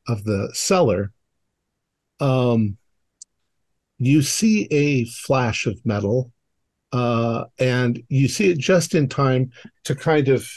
[0.07, 1.13] of the cellar,
[2.19, 2.77] um,
[3.97, 6.31] you see a flash of metal,
[6.91, 9.51] uh, and you see it just in time
[9.83, 10.49] to kind of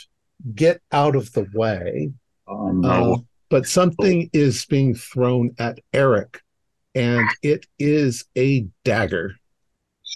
[0.54, 2.12] get out of the way.
[2.46, 3.26] oh, Uh, no.
[3.50, 6.40] but something is being thrown at Eric,
[6.94, 9.36] and it is a dagger.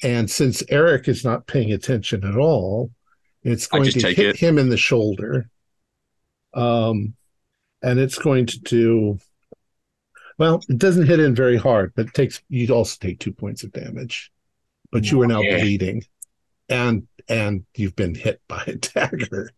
[0.02, 2.90] And since Eric is not paying attention at all,
[3.43, 4.36] it's going to hit it.
[4.36, 5.48] him in the shoulder.
[6.52, 7.14] Um,
[7.82, 9.18] and it's going to do
[10.38, 10.60] well.
[10.68, 13.72] It doesn't hit him very hard, but it takes you'd also take two points of
[13.72, 14.32] damage.
[14.93, 15.59] But you are now Yeah.
[15.59, 16.05] bleeding,
[16.69, 19.51] and and you've been hit by a dagger.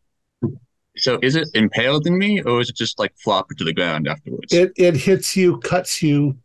[0.96, 4.08] So is it impaled in me or is it just like flop to the ground
[4.08, 4.52] afterwards?
[4.52, 6.38] it it hits you, cuts you,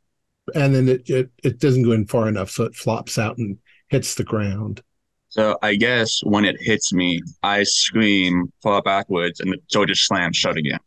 [0.55, 3.57] and then it, it it doesn't go in far enough, so it flops out and
[3.89, 4.81] hits the ground.
[5.29, 10.05] So I guess when it hits me, I scream, fall backwards, and the door just
[10.05, 10.77] slams shut again.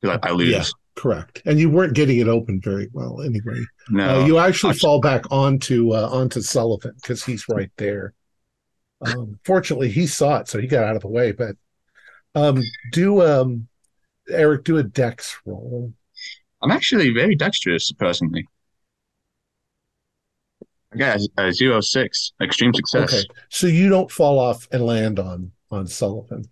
[0.00, 0.72] Because I, I lose.
[1.00, 1.40] Correct.
[1.46, 3.64] And you weren't getting it open very well anyway.
[3.88, 4.20] No.
[4.20, 8.12] Uh, you actually fall back onto uh, onto Sullivan because he's right there.
[9.00, 11.32] Um, fortunately, he saw it, so he got out of the way.
[11.32, 11.56] But
[12.34, 12.62] um,
[12.92, 13.66] do um,
[14.28, 15.94] Eric do a dex roll?
[16.60, 18.46] I'm actually very dexterous personally.
[20.92, 23.14] I got a, a zero six, extreme success.
[23.14, 26.44] Okay, so you don't fall off and land on on Sullivan,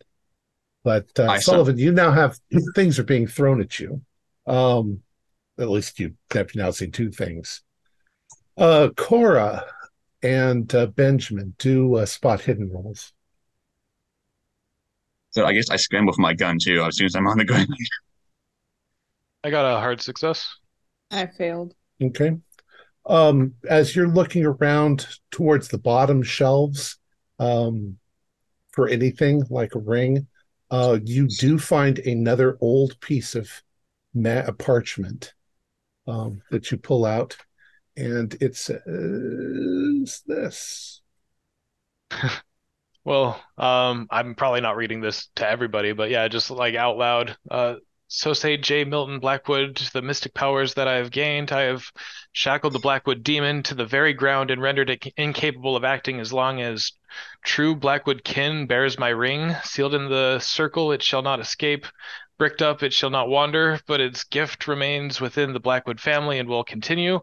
[0.84, 2.38] but uh, I saw- Sullivan, you now have
[2.74, 4.00] things are being thrown at you.
[4.48, 5.02] Um,
[5.58, 7.62] at least you have now seen two things.
[8.56, 9.64] Uh, Cora
[10.22, 13.12] and uh, Benjamin do uh, spot hidden rolls.
[15.30, 17.44] So I guess I scramble for my gun too as soon as I'm on the
[17.46, 17.68] ground.
[19.44, 20.48] I got a hard success.
[21.10, 21.74] I failed.
[22.02, 22.32] Okay.
[23.06, 26.98] Um, as you're looking around towards the bottom shelves,
[27.38, 27.98] um,
[28.72, 30.26] for anything like a ring,
[30.70, 33.50] uh, you do find another old piece of
[34.14, 35.34] ma- parchment
[36.06, 37.36] um, that you pull out,
[37.96, 41.02] and it says this.
[43.04, 47.38] Well, um, I'm probably not reading this to everybody, but yeah, just like out loud.
[47.50, 47.76] Uh,
[48.08, 48.84] so say J.
[48.84, 51.84] Milton Blackwood, the mystic powers that I have gained, I have
[52.32, 56.34] shackled the Blackwood demon to the very ground and rendered it incapable of acting as
[56.34, 56.92] long as
[57.42, 59.54] true Blackwood kin bears my ring.
[59.62, 61.86] Sealed in the circle, it shall not escape.
[62.38, 66.48] Bricked up, it shall not wander, but its gift remains within the Blackwood family and
[66.48, 67.20] will continue.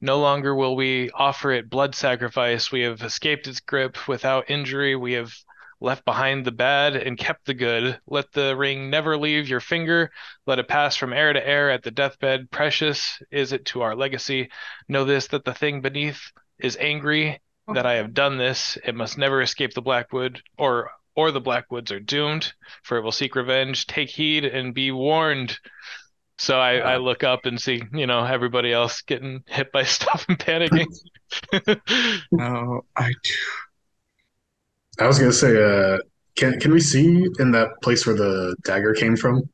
[0.00, 2.72] No longer will we offer it blood sacrifice.
[2.72, 4.96] We have escaped its grip without injury.
[4.96, 5.32] We have
[5.80, 8.00] left behind the bad and kept the good.
[8.06, 10.10] Let the ring never leave your finger.
[10.46, 12.50] Let it pass from heir to heir at the deathbed.
[12.50, 14.50] Precious is it to our legacy.
[14.88, 17.40] Know this that the thing beneath is angry
[17.72, 18.78] that I have done this.
[18.84, 22.52] It must never escape the Blackwood, or or the Blackwoods are doomed,
[22.82, 23.86] for it will seek revenge.
[23.86, 25.58] Take heed and be warned.
[26.38, 30.26] So I, I look up and see, you know, everybody else getting hit by stuff
[30.28, 30.86] and panicking.
[32.32, 33.34] No, I do.
[34.98, 35.98] I was gonna say, uh,
[36.36, 39.48] can can we see in that place where the dagger came from,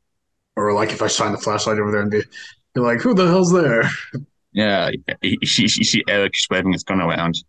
[0.55, 2.21] or like if I shine the flashlight over there and be,
[2.73, 3.89] be like, who the hell's there?
[4.53, 4.91] Yeah,
[5.21, 7.43] you see, you see Eric just waving his gun around,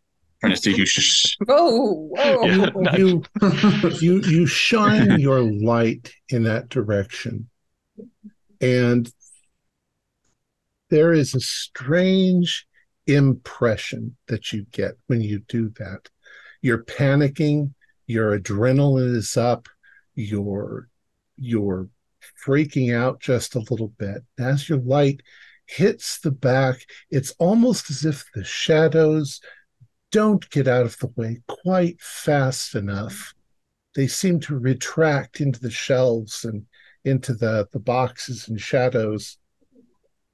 [0.45, 1.37] trying to see who's just.
[1.47, 2.83] Whoa, whoa.
[2.83, 2.97] Yeah.
[2.97, 3.23] You
[4.01, 7.49] you you shine your light in that direction,
[8.61, 9.11] and
[10.91, 12.67] there is a strange
[13.07, 16.09] impression that you get when you do that.
[16.63, 17.73] You're panicking,
[18.07, 19.69] your adrenaline is up,
[20.15, 20.89] you're
[21.37, 21.89] you're
[22.47, 24.23] freaking out just a little bit.
[24.39, 25.21] As your light
[25.67, 29.41] hits the back, it's almost as if the shadows
[30.15, 33.35] don't get out of the way quite fast enough.
[33.97, 36.67] They seem to retract into the shelves and
[37.05, 39.39] into the, the boxes and shadows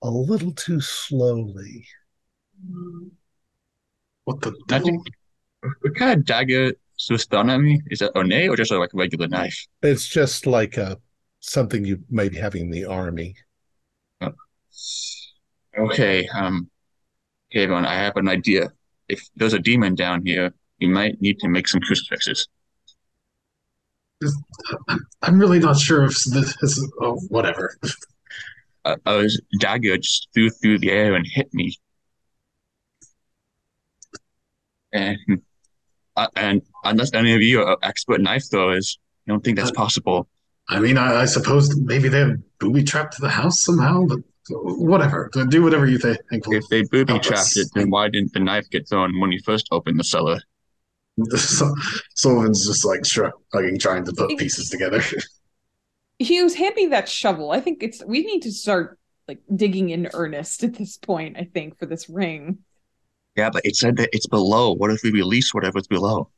[0.03, 1.87] a little too slowly.
[4.25, 5.03] What the devil?
[5.63, 6.75] what kind of dagger
[7.09, 7.81] was thrown at me?
[7.87, 9.67] Is that ornate or just like a regular knife?
[9.83, 10.99] It's just like a
[11.41, 13.35] something you might have in the army.
[15.79, 16.69] Okay, um,
[17.51, 18.71] okay, everyone, I have an idea.
[19.11, 22.47] If there's a demon down here, we might need to make some crucifixes.
[25.23, 26.93] I'm really not sure if this is.
[27.01, 27.77] Oh, whatever.
[28.85, 29.29] A, a
[29.59, 31.75] dagger just flew through the air and hit me.
[34.93, 35.19] And
[36.17, 40.29] uh, and unless any of you are expert knife throwers, I don't think that's possible.
[40.69, 45.31] I mean, I, I suppose maybe they have booby trapped the house somehow, but whatever.
[45.49, 46.45] Do whatever you th- think.
[46.49, 47.27] If they booby help us.
[47.27, 50.41] trapped it, then why didn't the knife get thrown when you first opened the cellar?
[51.37, 51.75] So,
[52.15, 55.03] Sullivan's just like shrugging, trying to put pieces together.
[56.19, 57.51] Hughes, hand me that shovel.
[57.51, 58.99] I think it's we need to start
[59.29, 62.59] like digging in earnest at this point, I think, for this ring.
[63.37, 64.73] Yeah, but it said that it's below.
[64.73, 66.31] What if we release whatever's below?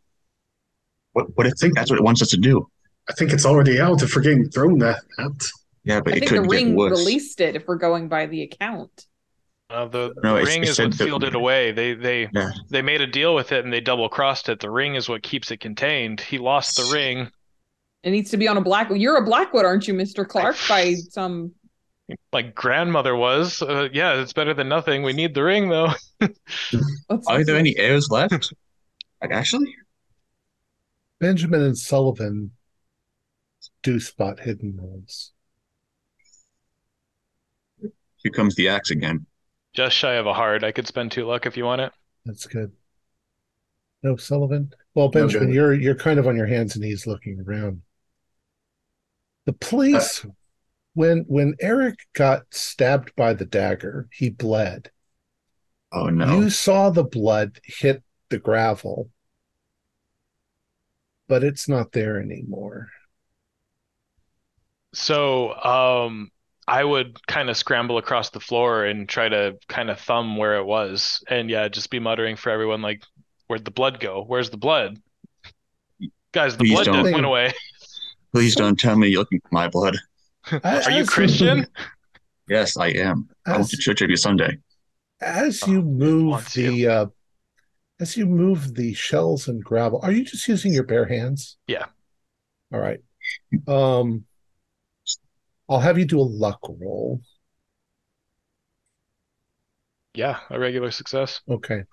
[1.13, 2.69] What what if think that's what it wants us to do?
[3.09, 5.49] I think it's already out if we're getting thrown that at.
[5.85, 6.91] Yeah, but I it think the ring worse.
[6.99, 9.07] released it if we're going by the account.
[9.69, 11.73] Uh, the No, the ring is what sealed it away.
[11.73, 12.51] They they Yeah.
[12.71, 14.61] they made a deal with it and they double crossed it.
[14.61, 16.21] The ring is what keeps it contained.
[16.21, 17.31] He lost the ring.
[18.03, 18.91] It needs to be on a black.
[18.95, 20.57] You're a Blackwood, aren't you, Mister Clark?
[20.69, 21.53] By some.
[22.33, 23.63] My grandmother was.
[23.63, 25.03] Uh, yeah, it's better than nothing.
[25.03, 25.93] We need the ring though.
[27.29, 28.53] Are there any heirs left?
[29.23, 29.75] Like actually?
[31.21, 32.51] Benjamin and Sullivan
[33.83, 35.33] do spot hidden rolls.
[38.23, 39.27] Here comes the axe again.
[39.75, 40.65] Just shy of a hard.
[40.65, 41.93] I could spend two luck if you want it.
[42.25, 42.73] That's good.
[44.03, 44.73] No, Sullivan.
[44.95, 45.55] Well, Benjamin, good.
[45.55, 47.83] you're you're kind of on your hands and knees looking around.
[49.47, 50.25] The police,
[50.95, 54.91] when when Eric got stabbed by the dagger, he bled.
[55.93, 56.41] Oh no.
[56.41, 59.11] You saw the blood hit the gravel,
[61.29, 62.89] but it's not there anymore.
[64.95, 66.31] So, um,
[66.73, 70.57] I would kind of scramble across the floor and try to kind of thumb where
[70.57, 73.03] it was, and yeah, just be muttering for everyone like,
[73.47, 74.25] "Where'd the blood go?
[74.27, 74.99] Where's the blood?"
[76.33, 77.53] Guys, the Please blood went away.
[78.33, 79.99] Please don't tell me you're looking for my blood.
[80.65, 81.67] Are you As Christian?
[82.49, 83.29] Yes, I am.
[83.45, 84.57] I went to church every Sunday.
[85.21, 87.07] as Oh, you it move wants the uh,
[88.01, 91.59] as you move the shells and gravel, are you just using your bare hands?
[91.67, 91.85] Yeah.
[92.73, 93.01] All right.
[93.69, 94.25] Um,
[95.69, 97.21] I'll have you do a luck roll.
[100.15, 101.41] Yeah, a regular success.
[101.49, 101.85] Okay.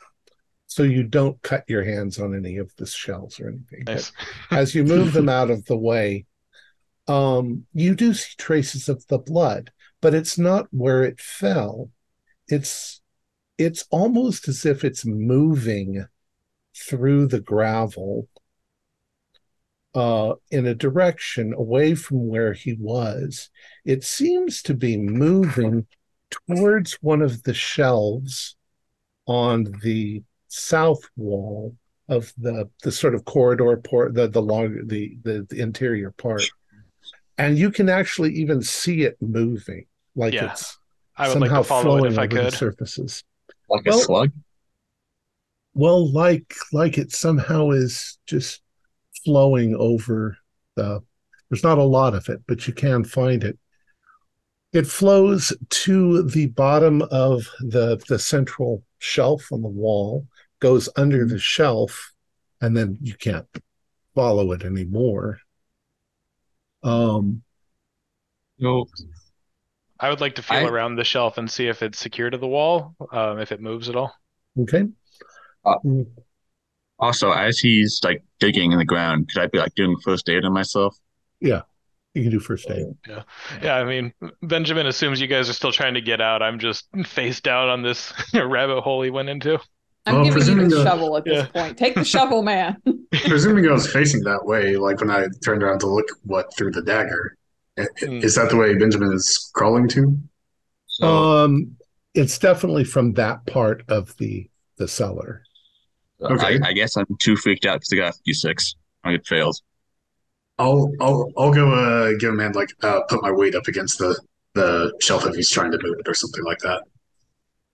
[0.68, 3.86] So you don't cut your hands on any of the shells or anything.
[3.88, 4.12] Nice.
[4.52, 6.26] as you move them out of the way,
[7.08, 9.72] um, you do see traces of the blood,
[10.02, 11.90] but it's not where it fell.
[12.48, 13.02] It's
[13.58, 16.06] it's almost as if it's moving
[16.76, 18.28] through the gravel
[19.96, 23.50] uh, in a direction away from where he was.
[23.86, 25.88] It seems to be moving
[26.48, 28.56] towards one of the shelves
[29.28, 31.76] on the south wall
[32.08, 36.52] of the the sort of corridor port the the long the, the the interior part
[37.38, 39.86] and you can actually even see it moving
[40.16, 40.78] like Yeah, it's
[41.16, 42.54] I would like somehow to follow flowing it if I over the could.
[42.54, 43.24] surfaces
[43.70, 44.32] Like a slug?
[45.74, 48.62] well like like it somehow is just
[49.26, 50.38] flowing over
[50.76, 51.02] the
[51.50, 53.58] there's not a lot of it, but you can find it.
[54.72, 60.28] It flows to the bottom of the the central shelf on the wall,
[60.60, 62.14] goes under the shelf,
[62.62, 63.48] and then you can't
[64.14, 65.40] follow it anymore.
[66.84, 67.42] Um,
[68.60, 68.86] No,
[70.00, 72.38] I would like to feel I- around the shelf and see if it's secure to
[72.38, 74.14] the wall, um, if it moves at all.
[74.60, 74.84] okay.
[75.66, 76.08] Uh, Mm,
[77.00, 80.44] also, as he's like digging in the ground, could I be like doing first aid
[80.46, 80.98] on myself?
[81.40, 81.62] Yeah,
[82.14, 82.88] you can do first aid.
[83.08, 83.24] Yeah,
[83.62, 83.76] yeah.
[83.76, 84.14] I mean,
[84.44, 86.42] Benjamin assumes you guys are still trying to get out.
[86.42, 89.60] I'm just face down on this rabbit hole he went into.
[90.06, 91.62] I'm Well, giving you the the- shovel at this Yeah.
[91.64, 91.78] point.
[91.78, 92.78] Take the shovel, man.
[93.28, 96.72] Presuming I was facing that way, like when I turned around to look what through
[96.72, 97.36] the dagger.
[97.78, 98.18] i- i- Hmm.
[98.18, 100.18] Is that the way Benjamin is crawling to?
[100.88, 101.76] So Um,
[102.14, 105.44] it's definitely from that part of the the cellar.
[106.22, 106.60] Okay.
[106.64, 108.76] I, I guess I'm too freaked out because I got a six.
[109.04, 109.58] I get failed.
[110.58, 113.68] I'll I'll I'll go uh give him a hand like uh put my weight up
[113.68, 114.20] against the
[114.56, 116.84] the shelf if he's trying to move it or something like that.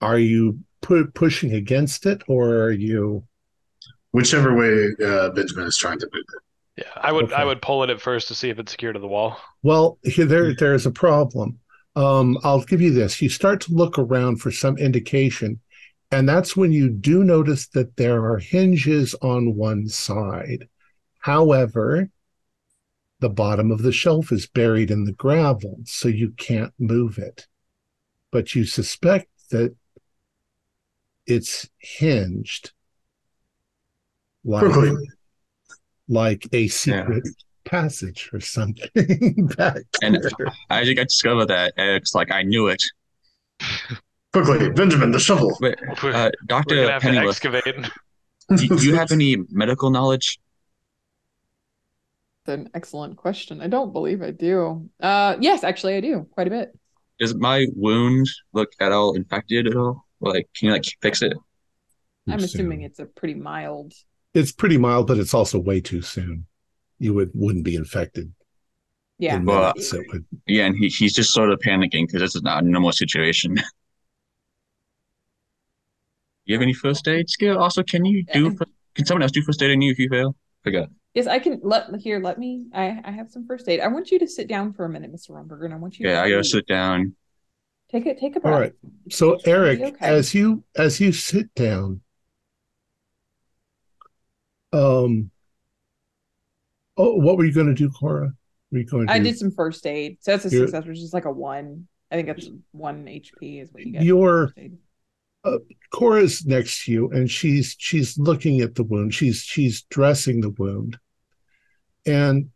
[0.00, 3.24] Are you pu- pushing against it, or are you?
[4.12, 6.84] Whichever way uh Benjamin is trying to move it.
[6.84, 8.98] Yeah, I would I would pull it at first to see if it's secure to
[8.98, 9.38] the wall.
[9.62, 11.58] Well, here there there's a problem.
[11.96, 13.22] Um, I'll give you this.
[13.22, 15.58] You start to look around for some indication,
[16.10, 20.68] and that's when you do notice that there are hinges on one side.
[21.20, 22.10] However,
[23.20, 27.46] the bottom of the shelf is buried in the gravel, so you can't move it.
[28.30, 29.74] But you suspect that
[31.26, 32.72] it's hinged
[34.44, 34.94] like,
[36.08, 37.24] like a secret
[37.64, 40.52] passage or something back And there.
[40.70, 42.82] I think I discovered that Eric's like, I knew it.
[44.36, 45.56] Quickly, Benjamin, the shovel.
[45.62, 46.74] Wait, uh, Dr.
[46.74, 47.74] gonna have to excavate.
[48.54, 50.38] do do you have any medical knowledge?
[52.44, 53.62] That's an excellent question.
[53.62, 54.90] I don't believe I do.
[55.00, 56.78] Uh, yes, actually, I do quite a bit.
[57.18, 60.04] Does my wound look at all infected at all?
[60.20, 61.32] Like, can you like fix it?
[62.28, 63.94] I'm assuming it's a pretty mild.
[64.34, 66.44] it's pretty mild, but it's also way too soon.
[66.98, 68.34] You would wouldn't be infected.
[69.18, 69.36] Yeah.
[69.36, 69.94] in Well, minutes.
[69.94, 72.68] It would Yeah, and he, he's just sort of panicking because this is not a
[72.68, 73.56] normal situation.
[76.46, 77.58] you have any first aid skill?
[77.58, 78.44] Also, can you do?
[78.58, 78.64] Yeah.
[78.94, 80.34] Can someone else do first aid on you if you fail?
[80.64, 80.88] Forgot.
[81.14, 82.18] Yes, I can let here.
[82.20, 82.66] Let me.
[82.74, 83.80] I I have some first aid.
[83.80, 85.30] I want you to sit down for a minute, Mr.
[85.30, 86.44] Rumberger, and I want you Yeah, to I gotta breathe.
[86.46, 87.14] sit down.
[87.90, 88.18] Take it.
[88.18, 88.60] Take a all breath.
[88.60, 88.72] right.
[89.10, 90.06] So It's gonna be Eric, okay.
[90.06, 92.00] as you as you sit down,
[94.72, 95.30] um,
[96.96, 98.32] oh, what were you going to do, Cora?
[98.72, 99.12] Were you going to?
[99.12, 101.86] I did some first aid, so that's a You're- success, which is like a one.
[102.10, 103.98] I think that's one HP is what you get.
[104.00, 104.54] for Your
[105.46, 105.60] aid.
[105.90, 109.14] Cora's next to you, and she's she's looking at the wound.
[109.14, 110.98] She's she's dressing the wound,
[112.04, 112.50] and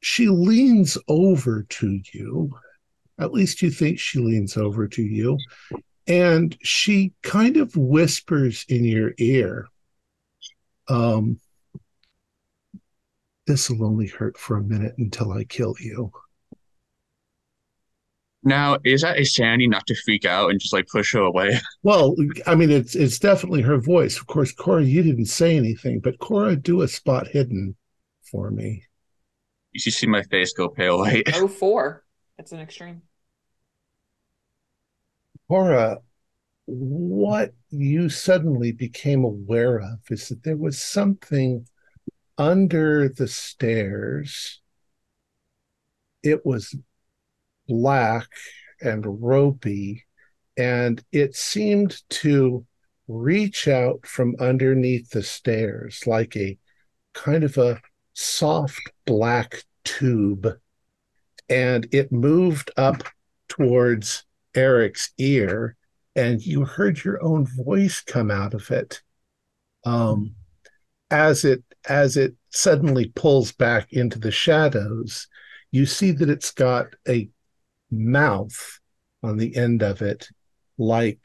[0.00, 2.52] she leans over to you.
[3.18, 5.38] At least you think she leans over to you,
[6.06, 9.68] and she kind of whispers in your ear,
[10.88, 11.38] um,
[13.46, 16.12] "This will only hurt for a minute until I kill you."
[18.44, 21.60] Now, is that a sanity not to freak out and just like push her away?
[21.84, 22.14] Well,
[22.46, 24.18] I mean, it's it's definitely her voice.
[24.18, 27.76] Of course, Cora, you didn't say anything, but Cora, do a spot hidden
[28.30, 28.84] for me.
[29.72, 31.28] You should see my face go pale white.
[31.34, 32.04] Oh, four.
[32.36, 33.02] That's an extreme.
[35.48, 35.98] Cora,
[36.66, 41.66] what you suddenly became aware of is that there was something
[42.38, 44.60] under the stairs.
[46.22, 46.76] It was
[47.68, 48.28] black
[48.80, 50.04] and ropey,
[50.56, 52.66] and it seemed to
[53.08, 56.58] reach out from underneath the stairs like a
[57.14, 57.80] kind of a
[58.14, 60.48] soft black tube.
[61.48, 63.02] And it moved up
[63.48, 64.24] towards
[64.54, 65.76] Eric's ear,
[66.14, 69.02] and you heard your own voice come out of it.
[69.84, 70.34] Um,
[71.10, 75.26] as it as it suddenly pulls back into the shadows,
[75.70, 77.28] you see that it's got a
[77.92, 78.80] mouth
[79.22, 80.28] on the end of it,
[80.78, 81.20] like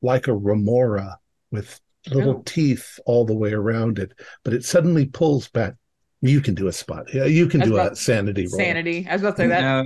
[0.00, 1.18] like a remora
[1.50, 1.80] with
[2.10, 2.42] little Oh.
[2.44, 4.12] teeth all the way around it.
[4.44, 5.74] But it suddenly pulls back.
[6.20, 7.06] You can do a spot.
[7.12, 8.58] Yeah, you can That's do a sanity roll.
[8.58, 9.06] Sanity.
[9.08, 9.60] I was about to say that.
[9.60, 9.84] Now,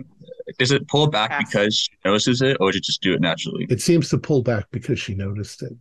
[0.58, 1.44] does it pull back Pass.
[1.48, 3.66] because she notices it, or does it just do it naturally?
[3.70, 5.72] It seems to pull back because she noticed it.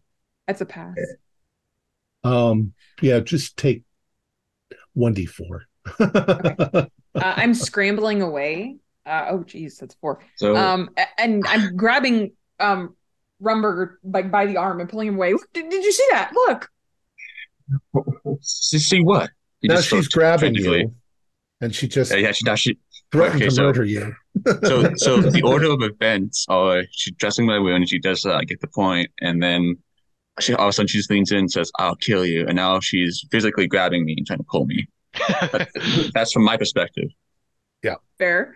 [0.48, 0.96] That's a pass.
[2.24, 3.84] Um, yeah, just take
[4.94, 5.66] one d four.
[7.16, 8.78] Uh, I'm scrambling away.
[9.08, 10.20] Uh, oh, geez, that's four.
[10.36, 12.96] So, Um, and I'm grabbing um
[13.42, 15.34] Rumberger by by the arm and pulling him away.
[15.54, 16.32] Did, did you see that?
[16.34, 16.70] Look.
[18.42, 19.30] see see what?
[19.62, 20.94] He now she's grabbing you,
[21.62, 22.78] and she just Yeah, yeah, she, now she,
[23.12, 24.14] threatened okay, to so- murder you.
[24.64, 28.44] so so the order of events are she's dressing my wound, she does that, I
[28.44, 29.78] get the point, and then
[30.40, 32.46] she all of a sudden she just leans in and says, I'll kill you.
[32.46, 34.88] And now she's physically grabbing me and trying to pull me.
[36.14, 37.10] That's from my perspective.
[37.84, 38.56] Yeah, fair.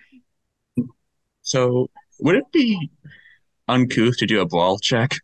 [1.51, 2.89] So would it be
[3.67, 5.15] uncouth to do a brawl check?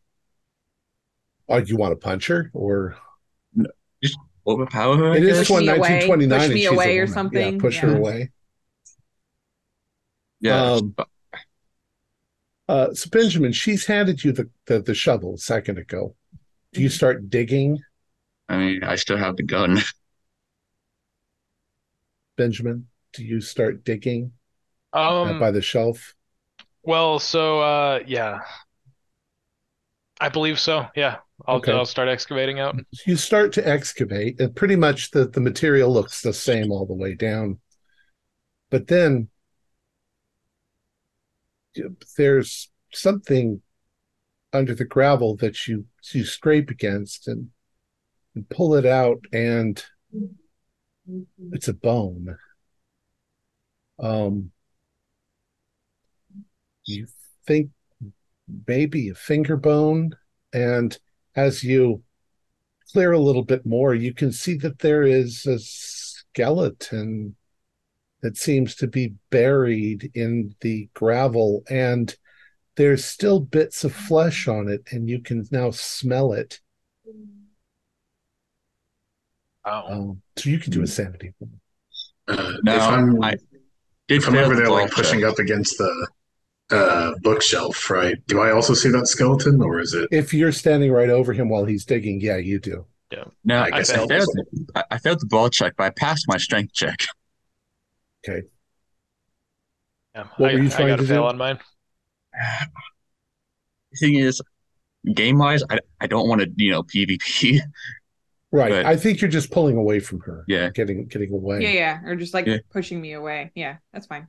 [1.50, 2.98] Oh, you want to punch her, or
[4.04, 5.12] just Overpower her?
[5.12, 5.48] I it is guess?
[5.48, 5.90] Push one me away.
[5.90, 7.54] nineteen twenty nine, Push me she's a away or something.
[7.56, 8.32] Yeah, push her away.
[10.40, 10.72] Yeah.
[10.74, 10.96] Um,
[12.68, 16.16] Uh, so Benjamin, she's handed you the, the the shovel a second ago.
[16.74, 16.84] Do Mm-hmm.
[16.84, 17.80] you start digging,
[18.50, 19.80] I mean, I still have the gun.
[22.38, 22.88] Benjamin?
[23.14, 24.34] Do you start digging
[24.94, 26.14] Um, by the shelf?
[26.88, 28.40] Well, so uh, yeah,
[30.22, 30.88] I believe so.
[30.96, 31.74] Yeah, I'll Okay.
[31.74, 32.80] I'll start excavating out.
[33.06, 36.94] You start to excavate, and pretty much the, the material looks the same all the
[36.94, 37.60] way down.
[38.72, 39.28] But then
[42.16, 43.62] there's something
[44.54, 47.50] under the gravel that you you scrape against and,
[48.34, 49.84] and pull it out, and
[51.52, 52.38] it's a bone.
[54.00, 54.52] Um,
[56.88, 57.08] you
[57.46, 57.70] think
[58.68, 60.12] maybe a finger bone,
[60.54, 60.98] and
[61.36, 62.02] as you
[62.92, 67.36] clear a little bit more, you can see that there is a skeleton
[68.22, 72.16] that seems to be buried in the gravel, and
[72.76, 76.60] there's still bits of flesh on it, and you can now smell it.
[79.66, 81.34] Oh, Um, so you can do a sanity.
[81.40, 81.52] roll.
[82.28, 83.32] Uh, if Now, I'm I
[84.08, 85.30] did if I'm fail over there like pushing check.
[85.32, 86.08] up against the
[86.72, 88.18] uh, bookshelf, right?
[88.28, 90.10] Do I also see that skeleton, or is it?
[90.12, 92.86] If you're standing right over him while he's digging, yeah, you do.
[93.46, 94.30] No, I I, guess I I failed.
[94.76, 97.00] I, I failed the brawl check, but I passed my strength check.
[98.28, 98.42] Okay.
[100.16, 100.26] yeah.
[100.38, 101.28] What I, were you trying I trying got to to fail do?
[101.30, 101.60] on mine.
[103.92, 104.42] The thing is,
[105.14, 107.60] game wise, I, I don't want to, you know, PvP.
[108.52, 108.70] Right.
[108.72, 110.44] But- I think you're just pulling away from her.
[110.48, 110.70] Yeah.
[110.70, 111.62] Getting getting away.
[111.62, 112.02] Yeah, yeah.
[112.06, 112.58] Or just like Yeah.
[112.72, 113.52] pushing me away.
[113.56, 114.28] Yeah, that's fine.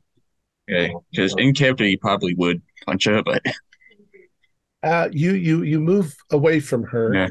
[1.11, 3.43] Because in character, you probably would punch her, but
[4.83, 7.15] Uh, you you you move away from her.
[7.15, 7.29] Yeah.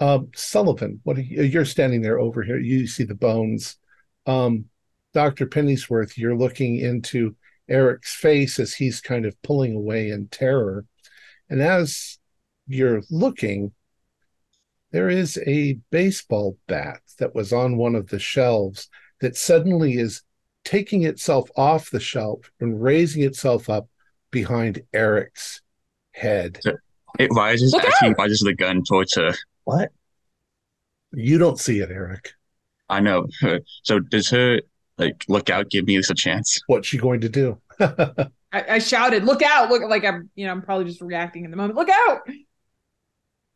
[0.00, 2.58] Um, Sullivan, what are you, you're standing there over here.
[2.58, 3.76] You see the bones.
[4.26, 4.66] Um,
[5.14, 7.36] Doctor Pennyworth, you're looking into
[7.68, 10.86] Eric's face as he's kind of pulling away in terror,
[11.48, 12.18] and as
[12.66, 13.72] you're looking,
[14.90, 18.88] there is a baseball bat that was on one of the shelves
[19.20, 20.22] that suddenly is
[20.68, 23.88] taking itself off the shelf and raising itself up
[24.30, 25.62] behind Eric's
[26.12, 26.60] head.
[27.18, 29.32] it rises Look as he rises the gun towards her.
[29.64, 29.88] What?
[31.12, 32.32] You don't see it, Eric.
[32.90, 33.28] I know.
[33.82, 34.60] So does her
[34.98, 36.60] like look out, give me at least a chance?
[36.66, 37.58] What's she going to do?
[37.80, 41.50] I, I shouted, "Look out!" Look, like I'm, you know, I'm probably just reacting in
[41.50, 41.76] the moment.
[41.76, 42.28] Look out!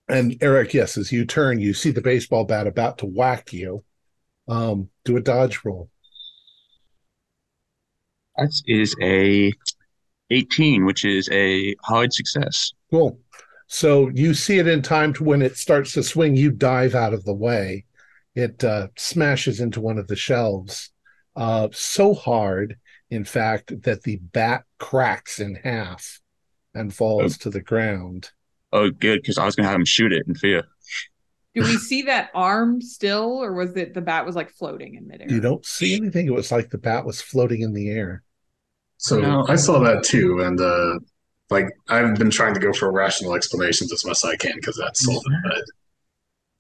[0.09, 3.85] and Eric, yes, as you turn, you see the baseball bat about to whack you.
[4.49, 5.91] Um, do a dodge roll.
[8.37, 9.53] That is a
[10.31, 12.73] 18, which is a hard success.
[12.91, 13.19] Cool.
[13.67, 17.15] So you see it in time to when it starts to swing, you dive out
[17.15, 17.87] of the way.
[18.35, 20.91] It uh, smashes into one of the shelves
[21.37, 22.77] uh, so hard,
[23.11, 26.21] in fact, that the bat cracks in half
[26.75, 28.31] and falls to the ground.
[28.73, 30.65] Oh, good, because I was gonna have him shoot it in fear.
[31.55, 35.07] Do we see that arm still, or was it the bat was like floating in
[35.07, 35.27] midair?
[35.31, 36.27] You don't see anything.
[36.27, 38.23] It was like the bat was floating in the air.
[38.99, 39.47] So No.
[39.49, 40.99] I saw that too, and uh,
[41.51, 44.77] like I've been trying to go for rational explanations as much as I can because
[44.77, 45.23] that's all.
[45.45, 45.63] But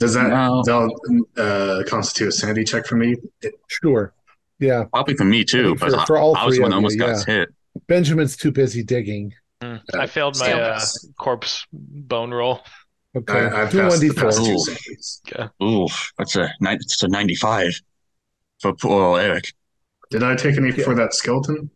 [0.00, 0.90] does that No.
[1.36, 3.16] uh, constitute a sanity check for me?
[3.68, 4.12] Sure.
[4.58, 4.84] Yeah.
[4.92, 6.72] Probably for me too, think but for- I, for all I was three the one
[6.72, 7.34] of almost you, got yeah.
[7.34, 7.48] hit.
[7.86, 9.32] Benjamin's too busy digging.
[9.62, 10.80] Uh, I failed my uh,
[11.18, 12.60] corpse bone roll.
[13.14, 13.32] Okay.
[13.40, 14.46] I, I've do one passed d the past four.
[14.46, 14.58] two Ooh.
[14.58, 15.22] sanities.
[15.62, 15.86] Ooh,
[16.18, 16.76] that's a nine.
[16.76, 17.80] It's a 95
[18.60, 19.52] for poor old Eric.
[20.10, 20.84] Did I take any Yeah.
[20.84, 21.70] for that skeleton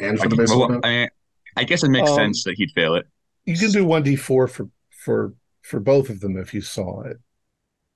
[0.00, 1.10] and for I, the baseball well, bat?
[1.56, 3.06] I, I guess it makes Um, sense that he'd fail it.
[3.44, 7.02] You can do one d four for for for both of them if you saw
[7.02, 7.18] it.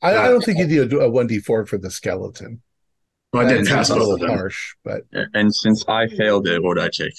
[0.03, 2.63] I, I don't think you do a one d four for the skeleton.
[3.33, 4.31] Well, I That did pass seems a both little of them.
[4.31, 5.03] harsh, but
[5.35, 7.13] And since I failed it, what would I take?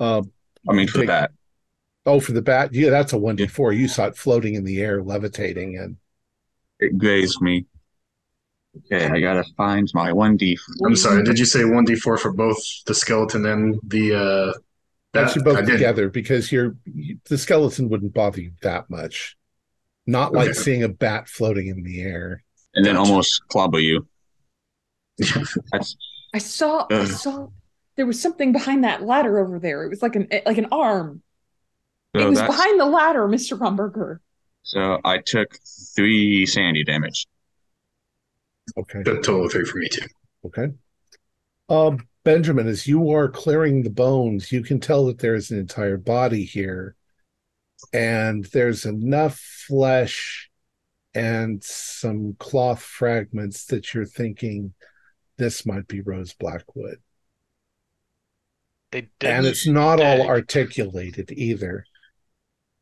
[0.00, 0.32] um,
[0.68, 1.30] I mean, for Take- that.
[2.06, 3.72] Oh, for the bat, yeah, that's a one d four.
[3.72, 5.96] You saw it floating in the air, levitating, and
[6.78, 7.66] It grazed me.
[8.92, 10.58] Okay, I gotta find my 1d.
[10.84, 11.22] I'm sorry.
[11.24, 14.58] Did you say one d four for both the skeleton and the uh,
[15.12, 15.28] bat?
[15.28, 15.72] actually both I did.
[15.72, 16.76] together because you're
[17.28, 19.36] the skeleton wouldn't bother you that much.
[20.06, 20.60] Not like Okay.
[20.60, 22.44] seeing a bat floating in the air.
[22.74, 23.10] And then Gotcha.
[23.10, 24.06] almost clobber you.
[25.72, 25.96] That's
[26.34, 27.48] I saw I saw
[27.96, 29.84] there was something behind that ladder over there.
[29.84, 31.22] It was like an like an arm.
[32.20, 33.58] It was behind the ladder, Mr.
[33.58, 34.18] Rumberger.
[34.62, 35.58] so I took
[35.94, 37.26] three sanity damage.
[38.76, 39.00] Okay.
[39.00, 40.06] A total three for me too.
[40.44, 40.68] Okay.
[41.68, 45.96] Um, Benjamin, as you are clearing the bones, you can tell that there's an entire
[45.96, 46.96] body here,
[47.92, 50.50] and there's enough flesh
[51.14, 54.74] and some cloth fragments that you're thinking
[55.38, 56.98] this might be Rose Blackwood.
[58.92, 61.84] They and didn't it's not all articulated either.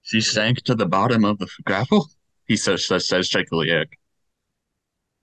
[0.05, 2.09] She sank to the bottom of the grapple.
[2.47, 3.67] He says says says shakily.
[3.71, 3.85] Yeah.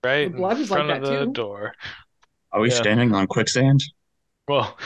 [0.04, 1.26] right The blood in is like front of that the too.
[1.26, 1.74] door.
[2.52, 2.76] Are we Yeah.
[2.76, 3.82] standing on quicksand?
[4.48, 4.76] Well,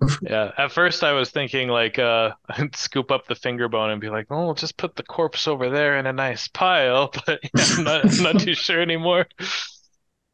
[0.20, 0.52] yeah.
[0.58, 4.08] At first, I was thinking like uh, I'd scoop up the finger bone and be
[4.10, 7.66] like, "Oh, we'll just put the corpse over there in a nice pile." But yeah,
[7.78, 9.26] I'm not, I'm not too sure anymore.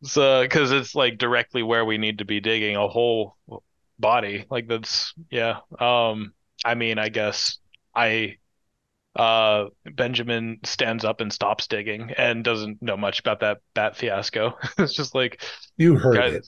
[0.04, 3.36] So, because it's like directly where we need to be digging a whole
[3.98, 4.46] body.
[4.50, 5.60] Like that's yeah.
[5.78, 6.34] Um,
[6.64, 7.58] I mean, I guess
[7.94, 8.38] I
[9.16, 14.56] uh Benjamin stands up and stops digging and doesn't know much about that bat fiasco.
[14.78, 15.42] It's just like
[15.76, 16.46] You heard guys, it.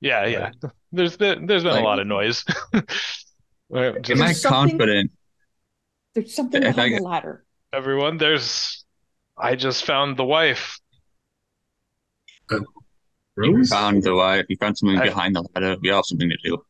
[0.00, 0.50] yeah, yeah.
[0.92, 2.44] There's been there's been Like- a lot of noise.
[3.74, 5.10] Just Am I confident?
[6.14, 7.44] There's something If I the ladder.
[7.72, 8.84] everyone, there's
[9.36, 10.78] I just found the wife.
[12.52, 12.64] You
[13.36, 13.68] Rose?
[13.70, 14.46] found the wife.
[14.48, 15.76] You found something I- behind the ladder.
[15.80, 16.64] We have something to do.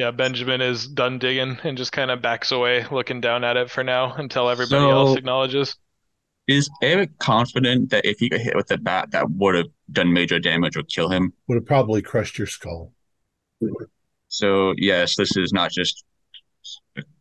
[0.00, 3.70] Yeah, Benjamin is done digging and just kind of backs away, looking down at it
[3.70, 5.76] for now until everybody else acknowledges.
[6.48, 10.10] Is Eric confident that if he got hit with the bat, that would have done
[10.10, 11.34] major damage or kill him?
[11.48, 12.94] Would have probably crushed your skull.
[14.28, 16.02] So yes, this is not just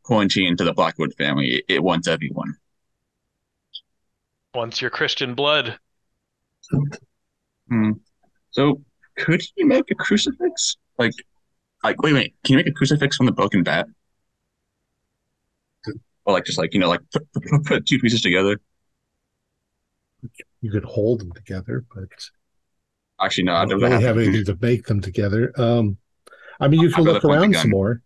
[0.04, 1.56] quarantine to the Blackwood family.
[1.56, 2.56] It, it wants everyone.
[4.56, 5.78] Wants your Christian blood,
[7.68, 7.92] Hmm.
[8.52, 8.82] So
[9.18, 10.78] could he make a crucifix?
[10.98, 11.12] Like,
[11.84, 12.36] like wait, wait.
[12.44, 13.88] Can you make a crucifix from the broken bat?
[16.26, 18.60] Or like just like you know, like put, put, put two pieces together.
[20.62, 22.10] You could hold them together, but
[23.22, 25.52] Actually, no, I don't don't really have have anything to make them together.
[25.60, 25.98] Um,
[26.60, 28.02] I mean, you can look around some more.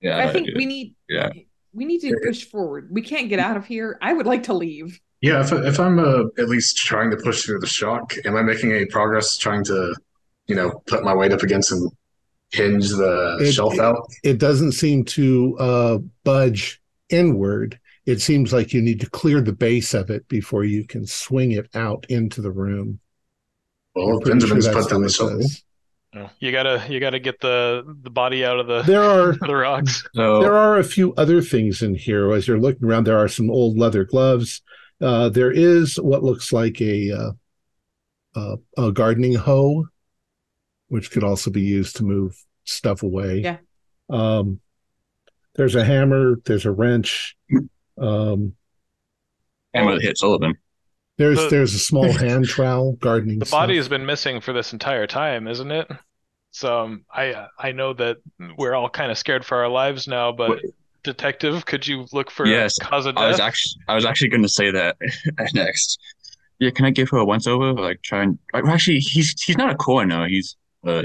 [0.00, 1.30] Yeah, I no, think we need yeah.
[1.72, 2.88] we need to push forward.
[2.90, 3.98] We can't get out of here.
[4.00, 4.98] I would like to leave.
[5.20, 8.42] Yeah, if, if I'm uh, at least trying to push through the shock, am I
[8.42, 9.94] making any progress trying to,
[10.46, 11.90] you know, put my weight up against and
[12.54, 14.08] hinge the It- shelf out?
[14.22, 17.78] It doesn't seem to uh, budge inward.
[18.06, 21.52] It seems like you need to clear the base of it before you can swing
[21.52, 23.00] it out into the room.
[23.94, 25.50] Well, Benjamin's sure put down what the it
[26.18, 26.30] shovel.
[26.40, 30.04] you gotta you gotta get the the body out of the There are the rocks.
[30.14, 33.28] So there are a few other things in here as you're looking around there are
[33.28, 34.62] some old leather gloves
[35.00, 37.32] uh, there is what looks like a uh,
[38.36, 39.86] uh, a gardening hoe
[40.88, 43.56] which could also be used to move stuff away Yeah.
[44.10, 44.60] um,
[45.54, 47.36] there's a hammer there's a wrench
[47.98, 48.54] um,
[49.72, 50.54] hammer that hit Sullivan.
[51.16, 53.60] there's The- there's a small hand trowel gardening The stuff.
[53.60, 55.88] body has been missing for this entire time, isn't it?
[56.50, 58.18] So um, I I know that
[58.56, 60.60] we're all kind of scared for our lives now, but
[61.02, 64.28] detective, could you look for Yes, a cause of I was actually I was actually
[64.28, 64.96] going to say that
[65.54, 65.98] next.
[66.60, 67.72] Yeah, can I give her a once over?
[67.72, 70.28] Like try and actually he's he's not a coroner.
[70.28, 70.56] He's
[70.86, 71.04] a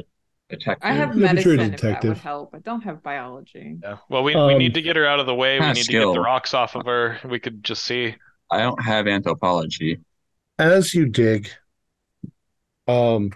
[0.49, 0.89] detective.
[0.89, 2.53] I have Yeah, but you're a medicine if that would help.
[2.55, 3.77] I don't have biology.
[3.83, 3.97] Yeah.
[4.09, 5.59] Well, we we Um, need to get her out of the way.
[5.61, 7.19] We Kinda need to get the rocks off of her.
[7.25, 8.15] We could just see.
[8.51, 9.99] I don't have anthropology.
[10.59, 11.49] as you dig
[12.87, 13.31] um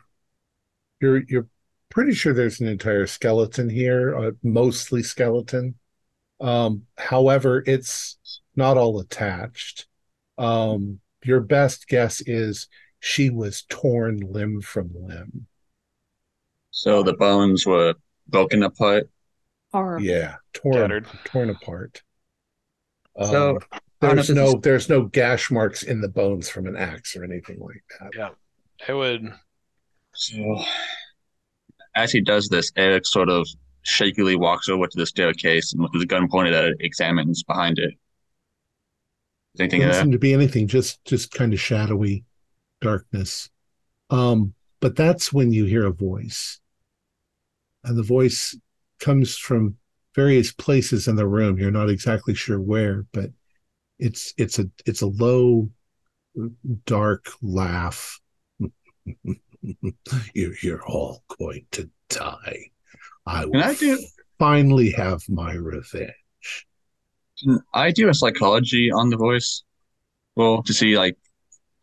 [1.01, 1.47] you're you're
[1.89, 5.75] pretty sure there's an entire skeleton here uh, mostly skeleton
[6.41, 8.17] um however it's
[8.55, 9.87] not all attached
[10.37, 12.67] um your best guess is
[12.99, 15.47] she was torn limb from limb
[16.75, 17.93] So the bones were
[18.27, 19.07] broken apart.
[19.71, 20.05] Horrible.
[20.05, 21.07] yeah torn Scattered.
[21.25, 22.03] torn apart
[23.17, 23.59] um, So,
[24.03, 26.75] I don't know there's no is- there's no gash marks in the bones from an
[26.75, 28.29] axe or anything like that Yeah,
[28.87, 29.33] It would.
[30.13, 30.63] So
[31.95, 33.47] as he does this, Eric sort of
[33.83, 37.77] shakily walks over to the staircase and with his gun pointed at it, examines behind
[37.79, 37.93] it.
[39.59, 42.23] anything doesn't seem to be anything just just kind of shadowy
[42.81, 43.49] darkness
[44.09, 46.59] um but that's when you hear a voice
[47.83, 48.57] and the voice
[48.99, 49.75] comes from
[50.15, 53.29] various places in the room you're not exactly sure where but
[53.99, 55.69] it's it's a it's a low
[56.85, 58.19] dark laugh
[60.33, 62.69] you're, you're all going to die
[63.25, 63.97] i will I do
[64.37, 66.13] finally have my revenge
[67.73, 69.63] I do a psychology on the voice?
[70.35, 71.17] Well, to see like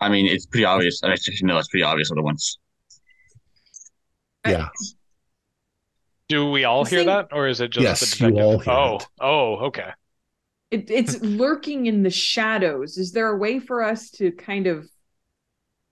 [0.00, 1.02] I mean it's pretty obvious.
[1.02, 2.58] I actually know it's pretty obvious what it wants.
[4.46, 4.68] Yeah.
[6.30, 8.44] Do we all hear that, or is it just Yes, the you detective?
[8.46, 9.06] all hear oh, it.
[9.20, 9.90] oh, okay.
[10.70, 12.96] It, it's lurking in the shadows.
[12.98, 14.88] Is there a way for us to kind of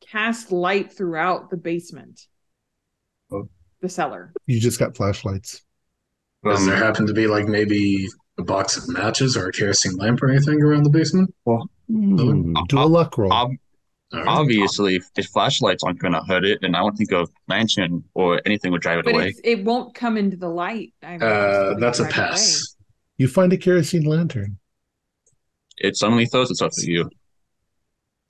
[0.00, 2.26] cast light throughout the basement?
[3.32, 3.48] Oh.
[3.80, 4.32] The cellar.
[4.46, 5.62] You just got flashlights.
[6.44, 8.06] Does there Um, happen to be like maybe
[8.38, 11.34] a box of matches or a kerosene lamp or anything around the basement?
[11.88, 13.32] Hmm, Do a luck roll.
[13.32, 13.56] ob- All
[14.12, 14.26] right.
[14.26, 18.04] obviously, if the flashlights aren't going to hurt it, then I won't think of lantern
[18.14, 19.28] or anything would drive it But away.
[19.28, 20.92] it's, it won't come into the light.
[21.02, 22.76] I mean, Uh, that's a pass.
[23.18, 24.58] You find a kerosene lantern.
[25.76, 27.10] It suddenly throws itself at you.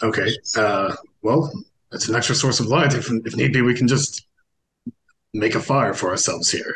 [0.02, 0.30] Okay.
[0.56, 1.52] Uh, well,
[1.92, 2.94] it's an extra source of light.
[2.94, 4.26] If, if need be, we can just
[5.34, 6.74] make a fire for ourselves here.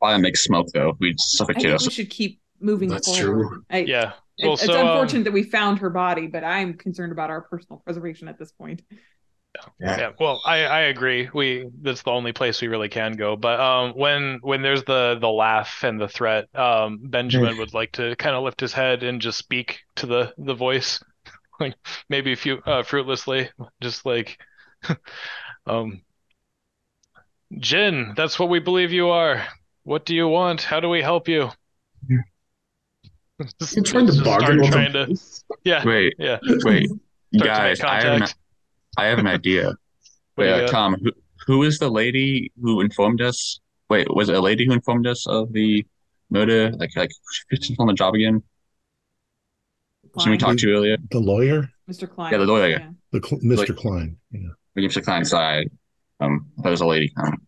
[0.00, 0.96] Fire makes smoke, though.
[1.00, 3.48] We'd I suffocate think we should keep moving That's forward.
[3.48, 3.64] true.
[3.70, 4.12] I, Yeah.
[4.38, 7.30] it- Well, it's so, um, unfortunate that we found her body, but I'm concerned about
[7.30, 8.82] our personal preservation at this point.
[9.80, 11.28] Yeah, well, I, I agree.
[11.32, 13.36] We that's the only place we really can go.
[13.36, 17.92] But um, when when there's the the laugh and the threat, um, Benjamin would like
[17.92, 21.02] to kind of lift his head and just speak to the the voice,
[21.60, 21.74] like
[22.08, 23.50] maybe a few uh, fruitlessly,
[23.80, 24.38] just like,
[25.66, 26.02] um,
[27.58, 29.46] Jinn, that's what we believe you are.
[29.84, 30.62] What do you want?
[30.62, 31.50] How do we help you?
[33.38, 35.14] You're trying to bargain start with trying them.
[35.14, 35.20] to,
[35.64, 36.38] yeah, Wait, yeah.
[36.42, 36.88] wait,
[37.34, 38.28] Start guys, I have an.
[38.96, 39.72] I have an idea.
[40.36, 40.68] What Wait, do uh.
[40.68, 41.12] Tom, who,
[41.46, 43.58] who is the lady who informed us?
[43.88, 45.82] Wait, was it a lady who informed us of the
[46.28, 46.70] murder?
[46.72, 47.10] Like, like
[47.62, 48.42] she's on the job again?
[50.20, 50.38] She we Klein.
[50.38, 50.98] talked to earlier.
[51.10, 52.06] The lawyer, Mr.
[52.10, 52.32] Klein.
[52.32, 52.92] Yeah, the lawyer.
[53.12, 53.56] the Cl- Mr.
[53.56, 54.16] Like- Klein.
[54.30, 54.48] Yeah.
[54.76, 55.02] Mr.
[55.02, 55.70] Klein side.
[56.20, 57.10] Um, I thought it was a lady.
[57.16, 57.46] Um,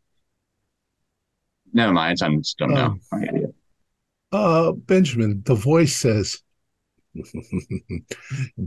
[1.75, 2.19] never mind.
[2.23, 2.97] I'm just dumb now.
[2.97, 3.17] Oh.
[3.19, 3.47] My idea.
[4.33, 6.43] Uh, Benjamin, the voice says,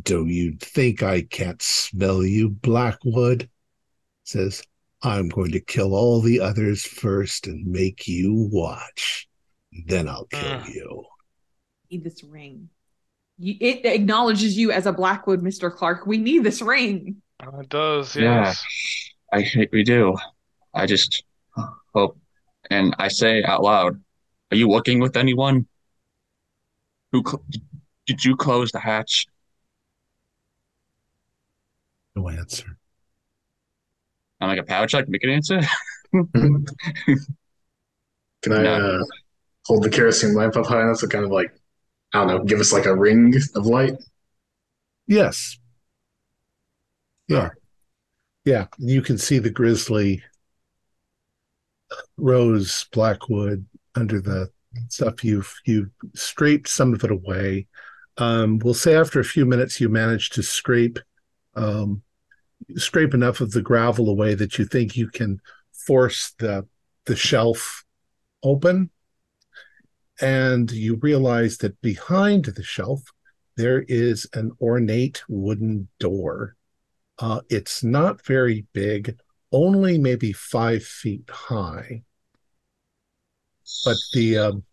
[0.04, 3.50] "Don't you think I can't smell you, Blackwood?
[4.24, 4.64] Says,
[5.04, 9.28] I'm going to kill all the others first and make you watch.
[9.88, 10.74] Then I'll kill Mm.
[10.74, 11.06] you.
[11.90, 12.70] need this ring.
[13.38, 15.74] You, it acknowledges you as a Blackwood, Mr.
[15.74, 16.06] Clark.
[16.08, 17.22] We need this ring.
[17.44, 18.44] Oh, it does, Yeah.
[18.46, 18.64] yes.
[19.34, 20.16] I hate we do.
[20.74, 21.24] I just
[21.94, 22.18] hope,
[22.70, 24.02] and I say out loud,
[24.52, 25.68] are you working with anyone?
[27.12, 27.44] Who cl-
[28.06, 29.26] did you close the hatch?
[32.16, 32.78] No answer.
[34.40, 35.08] I'm like a power check.
[35.08, 35.62] Make an answer.
[36.14, 36.66] Can
[38.54, 39.00] I No.
[39.00, 39.04] uh,
[39.66, 41.54] hold the kerosene lamp up high enough to kind of like,
[42.14, 43.94] I don't know, give us like a ring of light?
[45.08, 45.58] Yes.
[47.28, 47.50] Yeah.
[48.46, 48.68] Yeah.
[48.78, 50.24] You can see the grisly
[52.18, 53.66] rose blackwood
[53.96, 54.50] under the
[54.88, 57.68] stuff you've you scraped some of it away.
[58.18, 61.00] Um, we'll say after a few minutes you manage to scrape
[61.56, 62.02] um,
[62.76, 65.42] scrape enough of the gravel away that you think you can
[65.74, 66.68] force the
[67.06, 67.84] the shelf
[68.44, 68.90] open.
[70.20, 73.02] And you realize that behind the shelf
[73.58, 76.56] there is an ornate wooden door.
[77.20, 79.20] Uh, it's not very big,
[79.52, 82.04] only maybe five feet high,
[83.86, 84.64] but the um,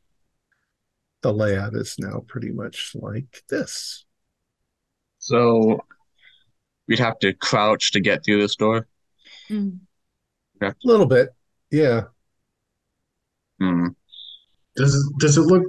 [1.22, 4.04] the layout is now pretty much like this.
[5.18, 5.80] So
[6.86, 8.86] we'd have to crouch to get through this door.
[9.50, 9.80] Mm.
[10.60, 11.30] A little bit,
[11.70, 12.04] yeah.
[13.60, 13.88] Hmm.
[14.76, 15.66] Does does it look,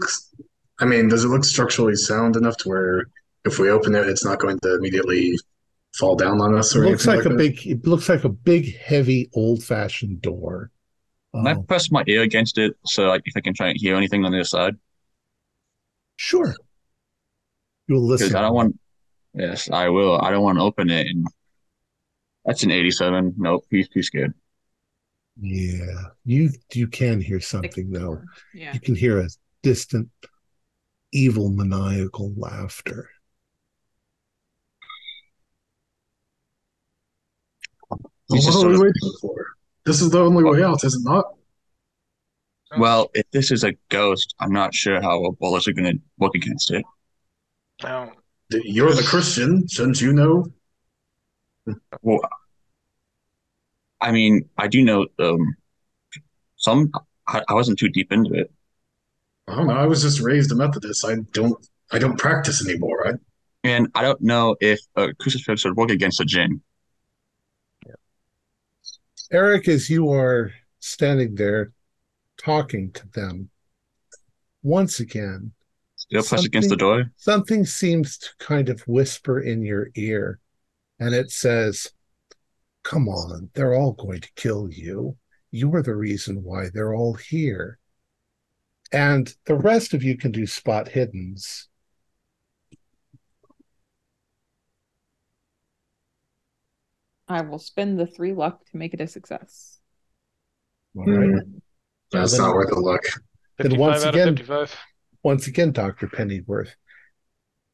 [0.79, 3.05] I mean, does it look structurally sound enough to where
[3.45, 5.35] if we open it, it's not going to immediately
[5.95, 7.37] fall down on us Or It looks anything like a that?
[7.37, 7.67] big.
[7.67, 10.71] It looks like a big, heavy, old-fashioned door.
[11.33, 13.77] Can I Um, press my ear against it so like if I can try and
[13.79, 14.75] hear anything on the other side?
[16.15, 16.55] sure.
[17.87, 18.35] You'll listen.
[18.35, 18.79] I don't want.
[19.33, 20.19] Yes, I will.
[20.19, 21.07] I don't want to open it.
[21.07, 21.25] And
[22.45, 23.35] that's an 87.
[23.37, 24.33] Nope, he's too scared.
[25.41, 28.21] Yeah, you you can hear something though.
[28.53, 28.73] Yeah.
[28.73, 29.29] You can hear a
[29.63, 30.09] distant,
[31.13, 33.09] evil, maniacal laughter.
[38.27, 39.47] What are we waiting for?
[39.85, 41.25] This is the only way out, is it not?
[42.77, 46.01] Well, if this is a ghost, I'm not sure how our bullets are going to
[46.17, 46.85] work against it.
[47.83, 48.11] Oh,
[48.51, 50.45] You're the Christian, shouldn't you know?
[52.01, 52.19] Well,
[54.01, 55.55] I mean, I do know um,
[56.57, 56.91] some.
[57.27, 58.51] I, I wasn't too deep into it,
[59.47, 59.73] I don't know.
[59.73, 61.05] I was just raised a Methodist.
[61.05, 61.57] I don't.
[61.91, 63.07] I don't practice anymore.
[63.07, 63.13] I,
[63.63, 66.61] and I don't know if a crucifix would work against a jinn.
[69.31, 71.71] Eric, as you are standing there
[72.37, 73.49] talking to them,
[74.63, 75.51] once again,
[75.95, 77.11] Still press against the door.
[77.17, 80.39] something seems to kind of whisper in your ear,
[80.99, 81.91] and it says,
[82.83, 85.15] Come on, they're all going to kill you.
[85.51, 87.77] You're the reason why they're all here.
[88.91, 91.68] And the rest of you can do spot hiddens.
[97.29, 99.79] I will spend the three luck to make it a success.
[100.97, 101.43] All right.
[102.11, 103.03] That's then- not worth a look.
[103.57, 104.37] Then once again-
[105.21, 106.07] once again, Dr.
[106.07, 106.75] Pennyworth,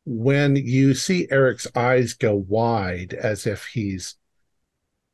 [0.03, 4.15] when you see Eric's eyes go wide as if he's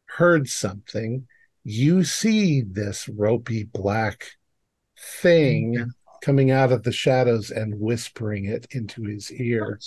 [0.05, 1.27] heard something,
[1.63, 4.31] you see this ropey black
[4.97, 5.89] thing hmm.
[6.21, 9.79] coming out of the shadows and whispering it into his ear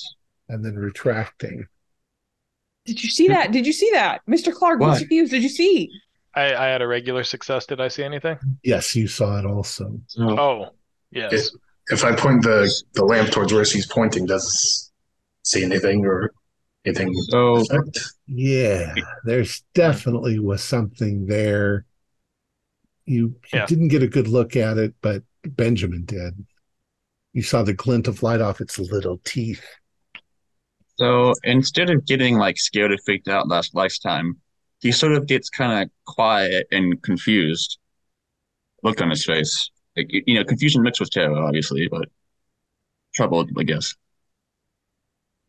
[0.49, 1.67] and then retracting.
[2.87, 3.53] Did you see that?
[3.53, 4.21] Did you see that?
[4.29, 4.53] Mr.
[4.53, 5.01] Clark, What?
[5.03, 5.09] Mr.
[5.09, 5.91] Hughes, did you see?
[6.35, 7.65] I, I had a regular success.
[7.67, 8.39] Did I see anything?
[8.63, 10.01] Yes, you saw it also.
[10.09, 10.69] So Oh,
[11.11, 11.51] yes.
[11.91, 16.33] if I point the, the lamp towards where she's pointing, does it see anything or
[16.85, 18.01] anything So oh, effect?
[18.27, 18.95] Yeah,
[19.25, 21.87] there's definitely was something there.
[23.07, 23.67] You, you Yeah.
[23.67, 26.45] didn't get a good look at it, but Benjamin did.
[27.33, 29.65] You saw the glint of light off its little teeth.
[30.97, 34.37] So instead of getting like scared or freaked out last last time,
[34.81, 37.79] he sort of gets kind of quiet and confused.
[38.83, 42.09] Look on his face, like you you know, confusion mixed with terror, obviously, but
[43.15, 43.95] troubled, I guess.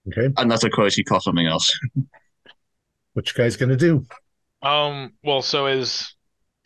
[0.07, 1.71] Okay, Unless of course he calls something else.
[3.13, 4.05] what you guys gonna do?
[4.61, 6.15] Um, well, so is,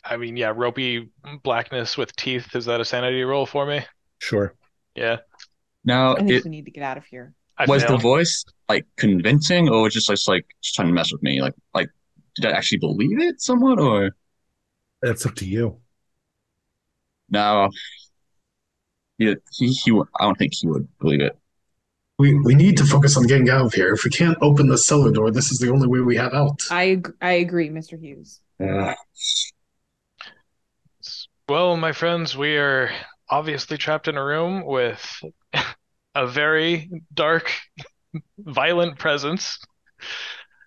[0.03, 1.09] I mean, yeah, ropey
[1.43, 2.55] blackness with teeth.
[2.55, 3.85] Is that a sanity roll for me?
[4.19, 4.53] Sure.
[4.95, 5.17] Yeah.
[5.83, 7.33] Now, I think it we need to get out of here.
[7.59, 11.21] I was the voice like convincing, or just just like just trying to mess with
[11.21, 11.41] me?
[11.41, 11.89] Like, like
[12.35, 14.15] did I actually believe it somewhat, or
[15.01, 15.77] That's up to you.
[17.29, 17.69] no?
[19.17, 21.37] Yeah, he, he, I don't think he would believe it.
[22.17, 23.93] We, we need to focus on getting out of here.
[23.93, 26.61] If we can't open the cellar door, this is the only way we have out.
[26.69, 27.97] I I agree, Mr.
[27.99, 28.39] Hughes.
[28.61, 28.93] Uh,
[31.47, 32.91] Well, my friends, we are
[33.29, 35.01] obviously trapped in a room with
[36.15, 37.51] a very dark,
[38.37, 39.59] violent presence.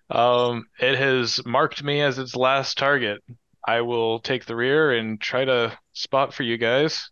[0.09, 3.21] Um, it has marked me as its last target.
[3.65, 7.09] I will take the rear and try to spot for you guys.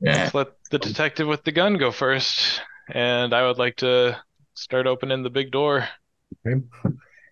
[0.00, 0.22] yeah.
[0.22, 2.60] Let's let the detective with the gun go first,
[2.90, 4.20] and I would like to
[4.54, 5.88] start opening the big door.
[6.46, 6.64] Okay.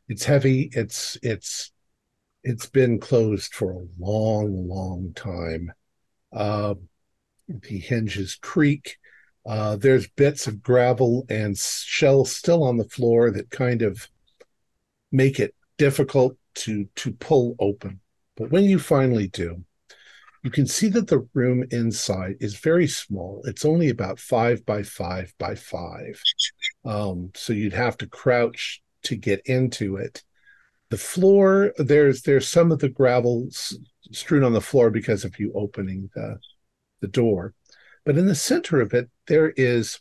[0.09, 0.71] It's heavy.
[0.73, 1.71] It's it's
[2.43, 5.73] it's been closed for a long, long time.
[6.33, 6.75] Uh,
[7.49, 8.97] the hinges creak.
[9.47, 14.09] Uh, there's bits of gravel and shells still on the floor that kind of
[15.11, 18.01] make it difficult to to pull open.
[18.37, 19.65] But when you finally do,
[20.43, 23.43] you can see that the room inside is very small.
[23.45, 26.21] It's only about five by five by five.
[26.85, 30.23] Um, so you'd have to crouch to get into it.
[30.91, 33.49] The floor, there's there's some of the gravel
[34.13, 36.39] strewn on the floor because of you opening the
[37.01, 37.55] the door.
[38.05, 40.01] But in the center of it, there is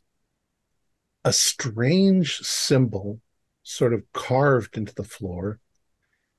[1.24, 3.20] a strange symbol
[3.64, 5.60] sort of carved into the floor.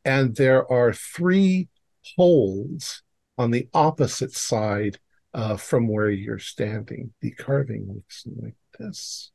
[0.04, 1.68] And there are three
[2.16, 3.02] holes
[3.36, 4.98] on the opposite side
[5.34, 7.12] uh, from where you're standing.
[7.20, 9.30] The carving looks like this.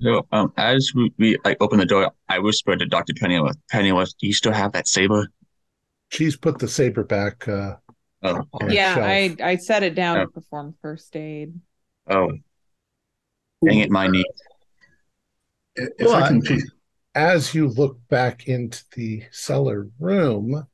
[0.00, 3.14] So, um, as we, we like open the door, I whispered to Dr.
[3.14, 5.28] Pennyworth, Pennyworth, do you still have that saber?
[6.10, 7.76] She's put the saber back uh,
[8.26, 8.96] Oh, yeah.
[8.98, 10.24] I I set it down Oh.
[10.24, 11.54] to perform first aid.
[12.08, 12.30] oh,
[13.64, 14.24] dang it, my knee.
[15.76, 16.60] If I can But- pe-
[17.14, 20.66] as you look back into the cellar room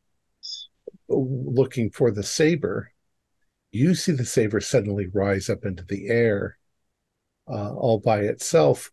[1.09, 2.91] looking for the saber
[3.71, 6.57] you see the saber suddenly rise up into the air
[7.49, 8.91] uh, all by itself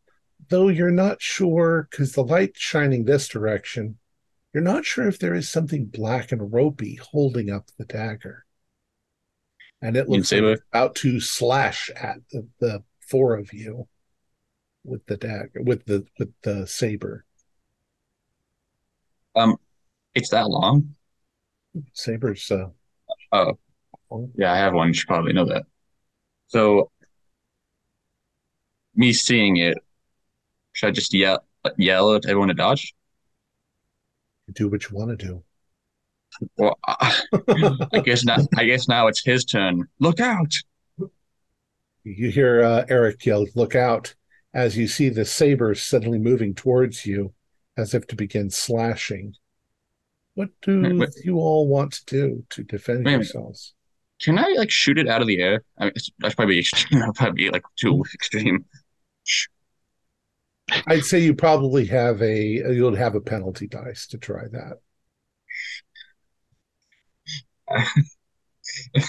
[0.50, 3.98] though you're not sure because the light shining this direction
[4.54, 8.46] you're not sure if there is something black and ropey holding up the dagger
[9.82, 13.88] and it looks like it's about to slash at the, the four of you
[14.84, 17.26] with the dagger with the with the saber
[19.36, 19.58] Um,
[20.16, 20.96] it's that long?
[21.94, 22.68] Saber's uh
[23.32, 24.88] Oh, yeah, I have one.
[24.88, 25.66] You should probably know that.
[26.48, 26.92] So,
[28.96, 29.78] me seeing it,
[30.74, 31.46] should I just yell
[31.78, 32.96] yell at everyone to dodge?
[34.54, 35.44] do what you want to do.
[36.58, 38.38] Well, I, guess now.
[38.58, 39.88] I guess now it's his turn.
[40.00, 40.54] Look out!
[42.04, 44.16] You hear uh, Eric yell, "Look out!"
[44.54, 47.34] as you see the saber suddenly moving towards you,
[47.78, 49.36] as if to begin slashing.
[50.34, 51.10] What do Wait, wait.
[51.24, 53.74] you all want to do to defend Wait yourselves?
[54.22, 55.64] Can I like shoot it out of the air?
[55.78, 57.02] I mean, it's, that's probably extreme.
[57.14, 58.66] Probably be like too extreme.
[60.88, 62.42] I'd say you probably have a
[62.74, 64.80] you'll have a penalty dice to try that.
[68.96, 69.04] I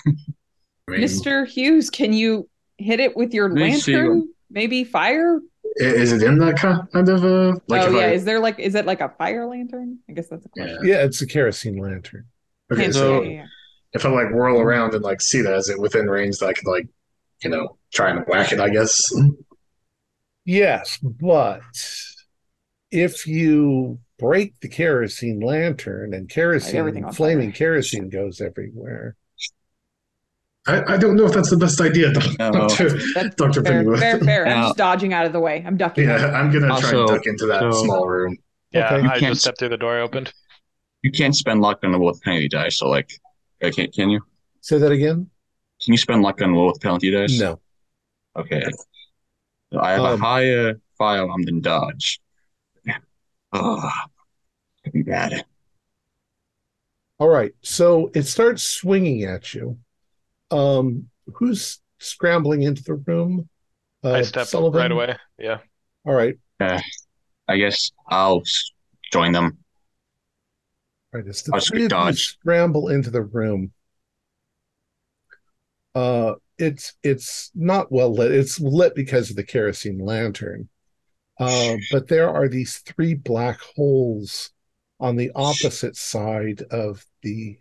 [0.89, 1.47] mean, Mr.
[1.47, 3.95] Hughes, can you hit it with your Let me see.
[3.95, 4.29] lantern?
[4.51, 5.41] Maybe fire?
[5.77, 7.83] is it in that kind of a like?
[7.83, 9.99] oh yeah, I, is there like is it like a fire lantern?
[10.09, 10.79] I guess that's a question.
[10.83, 12.27] Yeah, it's a kerosene lantern.
[12.73, 13.47] okay, Can't- so yeah, yeah, yeah.
[13.93, 16.53] if I like whirl around and like see that, is it within range that I
[16.53, 16.89] could like,
[17.45, 18.59] you know, try and whack it?
[18.61, 19.13] I guess.
[20.45, 21.61] Yes, but
[22.91, 27.59] if you break the kerosene lantern and kerosene, everything flaming fire.
[27.59, 29.17] kerosene goes everywhere.
[30.67, 32.31] I, I don't know if that's the best idea, though.
[32.39, 32.53] No.
[32.69, 34.01] Doctor That's Doctor fair, Pennyworth.
[34.01, 34.47] fair, fair.
[34.47, 35.65] I'm just dodging out of the way.
[35.67, 36.05] I'm ducking.
[36.05, 36.35] Yeah, out.
[36.35, 38.37] I'm gonna try and duck into that so- small room.
[38.73, 39.07] Yeah, Okay.
[39.07, 40.33] I can't- just stepped through the door I opened.
[41.03, 43.11] You can't spend luck on the roll with penalty dice, so like,
[43.63, 44.21] I can't, can you?
[44.61, 45.31] Say that again?
[45.83, 47.41] Can you spend luck on roll with penalty dice?
[47.41, 47.59] No.
[48.37, 48.63] Okay.
[49.73, 52.21] So I have Um, a higher firearm than dodge.
[53.53, 53.91] Oh,
[54.85, 55.45] could be bad.
[57.19, 57.53] All right.
[57.63, 59.79] So it starts swinging at you.
[60.51, 63.49] Um, who's scrambling into the room?
[64.03, 64.81] Uh, I stepped Sullivan?
[64.81, 65.17] right away.
[65.39, 65.59] Yeah.
[66.07, 66.39] All right.
[66.61, 68.43] I guess I'll
[69.13, 69.59] join them.
[71.13, 71.27] Right.
[71.27, 72.29] As the I'll just three of you dodge.
[72.29, 73.73] scramble into the room,
[75.95, 78.33] uh, it's it's not well lit.
[78.33, 80.69] It's lit because of the kerosene lantern.
[81.41, 84.51] Uh, but there are these three black holes
[85.01, 87.57] on the opposite side of the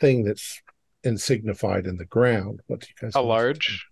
[0.00, 0.60] thing that's
[1.04, 2.60] insignified in the ground.
[2.66, 3.12] What do you guys?
[3.14, 3.46] How want to do?
[3.46, 3.86] large?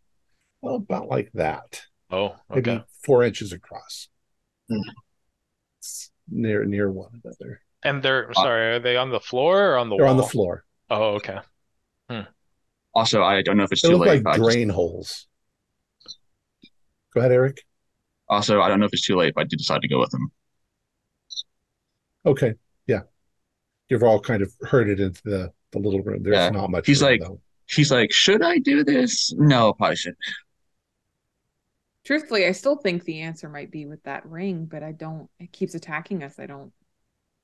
[0.63, 1.83] Well, about like that.
[2.11, 2.85] Oh, maybe okay.
[3.05, 4.09] four inches across.
[4.71, 4.79] Hmm.
[5.81, 7.61] It's near near one another.
[7.83, 10.15] And they're sorry, are they on the floor or on the They're wall?
[10.15, 10.65] on the floor.
[10.89, 11.39] Oh, okay.
[12.95, 14.09] Also, I don't know if it's They too look late.
[14.09, 15.27] like if I just- drain holes.
[17.13, 17.65] Go ahead, Eric.
[18.29, 20.11] Also, I don't know if it's too late if I do decide to go with
[20.11, 20.31] them.
[22.27, 22.55] Okay,
[22.87, 23.01] yeah.
[23.89, 26.23] You've all kind of herded into the the little room.
[26.23, 26.51] There's Yeah.
[26.51, 26.87] not much.
[26.87, 27.41] He's room, like- though.
[27.67, 30.19] She's like, "Should I do this?" No, probably shouldn't.
[32.05, 35.31] Truthfully, I still think the answer might be with that ring, but I don't.
[35.41, 36.39] It keeps attacking us.
[36.39, 36.73] I don't.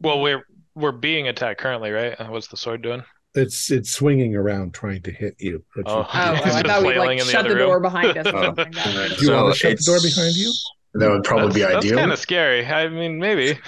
[0.00, 0.44] Well, we're
[0.74, 2.12] we're being attacked currently, right?
[2.20, 3.02] Uh, What's the sword doing?
[3.34, 5.64] It's it's swinging around trying to hit you.
[5.76, 5.82] Oh.
[5.86, 8.42] Oh, I thought we flailing like in the shut the door behind us or Oh.
[8.44, 9.16] something like that.
[9.18, 10.52] Do you want to shut the door behind you?
[10.94, 11.72] That would probably be ideal.
[11.74, 11.98] That's, ideal.
[11.98, 12.66] kind of scary.
[12.66, 13.58] I mean, maybe.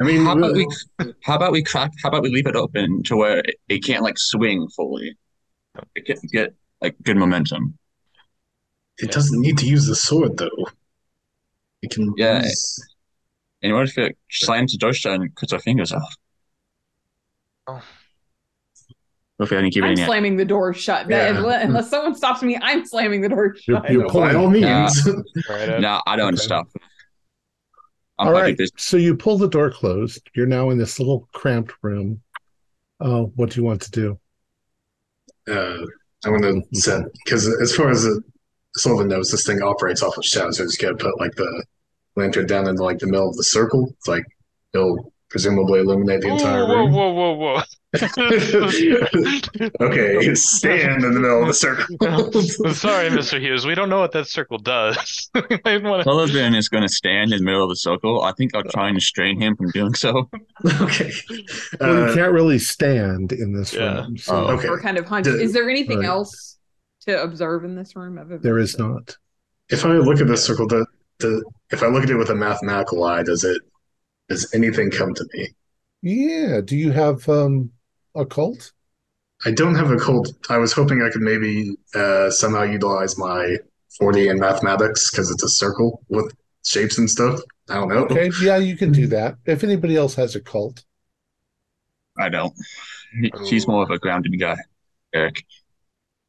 [0.00, 0.66] I mean, How about we-
[1.00, 1.14] we?
[1.24, 1.90] How about we crack?
[2.02, 5.16] How about we leave it open to where it, it can't like swing fully?
[5.96, 7.76] It can get like good momentum.
[8.98, 10.66] it doesn't need to use the sword though.
[11.82, 12.42] It can Yeah.
[12.44, 12.78] use.
[13.62, 16.14] And what if it slams the door shut and cuts our fingers off?
[17.66, 17.82] Oh.
[19.40, 20.04] Hopefully, I didn't give it I'm any.
[20.04, 21.08] slamming the door shut.
[21.08, 21.28] Yeah.
[21.36, 23.90] unless, unless someone stops me, I'm slamming the door You're- shut.
[23.90, 25.08] you're No, by pulling- all means.
[25.48, 25.80] Right.
[25.80, 26.42] No, I don't Okay.
[26.42, 26.68] stop.
[28.18, 28.56] I'm All about to right.
[28.58, 28.70] do this.
[28.76, 30.28] So you pull the door closed.
[30.36, 32.20] You're now in this little cramped room.
[33.00, 34.18] Uh, what do you want to do?
[35.50, 35.78] uh,
[36.26, 38.20] I want to set because as far as the,
[38.76, 40.58] Sullivan knows, this thing operates off of shadows.
[40.58, 41.64] So I just got to put like the
[42.14, 43.88] lantern down into like the middle of the circle.
[43.98, 44.24] It's like
[44.74, 46.92] it'll presumably illuminate the entire whoa, room.
[46.92, 47.62] whoa, whoa, whoa, whoa.
[49.80, 52.72] Okay, stand in the middle of the circle.
[52.74, 53.40] Sorry, Mr.
[53.40, 53.66] Hughes.
[53.66, 55.30] We don't know what that circle does.
[55.34, 56.04] we might want to.
[56.04, 58.22] Sullivan is going to stand in the middle of the circle.
[58.22, 60.28] I think I'll try and restrain him from doing so.
[60.82, 61.10] okay.
[61.80, 64.02] Well, you Uh, can't really stand in this Yeah.
[64.04, 64.16] room.
[64.18, 64.54] So Oh.
[64.56, 64.68] okay.
[64.68, 65.28] We're kind of hunched.
[65.28, 66.08] Is there anything right.
[66.08, 66.58] else
[67.06, 68.18] to observe in this room?
[68.18, 69.16] Other than there is not.
[69.68, 70.84] If I look at this circle, the,
[71.18, 73.62] the if I look at it with a mathematical eye, does it
[74.30, 75.48] does anything come to me?
[76.02, 76.60] Yeah.
[76.64, 77.70] Do you have um
[78.14, 78.72] occult?
[79.44, 80.32] I don't have occult.
[80.48, 83.56] I was hoping I could maybe uh, somehow utilize my
[83.98, 86.34] 40 in mathematics because it's a circle with
[86.64, 87.40] shapes and stuff.
[87.70, 88.04] I don't know.
[88.04, 88.30] Okay.
[88.42, 89.36] Yeah, you can do that.
[89.46, 90.84] If anybody else has occult.
[92.18, 92.52] I don't.
[93.20, 94.58] He- He's more of a grounded guy,
[95.14, 95.44] Eric.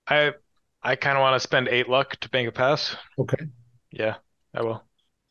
[0.07, 0.33] I
[0.81, 2.95] I kind of want to spend eight luck to bank a pass.
[3.19, 3.45] Okay.
[3.91, 4.15] Yeah,
[4.53, 4.81] I will.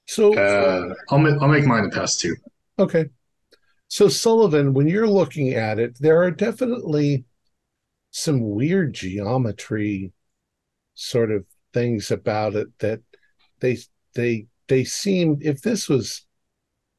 [0.07, 2.37] So Uh, I'll ma- I'll make mine a pass too.
[2.81, 3.11] Okay.
[3.89, 7.25] So, Sullivan, when you're looking at it, there are definitely
[8.11, 10.13] some weird geometry
[10.95, 13.01] sort of things about it that
[13.61, 13.79] they
[14.15, 16.27] they they seem if this was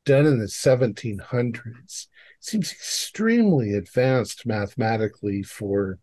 [0.06, 2.08] done in the 1700s, it
[2.40, 5.98] seems extremely advanced mathematically for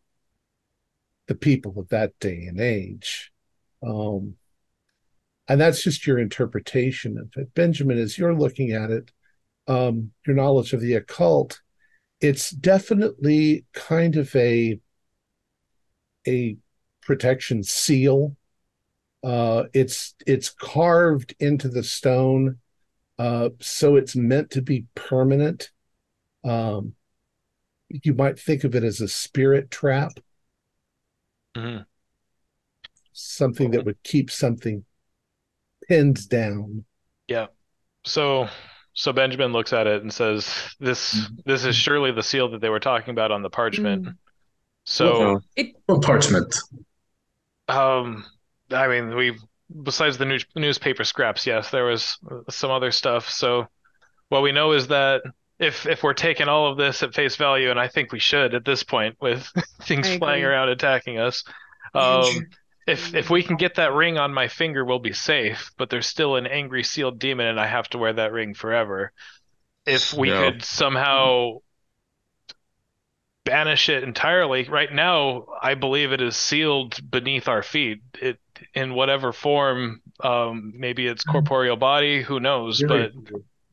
[1.26, 3.30] the people of that day and age.
[3.86, 4.34] Um,
[5.46, 7.54] and that's just your interpretation of it.
[7.54, 9.12] Benjamin, as you're looking at it,
[9.68, 11.60] um, your knowledge of the occult,
[12.20, 14.80] it's definitely kind of a
[16.26, 16.56] a
[17.02, 18.36] protection seal.
[19.24, 22.58] Uh, it's it's carved into the stone
[23.18, 25.70] Uh, so it's meant to be permanent.
[26.44, 26.94] Um,
[27.90, 30.12] you might think of it as a spirit trap,
[31.54, 31.86] Mhm.
[33.12, 34.84] something that would keep something
[35.88, 36.84] pinned down.
[37.26, 37.48] Yeah.
[38.04, 38.48] So
[38.98, 42.68] so Benjamin looks at it and says, "This this is surely the seal that they
[42.68, 44.16] were talking about on the parchment." Mm.
[44.86, 45.40] So,
[45.86, 46.56] What parchment?
[47.68, 48.24] um,
[48.72, 49.38] I mean, we
[49.84, 52.18] besides the news, newspaper scraps, yes, there was
[52.50, 53.30] some other stuff.
[53.30, 53.68] So,
[54.30, 55.22] what we know is that
[55.60, 58.52] if if we're taking all of this at face value, and I think we should
[58.52, 59.48] at this point with
[59.82, 61.44] things flying around attacking us,
[61.94, 62.48] um,
[62.88, 65.70] if if we can get that ring on my finger, we'll be safe.
[65.76, 69.12] But there's still an angry sealed demon, and I have to wear that ring forever.
[69.86, 70.38] If we Yeah.
[70.38, 71.58] could somehow
[73.44, 78.00] banish it entirely, right now, I believe it is sealed beneath our feet.
[78.20, 78.38] It
[78.74, 82.82] in whatever form, um, maybe it's corporeal body, who knows?
[82.82, 83.12] But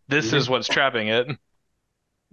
[0.08, 1.28] this is what's trapping it.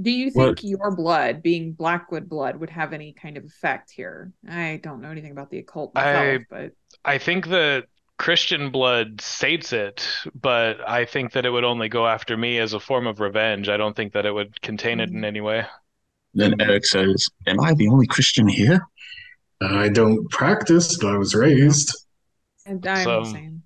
[0.00, 3.90] Do you What- think your blood, being Blackwood blood, would have any kind of effect
[3.90, 4.32] here?
[4.48, 6.72] I don't know anything about the occult I- myself, but
[7.04, 7.84] I think that
[8.18, 12.72] Christian blood sates it, but I think that it would only go after me as
[12.72, 13.68] a form of revenge.
[13.68, 15.26] I don't think that it would contain it in mm.
[15.26, 15.66] any way.
[16.34, 18.86] Then Eric says, Am I the only Christian here?
[19.60, 21.96] I don't practice, but I was raised.
[22.64, 23.61] and I'm So- the same.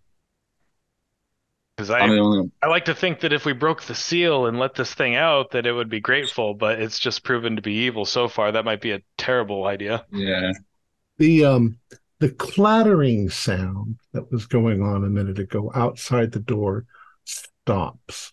[1.76, 4.46] Because I'm I the only I like to think that if we broke the seal
[4.46, 7.62] and let this thing out, that it would be grateful, but it's just proven to
[7.62, 8.52] be evil so far.
[8.52, 10.06] That might be a terrible idea.
[10.10, 10.52] Yeah.
[11.18, 11.78] The um
[12.18, 16.86] the clattering sound that was going on a minute ago outside the door
[17.24, 18.32] stops.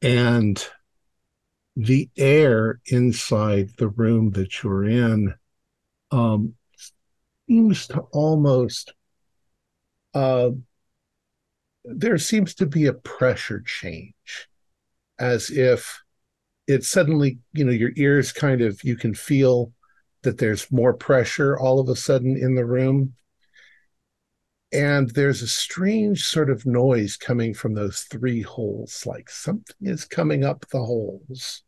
[0.00, 0.64] And
[1.74, 5.34] the air inside the room that you're in
[6.12, 6.54] um
[7.48, 8.92] seems to almost
[10.14, 10.50] uh
[11.96, 14.48] there seems to be a pressure change
[15.18, 16.02] as if
[16.66, 19.72] it suddenly you know your ears kind of you can feel
[20.22, 23.14] that there's more pressure all of a sudden in the room.
[24.72, 30.04] And there's a strange sort of noise coming from those three holes, like something is
[30.04, 31.62] coming up the holes.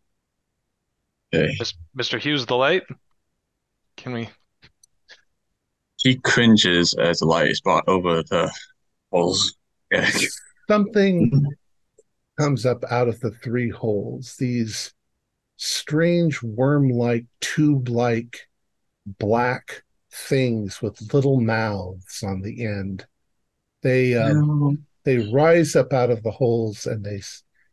[1.33, 1.57] Okay.
[1.97, 2.21] Mr.
[2.21, 2.83] Hughes, the light.
[3.97, 4.29] Can we?
[6.03, 8.53] He cringes as the light is brought over the
[9.11, 9.57] holes.
[10.69, 11.47] Something
[12.39, 14.93] comes up out of the three holes, these
[15.57, 18.49] strange worm like, tube like
[19.19, 23.07] black things with little mouths on the end.
[23.83, 27.23] They um, they rise up out of the holes and they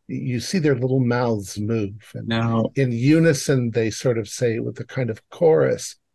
[0.06, 2.10] you see their little mouths move.
[2.14, 5.96] And Now, in unison they sort of say with a kind of chorus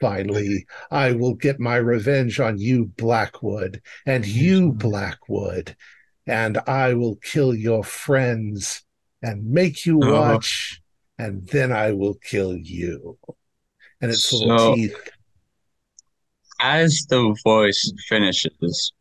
[0.00, 5.76] finally i will get my revenge on you blackwood and you blackwood
[6.26, 8.82] and i will kill your friends
[9.22, 10.12] and make you Oh.
[10.12, 10.80] watch
[11.18, 13.18] and then i will kill you
[14.00, 14.96] and its little teeth
[16.60, 18.92] as the voice finishes,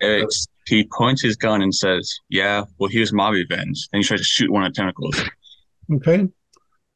[0.00, 0.28] Eric
[0.66, 4.24] he points his gun and says, "Yeah, well, here's my revenge." And he tries to
[4.24, 5.20] shoot one of the tentacles.
[5.94, 6.28] okay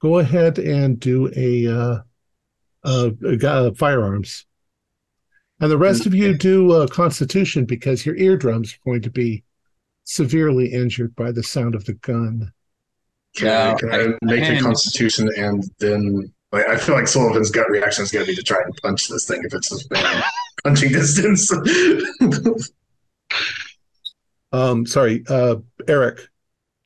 [0.00, 1.98] go ahead and do a uh
[2.84, 3.10] uh,
[3.44, 4.46] uh firearms
[5.60, 9.44] and the rest of you do uh, constitution because your eardrums are going to be
[10.04, 12.52] severely injured by the sound of the gun
[13.36, 17.50] Can, Yeah, I, I I- make a constitution and then like I feel like Sullivan's
[17.50, 20.22] gut reaction is gonna be to try and punch this thing if it's within
[20.64, 21.50] punching distance.
[24.52, 25.56] um sorry uh
[25.88, 26.20] eric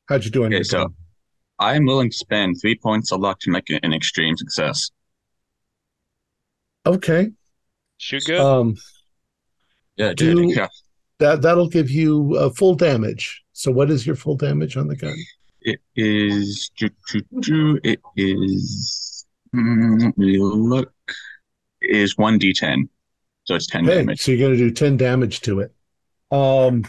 [0.07, 0.93] how'd you do on Okay, your so?
[1.59, 4.91] I'm willing to spend three points of luck to make it an extreme success.
[6.87, 7.31] Okay
[7.97, 8.39] Shoot good.
[8.39, 8.75] um
[9.95, 10.55] Yeah, Do- dude.
[10.57, 10.67] Yeah,
[11.19, 14.95] that that'll give you uh, full damage so what is your full damage on the
[14.95, 15.15] gun
[15.61, 16.71] it is.
[16.75, 19.25] choo, choo, choo, It is.
[19.53, 20.93] mm, Let me look.
[21.81, 22.87] It is one d10,
[23.43, 24.21] so it's ten okay damage.
[24.21, 25.73] so you're going to do 10 damage to it
[26.31, 26.83] um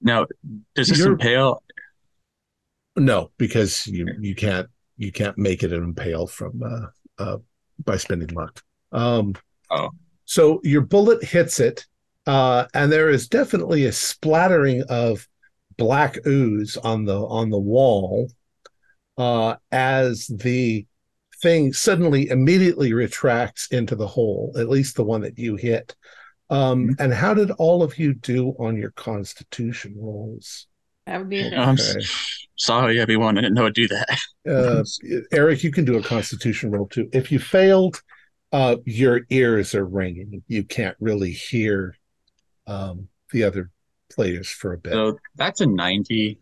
[0.00, 0.26] Now,
[0.74, 1.62] does this impale?
[2.96, 6.86] No, because you you can't you can't make it an impale from uh,
[7.22, 7.38] uh,
[7.84, 8.60] by spending luck.
[8.92, 9.34] Um,
[9.70, 9.90] Oh.
[10.24, 11.84] so your bullet hits it,
[12.26, 15.26] uh, and there is definitely a splattering of
[15.76, 18.30] black ooze on the on the wall
[19.18, 20.86] uh, as the
[21.42, 25.94] thing suddenly immediately retracts into the hole, at least the one that you hit.
[26.50, 30.66] Um, and how did all of you do on your Constitution rolls?
[31.06, 31.76] That would be a I'm
[32.56, 33.38] sorry, everyone.
[33.38, 34.18] I didn't know I'd do that.
[34.48, 34.82] uh,
[35.32, 37.08] Eric, you can do a constitution roll too.
[37.12, 38.02] If you failed,
[38.52, 40.42] uh, your ears are ringing.
[40.48, 41.96] You can't really hear
[42.66, 43.70] um, the other
[44.10, 44.92] players for a bit.
[44.92, 46.40] So that's a 90.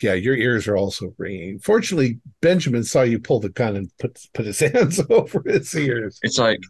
[0.00, 1.58] yeah, your ears are also ringing.
[1.58, 6.18] Fortunately, Benjamin saw you pull the gun and put put his hands over his ears.
[6.22, 6.60] It's like,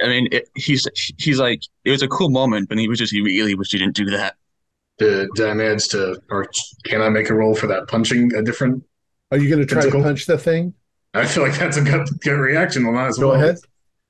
[0.00, 0.86] I mean, it, he's
[1.18, 3.78] he's like, it was a cool moment, but he was just, he really wished he
[3.78, 4.36] didn't do that.
[4.98, 6.48] Did, did I manage to, or
[6.84, 8.82] can I make a roll for that punching a different?
[9.30, 10.74] Are you going to try to punch the thing?
[11.14, 12.84] I feel like that's a good, good reaction.
[12.84, 13.36] Well, might as Go well.
[13.36, 13.58] ahead.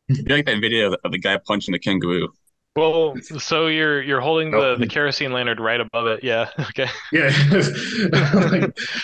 [0.08, 2.28] You like that video of the, of the guy punching the kangaroo?
[2.76, 4.76] Well, so you're you're holding the Oh.
[4.76, 6.22] the kerosene lantern right above it.
[6.22, 6.48] Yeah.
[6.58, 6.88] Okay.
[7.12, 7.30] Yeah.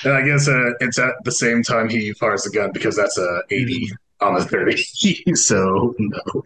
[0.04, 3.18] and I guess uh, it's at the same time he fires the gun because that's
[3.18, 3.88] a 80
[4.20, 4.76] on the 30.
[5.34, 6.42] so, no.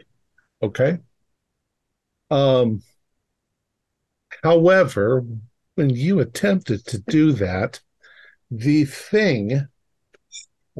[0.63, 0.99] Okay.
[2.31, 2.83] Um.
[4.43, 5.25] However,
[5.75, 7.81] when you attempted to do that,
[8.51, 9.69] the thing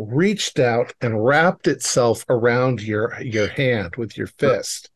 [0.07, 4.91] reached out and wrapped itself around your your hand with your fist.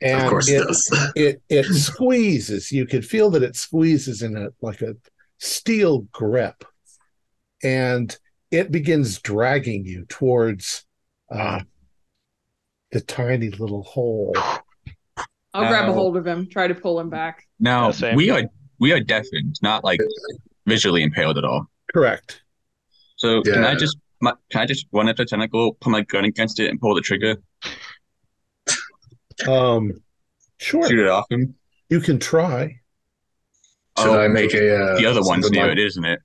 [0.00, 1.12] And of course it, it does.
[1.16, 2.70] it it squeezes.
[2.70, 4.94] You could feel that it squeezes in a like a
[5.38, 6.64] steel grip,
[7.64, 8.16] and
[8.52, 10.84] it begins dragging you towards
[11.30, 11.60] uh,
[12.92, 14.34] the tiny little hole.
[15.54, 17.46] I'll grab a hold of him, try to pull him back.
[17.58, 18.16] Now, Yeah, same.
[18.16, 18.44] we are
[18.78, 20.00] we are deafened, not like
[20.66, 21.66] visually impaled at all.
[21.92, 22.42] Correct.
[23.16, 26.02] So can I just my, can I just run up to the tentacle, put my
[26.02, 27.36] gun against it, and pull the trigger,
[29.48, 30.02] Um,
[30.58, 30.88] sure.
[30.88, 31.54] shoot it off him?
[31.88, 32.78] You can try.
[33.98, 34.74] Should Oh, I make a.
[34.76, 36.20] Uh, The other one's something near like- it, isn't it?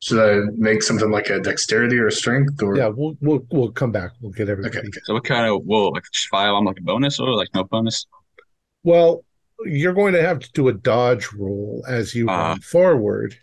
[0.00, 2.62] Should I make something like a dexterity or a strength?
[2.62, 4.12] Or Yeah, we'll we'll we'll come back.
[4.20, 4.78] We'll get everything.
[4.78, 4.88] Okay.
[5.04, 8.06] So what kind of will like fire on like a bonus or like no bonus?
[8.84, 9.24] Well,
[9.64, 12.50] you're going to have to do a dodge roll as you Ah.
[12.50, 13.36] run forward.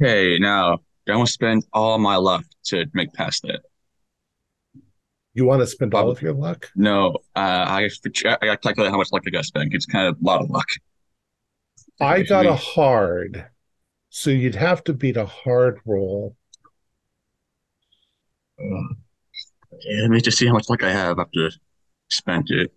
[0.00, 3.60] Okay, now I want to spend all my luck to make past that.
[5.34, 6.70] You want to spend all of your luck?
[6.76, 7.88] No, uh, I
[8.24, 9.74] I calculate how much luck I got to spend.
[9.74, 10.66] It's kind of a lot of luck.
[12.00, 13.46] I got a hard,
[14.10, 16.36] so you'd have to beat a hard roll.
[18.58, 21.50] Yeah, let me just see how much luck I have after
[22.10, 22.72] spent it.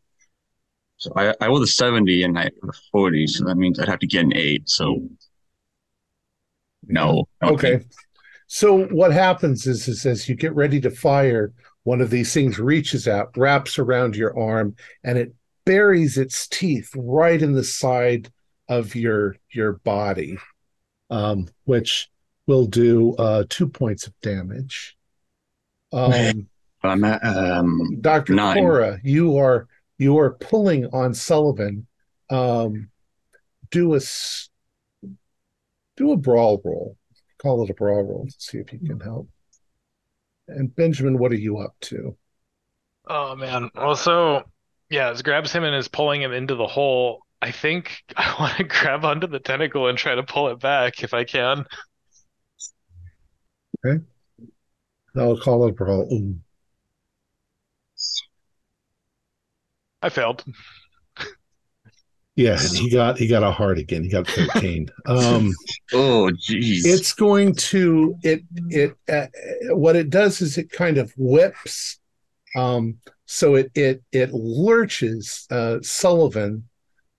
[0.97, 3.99] So I I rolled a 70 and I a 40, so that means I'd have
[3.99, 4.69] to get an 8.
[4.69, 5.09] So
[6.87, 7.25] no.
[7.43, 7.81] Okay.
[8.47, 11.53] So what happens is, is as you get ready to fire,
[11.83, 15.33] one of these things reaches out, wraps around your arm, and it
[15.65, 18.29] buries its teeth right in the side
[18.67, 20.37] of your your body,
[21.09, 22.09] um, which
[22.47, 24.97] will do uh, two points of damage.
[25.93, 26.47] Um,
[26.83, 28.33] I'm at um Dr.
[28.33, 28.57] Nine.
[28.57, 29.67] Cora, you are
[29.97, 31.87] you are pulling on Sullivan.
[32.29, 32.89] Um,
[33.69, 34.01] do a
[35.97, 36.97] do a brawl roll.
[37.41, 39.27] Call it a brawl roll to see if you can help.
[40.47, 42.17] And Benjamin, what are you up to?
[43.07, 43.69] Oh man.
[43.75, 44.43] Well, so
[44.89, 47.25] yeah, as grabs him and is pulling him into the hole.
[47.41, 51.03] I think I want to grab onto the tentacle and try to pull it back
[51.03, 51.65] if I can.
[53.85, 54.03] Okay.
[55.15, 56.07] I'll call it a brawl.
[60.01, 60.43] I failed.
[62.41, 64.03] Yeah, and he got he got a heart again.
[64.03, 64.89] He got 13.
[65.05, 65.53] Um
[65.93, 66.81] oh jeez.
[66.85, 69.27] it's going to it it uh,
[69.75, 71.99] what it does is it kind of whips
[72.55, 76.67] um so it it it lurches uh sullivan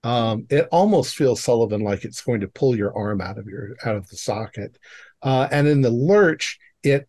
[0.03, 3.75] um it almost feels sullivan like it's going to pull your arm out of your
[3.85, 4.77] out of the socket
[5.21, 7.07] uh and in the lurch it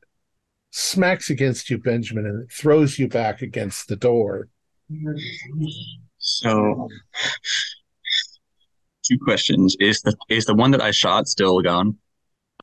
[0.71, 4.49] smacks against you benjamin and it throws you back against the door
[6.19, 6.89] So
[9.05, 9.77] two questions.
[9.81, 11.97] Is the is the one that I shot still gone?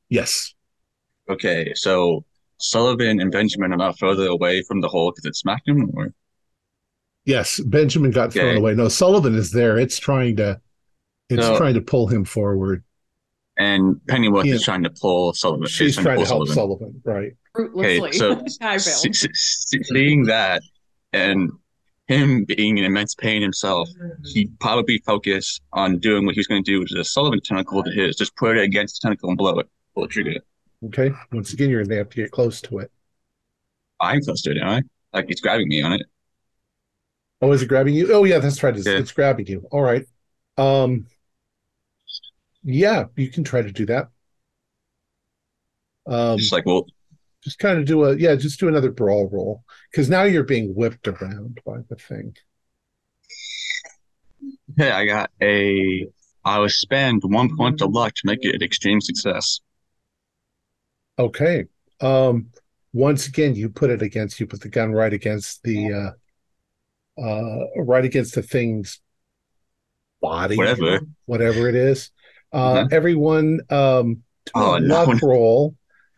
[0.09, 0.53] yes
[1.29, 2.25] Okay, so
[2.57, 6.13] Sullivan and Benjamin are not further away from the hole because it smacked him, or
[7.25, 10.59] yes benjamin got thrown away no sullivan is there it's trying to
[11.29, 12.83] it's So- trying to pull him forward
[13.57, 14.55] and Pennyworth Yeah.
[14.55, 15.65] is trying to pull Sullivan.
[15.65, 18.13] is she's trying to pull help sullivan right Fruitlessly.
[18.13, 18.31] so
[18.61, 19.15] I S- failed.
[19.15, 20.63] s- s- seeing that
[21.13, 21.51] and
[22.11, 23.89] him being in immense pain himself,
[24.33, 27.39] he'd probably focus on doing what he was going to do, which is a Sullivan
[27.43, 28.15] tentacle to his.
[28.15, 29.67] Just put it against the tentacle and blow it.
[29.93, 30.33] Pull the trigger.
[30.87, 31.11] Okay.
[31.31, 32.91] Once again, you're going to have to get close to it.
[33.99, 34.81] I'm close to it, am I?
[35.13, 36.01] Like it's grabbing me on it.
[37.41, 38.13] Oh, is it grabbing you?
[38.13, 38.75] Oh, yeah, that's right.
[38.75, 38.97] It's, Yeah.
[38.97, 39.65] it's grabbing you.
[39.71, 40.05] All right.
[40.57, 41.07] Um,
[42.63, 44.09] yeah, you can try to do that.
[46.07, 46.85] Um, Just like, well,
[47.43, 50.75] just kind of do a yeah, just do another brawl roll because now you're being
[50.75, 52.35] whipped around by the thing.
[54.77, 56.07] hey, I got a.
[56.43, 59.59] I will spend one point of luck to make it an extreme success.
[61.19, 61.65] Okay.
[61.99, 62.47] Um,
[62.93, 66.15] once again, you put it against you put the gun right against the
[67.19, 68.99] uh, uh, right against the thing's
[70.21, 71.01] body, Whatever.
[71.25, 72.11] whatever it is.
[72.51, 72.93] Uh, Mhm.
[72.93, 75.13] Everyone, um, do Oh, a no.
[75.21, 75.75] roll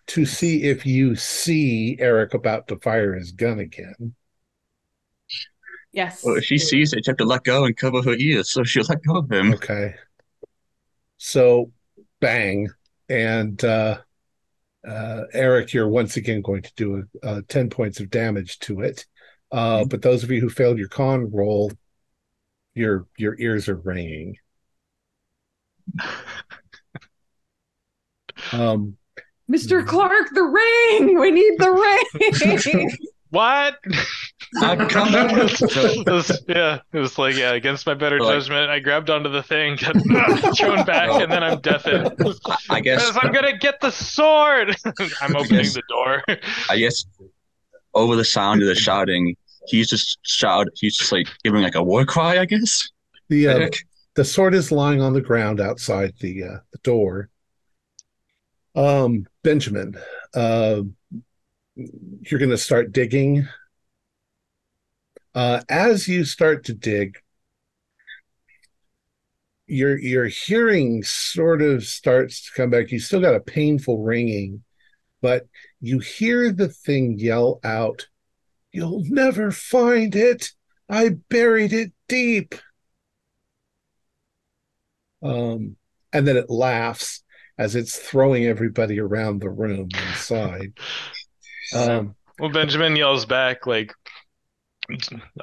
[0.07, 4.15] to see if you see Eric about to fire his gun again.
[5.91, 6.23] Yes.
[6.23, 8.63] Well, if she sees it, you have to let go and cover her ears, so
[8.63, 9.53] she'll let go of him.
[9.53, 9.93] Okay.
[11.17, 11.71] So,
[12.19, 12.67] bang,
[13.07, 13.99] and uh,
[14.87, 18.81] uh, Eric, you're once again going to do a, uh, ten points of damage to
[18.81, 19.05] it.
[19.51, 21.71] Uh, but those of you who failed your con roll,
[22.73, 24.37] your your ears are ringing.
[28.51, 28.97] Um,
[29.51, 29.85] Mr.
[29.85, 31.19] Clark, the ring.
[31.19, 32.89] We need the ring.
[33.29, 33.79] What?
[34.61, 35.31] I've come back.
[35.59, 39.27] It was- yeah, it was like yeah, against my better Like- judgment, I grabbed onto
[39.31, 39.95] the thing, got
[40.55, 42.11] thrown back, and then I'm deafened.
[42.69, 44.75] I guess I'm gonna get the sword.
[45.19, 45.73] I'm opening Yes.
[45.73, 46.23] the door.
[46.69, 47.03] I guess
[47.95, 50.67] over the sound of the shouting, he's just shout.
[50.75, 52.37] He's just like giving like a war cry.
[52.37, 52.87] I guess.
[53.29, 53.69] the uh,
[54.13, 57.29] the sword is lying on the ground outside the uh, the door.
[58.75, 59.95] Um, Benjamin,
[60.33, 60.81] uh,
[61.75, 63.47] you're going to start digging.
[65.35, 67.17] Uh, as you start to dig,
[69.65, 72.91] your your hearing sort of starts to come back.
[72.91, 74.63] You still got a painful ringing,
[75.21, 75.47] but
[75.79, 78.07] you hear the thing yell out,
[78.71, 80.51] "You'll never find it!
[80.89, 82.55] I buried it deep."
[85.23, 85.77] Um,
[86.11, 87.22] and then it laughs
[87.57, 90.73] as it's throwing everybody around the room inside.
[91.75, 93.93] Um, Well, Benjamin yells back like,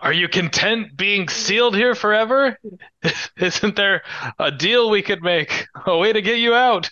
[0.03, 2.59] "Are you content being sealed here forever?
[3.37, 4.03] Isn't there
[4.39, 5.67] a deal we could make?
[5.87, 6.91] A way to get you out?"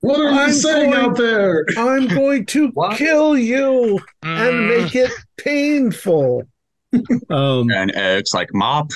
[0.00, 1.64] What are I'm you saying going- out there?
[1.78, 2.96] I'm going to What?
[2.98, 6.42] kill you and Mm, make it painful.
[7.30, 8.90] Um, And Eric's like mop.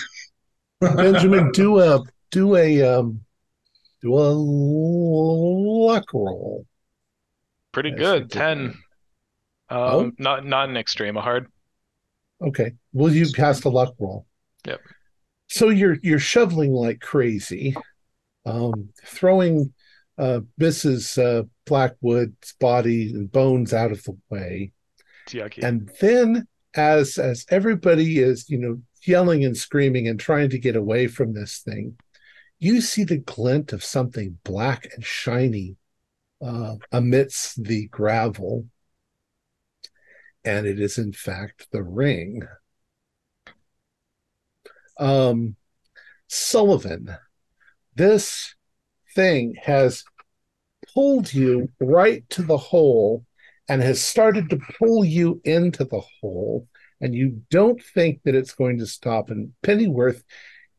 [0.81, 3.21] Benjamin, do a do a um,
[4.03, 6.67] do a luck roll.
[7.73, 8.31] pretty good.
[8.31, 8.75] Ten.
[9.69, 10.13] Um, Oh.
[10.19, 11.47] not not an extreme, a hard.
[12.43, 12.73] Okay.
[12.93, 14.27] Will you pass the luck roll?
[14.67, 14.81] Yep.
[15.49, 17.77] So you're you're shoveling like crazy,
[18.47, 19.73] um, throwing
[20.19, 21.19] uh, Mrs.
[21.23, 24.73] Uh, Blackwood's body and bones out of the way,
[25.29, 25.63] yucky.
[25.63, 30.77] and then as as everybody is you know yelling and screaming and trying to get
[30.77, 31.97] away from this thing,
[32.61, 35.77] you see the glint of something black and shiny
[36.45, 38.67] uh, amidst the gravel,
[40.45, 42.43] and it is in fact the ring.
[44.99, 45.57] Um,
[46.29, 47.17] Sullivan,
[47.95, 48.55] this
[49.15, 50.05] thing has
[50.95, 53.25] pulled you right to the hole
[53.69, 56.67] and has started to pull you into the hole,
[57.01, 59.31] and you don't think that it's going to stop.
[59.31, 60.23] And Pennyworth,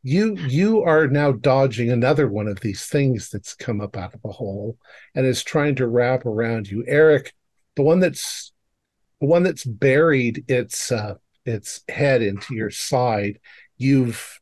[0.02, 4.22] you you are now dodging another one of these things that's come up out of
[4.22, 4.76] the hole
[5.14, 6.84] and is trying to wrap around you.
[6.86, 7.32] Eric,
[7.76, 8.52] the one that's
[9.20, 11.14] the one that's buried its uh,
[11.44, 13.38] its head into your side,
[13.76, 14.40] you've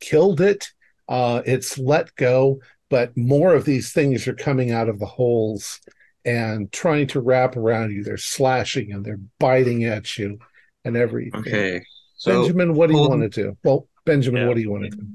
[0.00, 0.68] killed it.
[1.08, 2.60] Uh, it's let go,
[2.90, 5.80] but more of these things are coming out of the holes
[6.26, 8.04] and trying to wrap around you.
[8.04, 10.38] They're slashing and they're biting at you
[10.84, 11.40] and everything.
[11.40, 11.82] Okay.
[12.16, 13.56] So Benjamin, what do you want to do?
[13.64, 14.48] Well, Benjamin, Yeah.
[14.48, 15.06] what do you want to do?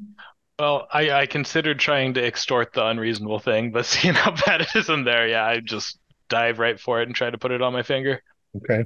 [0.60, 4.76] Well, I, I considered trying to extort the unreasonable thing, but seeing how bad it
[4.76, 5.99] is in there, yeah, I just
[6.30, 8.22] dive right for it and try to put it on my finger.
[8.56, 8.86] Okay.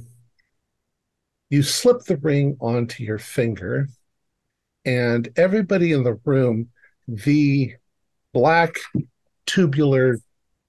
[1.50, 3.88] You slip the ring onto your finger,
[4.86, 6.70] and everybody in the room,
[7.08, 7.76] the
[8.34, 8.76] black
[9.46, 10.20] tubular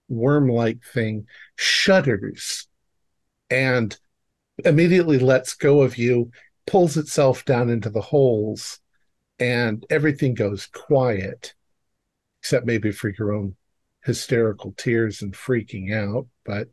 [0.08, 2.66] worm like thing shudders
[3.50, 3.98] and
[4.64, 6.30] immediately lets go of you,
[6.66, 8.80] pulls itself down into the holes,
[9.40, 11.54] and everything goes quiet,
[12.42, 13.56] except maybe for your own
[14.04, 16.26] hysterical tears and freaking out.
[16.44, 16.68] But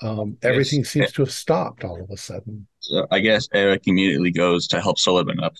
[0.00, 0.50] um, Yes.
[0.50, 2.66] everything seems to have stopped all of a sudden.
[2.80, 5.54] so I guess Eric immediately goes to help Sullivan up,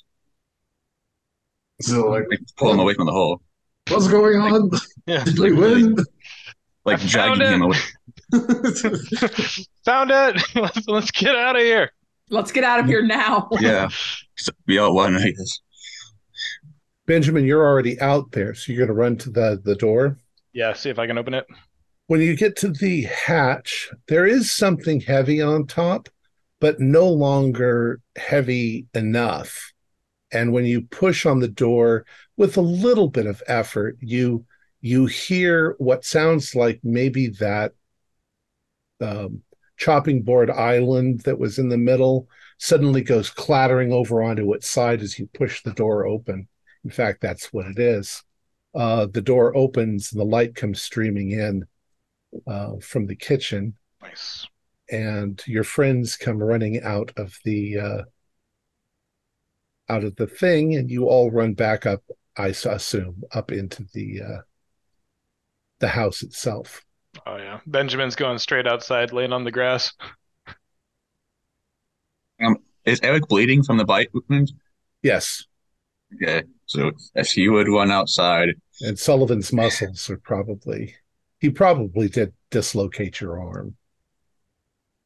[1.81, 3.41] So like, like pull him away from the hole,
[3.89, 4.71] what's going on?
[5.07, 5.23] Yeah.
[5.25, 5.97] Did we win?
[6.87, 7.65] like I found dragging him it.
[7.67, 7.79] away.
[9.85, 10.43] Found it.
[10.55, 11.91] Let's, let's get out of here.
[12.31, 13.49] Let's get out of here now.
[13.61, 13.89] Yeah.
[14.37, 15.61] So we all won, I guess.
[17.07, 20.19] Benjamin, you're already out there, so you're going to run to the, the door.
[20.53, 21.47] Yeah, see if I can open it.
[22.07, 26.09] When you get to the hatch, there is something heavy on top,
[26.61, 29.73] but no longer heavy enough.
[30.33, 32.07] And when you push on the door
[32.37, 34.45] with a little bit of effort, you
[34.81, 37.73] you hear what sounds like maybe that
[39.01, 39.43] um,
[39.79, 42.29] chopping board island that was in the middle
[42.59, 46.49] suddenly goes clattering over onto its side as you push the door open.
[46.85, 48.23] In fact, that's what it is.
[48.75, 51.65] Uh, the door opens and the light comes streaming in
[52.47, 54.47] uh, from the kitchen, Nice.
[54.91, 58.03] and your friends come running out of the uh,
[59.89, 62.03] out of the thing, and you all run back up.
[62.37, 64.41] I assume up into the uh,
[65.79, 66.85] the house itself.
[67.27, 67.61] Oh yeah.
[67.67, 69.93] Benjamin's going straight outside, laying on the grass.
[72.85, 74.53] Is Eric bleeding from the bite wound?
[75.03, 75.47] Yes,
[76.15, 78.51] Okay, so if he would run outside,
[78.81, 80.95] and Sullivan's muscles are probably
[81.41, 83.77] he probably did dislocate your arm.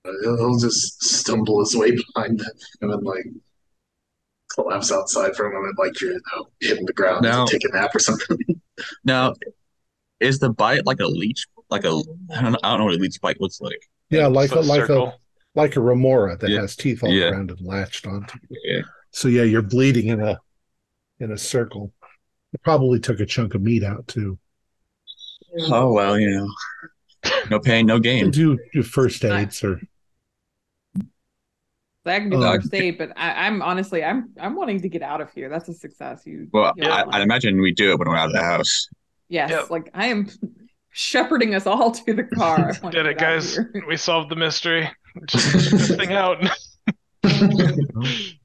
[0.04, 3.26] He'll he'll just stumble his way behind them and then like
[4.54, 7.68] collapse outside for a moment, like you're you know, hitting the ground Now- to take
[7.70, 8.38] a nap or something.
[9.04, 9.34] now
[10.20, 11.46] is the bite like a leech?
[11.70, 11.88] Like a
[12.34, 13.78] I don't know, I don't know what a leech bite looks like.
[14.10, 15.14] Yeah, like a Foot like a
[15.54, 16.60] like a remora that Yeah.
[16.62, 17.30] has teeth all Yeah.
[17.30, 18.60] around and latched onto you.
[18.64, 18.82] Yeah.
[19.10, 20.38] So yeah, you're bleeding in a
[21.20, 21.92] in a circle.
[22.52, 24.38] It probably took a chunk of meat out too.
[25.62, 26.48] Oh well, you know,
[27.50, 28.30] no pain, no gain.
[28.30, 29.80] Do do first aids or
[32.06, 34.88] I can do the Uh, first aid, but I, I'm honestly, I'm I'm wanting to
[34.88, 35.50] get out of here.
[35.50, 36.22] That's a success.
[36.24, 37.08] You, Well, you're I, lying.
[37.12, 38.88] I'd imagine we do it when we're out of the house.
[39.28, 39.70] yes, Yep.
[39.70, 40.26] like I am
[40.90, 42.72] shepherding us all to the car.
[42.82, 43.58] I Did it, get guys.
[43.86, 44.88] We solved the mystery.
[45.26, 46.42] Just this thing out.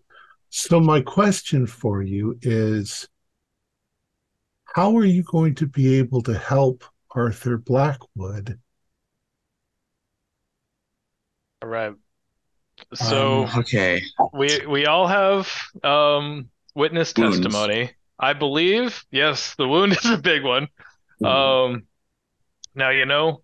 [0.55, 3.07] So my question for you is
[4.65, 8.59] how are you going to be able to help Arthur Blackwood?
[11.63, 11.93] All right.
[12.93, 15.51] So Um, okay, we we all have
[15.83, 17.39] um witness Wounds.
[17.41, 17.91] testimony.
[18.19, 20.67] I believe, yes, the wound is a big one.
[21.23, 21.87] Um
[22.75, 23.41] now you know,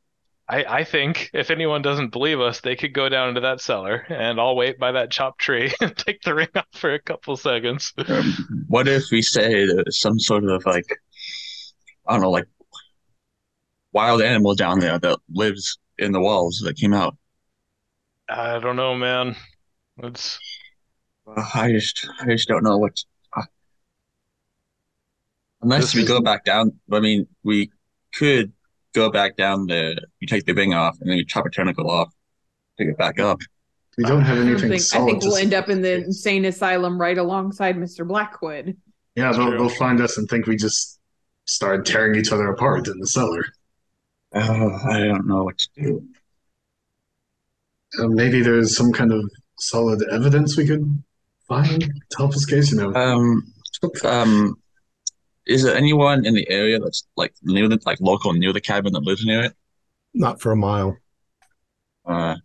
[0.49, 4.05] I I think if anyone doesn't believe us, they could go down into that cellar
[4.09, 7.37] and I'll wait by that chopped tree and take the ring off for a couple
[7.37, 7.93] seconds.
[8.07, 8.33] um,
[8.67, 10.87] what if we say there's some sort of like,
[12.07, 12.47] I don't know, like
[13.93, 17.15] wild animal down there that lives in the walls that came out?
[18.27, 19.35] I don't know, man.
[19.97, 20.39] It's
[21.27, 23.03] Uh, I just, I just don't know what.
[23.35, 23.43] Uh,
[25.61, 27.71] unless This we go back down, I mean, we
[28.13, 28.51] could
[28.93, 30.01] go back down the.
[30.19, 32.13] You take the ring off, and then you chop a tentacle off,
[32.77, 33.39] pick it back up.
[33.97, 36.45] we don't have I, don't anything think, I think we'll end up in the insane
[36.45, 38.07] asylum right alongside Mr.
[38.07, 38.77] Blackwood.
[39.15, 40.99] Yeah, they'll, they'll find us and think we just
[41.45, 43.43] started tearing each other apart in the cellar.
[44.33, 46.07] Oh, I don't know what to do.
[47.99, 51.03] Uh, maybe there's some kind of solid evidence we could
[51.47, 52.71] find to help this case.
[52.71, 53.51] You know, Um,
[54.03, 54.55] um,
[55.49, 58.93] is there anyone in the area that's like near the like local near the cabin
[58.93, 59.53] that lives near it?
[60.13, 60.97] Not for a mile.
[62.05, 62.35] Uh,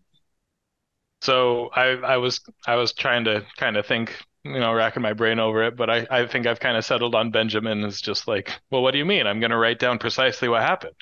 [1.23, 1.85] So I
[2.15, 5.63] I was I was trying to kind of think, you know, racking my brain over
[5.65, 8.83] it, but I I think I've kind of settled on Benjamin as just like, well,
[8.83, 9.27] what do you mean?
[9.27, 11.01] I'm going to write down precisely what happened.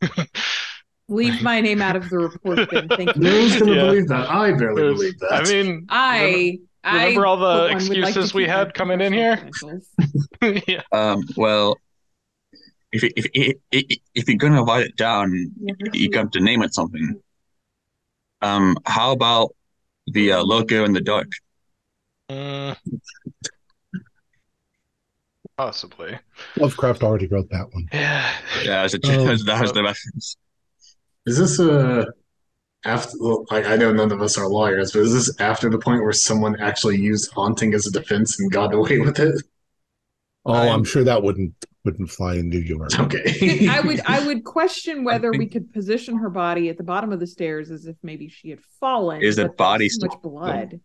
[1.10, 2.86] Leave my name out of the report then.
[2.88, 3.22] Thank you.
[3.22, 3.86] no one's gonna Yeah.
[3.86, 4.28] believe that.
[4.30, 5.32] I barely There's- believe that.
[5.32, 9.12] I mean, I I remember all the for one, like excuses we had coming in
[9.12, 9.48] here?
[10.66, 10.82] yeah.
[10.92, 11.76] um, well,
[12.92, 15.52] if if if if, if you're gonna write it down,
[15.92, 17.20] you got to name it something.
[18.40, 19.54] Um, how about
[20.06, 21.28] the uh, logo in the dark?
[22.30, 22.76] Mm,
[25.56, 26.18] possibly.
[26.56, 27.88] Lovecraft already wrote that one.
[27.92, 28.32] Yeah.
[28.62, 29.36] Yeah, as a, Oh.
[29.36, 30.36] that was the reference.
[31.26, 32.06] Is this a
[32.88, 33.12] after?
[33.20, 36.02] Well, like I know none of us are lawyers, but is this after the point
[36.02, 39.42] where someone actually used haunting as a defense and got away with it?
[40.44, 42.98] Oh, I'm- I'm sure that wouldn't wouldn't fly in New York.
[42.98, 43.66] Okay.
[43.68, 47.20] I would I would question whether we could position her body at the bottom of
[47.20, 49.22] the stairs as if maybe she had fallen.
[49.22, 50.80] Is the body so much still- blood?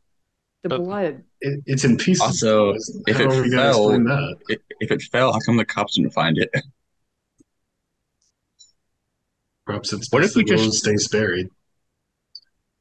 [0.64, 1.24] The But- blood.
[1.42, 2.22] It, it's in pieces.
[2.22, 2.74] Also,
[3.08, 5.96] if How it are we gonna fell- If, if it fell, how come the cops
[5.96, 6.50] didn't find it?
[9.66, 11.50] Perhaps it's What if we that just- stays buried.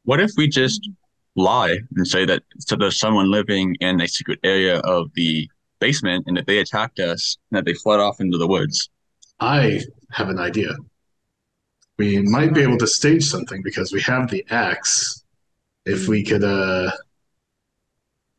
[0.05, 0.89] What if we just
[1.37, 5.49] lie and say that so there's someone living in a secret area of the
[5.79, 8.91] basement and that they attacked us and that they fled off into the woods?
[9.41, 10.75] I have an idea.
[11.99, 15.25] We might be able to stage something because we have the axe.
[15.85, 16.91] If we could, uh,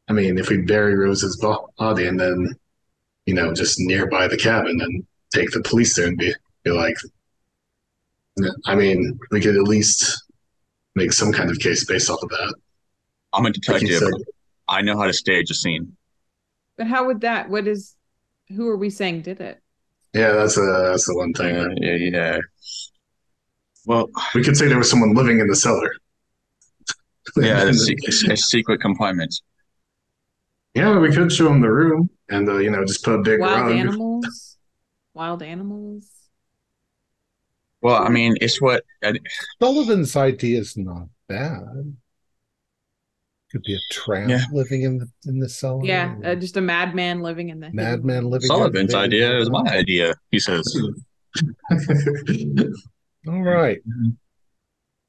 [0.08, 2.56] I mean, if we bury Rose's body and then,
[3.26, 6.34] you know, just nearby the cabin and take the police there and be,
[6.64, 6.98] be like,
[8.66, 10.23] I mean, we could at least
[10.96, 12.56] make some kind of case based off of that.
[13.34, 14.00] I'm a Like you detective.
[14.00, 14.14] said,
[14.68, 15.96] I know how to stage a scene.
[16.78, 17.50] But how would that?
[17.50, 17.96] What is?
[18.56, 19.62] Who are we saying did it?
[20.14, 21.56] yeah, that's a that's the one thing.
[21.56, 22.38] Uh, yeah, yeah.
[23.86, 25.92] Well, We could say there was someone living in the cellar.
[27.38, 27.98] Yeah, a, se-
[28.30, 29.34] a secret compartment.
[30.76, 33.40] Yeah, we could show them the room and uh, you know just put a big
[33.40, 33.72] Wild rug.
[33.72, 34.58] animals.
[35.14, 36.08] Wild animals.
[37.84, 39.20] Well, I mean, it's what I-
[39.62, 41.96] Sullivan's idea is not bad.
[43.52, 44.46] Could be a tramp Yeah.
[44.52, 45.86] living in the in the cellar.
[45.86, 48.48] Yeah, uh, just a madman living in the hidden madman living.
[48.48, 50.16] Sullivan's in idea is my idea.
[50.32, 50.64] He says.
[53.28, 53.80] All right.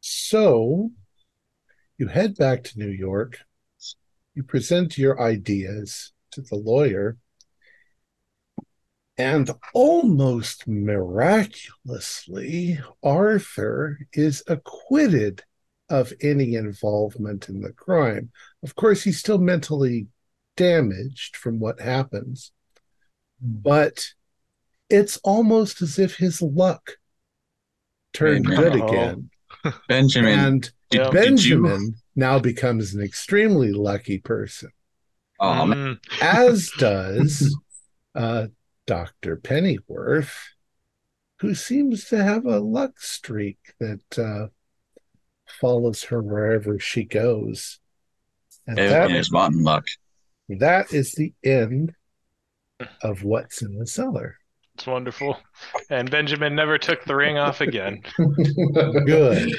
[0.01, 0.91] So
[1.97, 3.39] you head back to New York.
[4.35, 7.17] You present your ideas to the lawyer.
[9.17, 15.45] And almost miraculously, Arthur is acquitted
[15.89, 18.33] of any involvement in the crime.
[18.65, 20.09] Of course, he's still mentally
[20.57, 22.51] damaged from what happens,
[23.41, 24.05] but
[24.91, 26.99] it's almost as if his luck
[28.13, 28.59] turned Amen.
[28.59, 29.31] good again.
[29.89, 31.11] Benjamin, And Yeah.
[31.11, 34.71] did you- Benjamin now becomes an extremely lucky person,
[35.41, 35.77] oh, man.
[35.77, 37.57] Mm, as does
[38.15, 38.47] uh,
[38.87, 39.37] Dr.
[39.37, 40.35] Pennyworth,
[41.41, 44.49] who seems to have a luck streak that uh,
[45.49, 47.81] follows her wherever she goes.
[48.67, 49.85] And everything that, is rotten luck.
[50.49, 51.95] that is the end
[53.03, 54.37] of what's in the cellar.
[54.75, 55.39] it's wonderful.
[55.91, 58.03] And Benjamin never took the ring off again.
[59.07, 59.53] Good.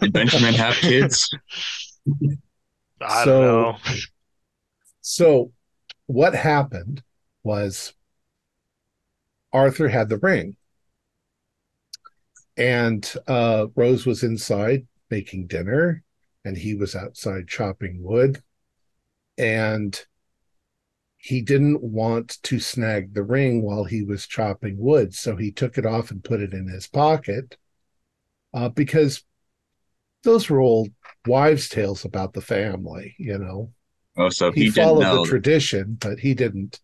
[0.00, 1.28] Did Benjamin have kids?
[3.00, 3.78] I So- don't know.
[5.04, 5.50] So,
[6.06, 7.02] what happened
[7.42, 7.92] was
[9.52, 10.56] Arthur had the ring,
[12.56, 16.02] and uh, Rose was inside making dinner,
[16.44, 18.42] and he was outside chopping wood,
[19.38, 20.04] and
[21.18, 25.78] he didn't want to snag the ring while he was chopping wood, so he took
[25.78, 27.56] it off and put it in his pocket,
[28.54, 29.22] uh, because
[30.24, 30.90] those were old
[31.26, 33.72] wives' tales about the family, you know
[34.16, 35.22] Oh, so he, he, didn't followed know.
[35.22, 36.80] the tradition, but he didn't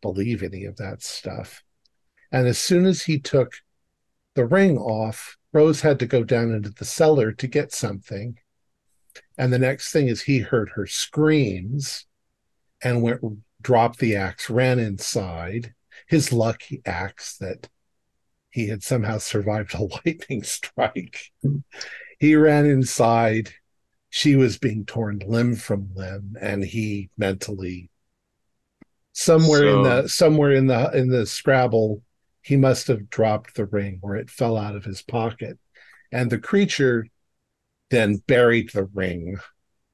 [0.00, 1.62] believe any of that stuff.
[2.32, 3.52] And as soon as he took
[4.34, 8.38] the ring off, Rose had to go down into the cellar to get something.
[9.36, 12.06] And the next thing is he heard her screams
[12.82, 13.20] and went
[13.60, 15.74] dropped the axe, ran inside.
[16.06, 17.68] His lucky axe that
[18.50, 21.32] he had somehow survived a lightning strike.
[22.18, 23.52] he ran inside
[24.14, 27.88] she was being torn limb from limb and he mentally
[29.12, 32.02] somewhere in the somewhere in the in the scrabble
[32.42, 35.58] he must have dropped the ring or it fell out of his pocket
[36.12, 37.06] and the creature
[37.90, 39.38] then buried the ring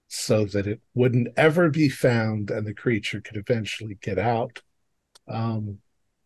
[0.08, 4.60] so that it wouldn't ever be found and the creature could eventually get out
[5.28, 5.78] um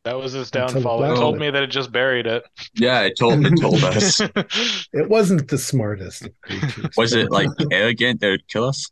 [0.05, 1.05] That was his downfall.
[1.05, 1.41] It black told one.
[1.41, 2.45] me that it just buried it.
[2.75, 4.21] Yeah, it told it told us.
[4.93, 8.91] it wasn't the smartest of creatures Was it like arrogant that would kill us?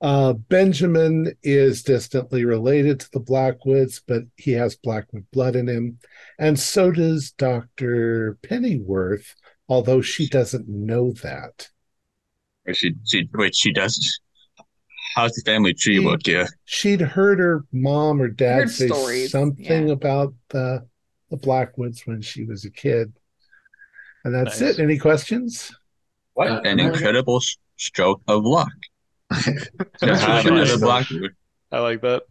[0.00, 5.98] Uh, Benjamin is distantly related to the Blackwoods, but he has Blackwood blood in him.
[6.38, 8.36] And so does Dr.
[8.42, 9.34] Pennyworth,
[9.68, 11.68] although she doesn't know that.
[12.74, 14.20] She she wait, she does.
[15.14, 16.46] How's the family tree She- look here?
[16.66, 19.92] She'd heard her mom or dad Heard say stories, something yeah.
[19.94, 20.86] about the,
[21.30, 23.14] the Blackwoods when she was a kid.
[24.24, 24.78] And that's Nice.
[24.78, 24.82] it.
[24.82, 25.72] Any questions?
[26.34, 27.40] What Uh, an incredible
[27.76, 28.68] stroke of luck.
[29.32, 29.66] To
[30.02, 31.34] I'm actually have curious another about- Blackwood.
[31.72, 32.22] I like that.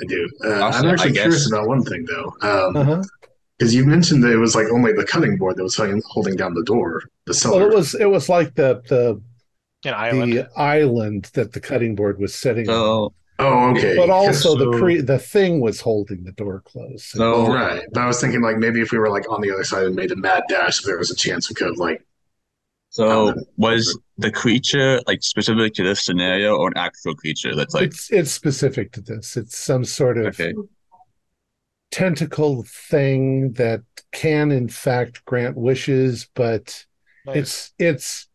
[0.00, 0.28] I do.
[0.44, 3.66] Uh, Also, I'm actually curious about one thing though, because Uh-huh.
[3.68, 6.54] you mentioned that it was like only the cutting board that was holding, holding down
[6.54, 7.58] the door, the cellar.
[7.58, 9.20] Well, it was it was like the the
[9.84, 10.32] An island.
[10.32, 13.10] the island that the cutting board was sitting on.
[13.42, 13.96] Oh, okay.
[13.96, 17.04] But also the pre the thing was holding the door closed.
[17.06, 17.82] So- Oh, right.
[17.92, 19.96] But I was thinking like maybe if we were like on the other side and
[19.96, 22.06] made a mad dash, there was a chance we could have like
[22.90, 27.84] so was the creature like specific to this scenario or an actual creature that's like
[27.84, 29.36] it's it's specific to this.
[29.36, 30.52] It's some sort of okay.
[31.92, 36.84] tentacle thing that can in fact grant wishes, but
[37.26, 37.36] Nice.
[37.36, 38.28] it's it's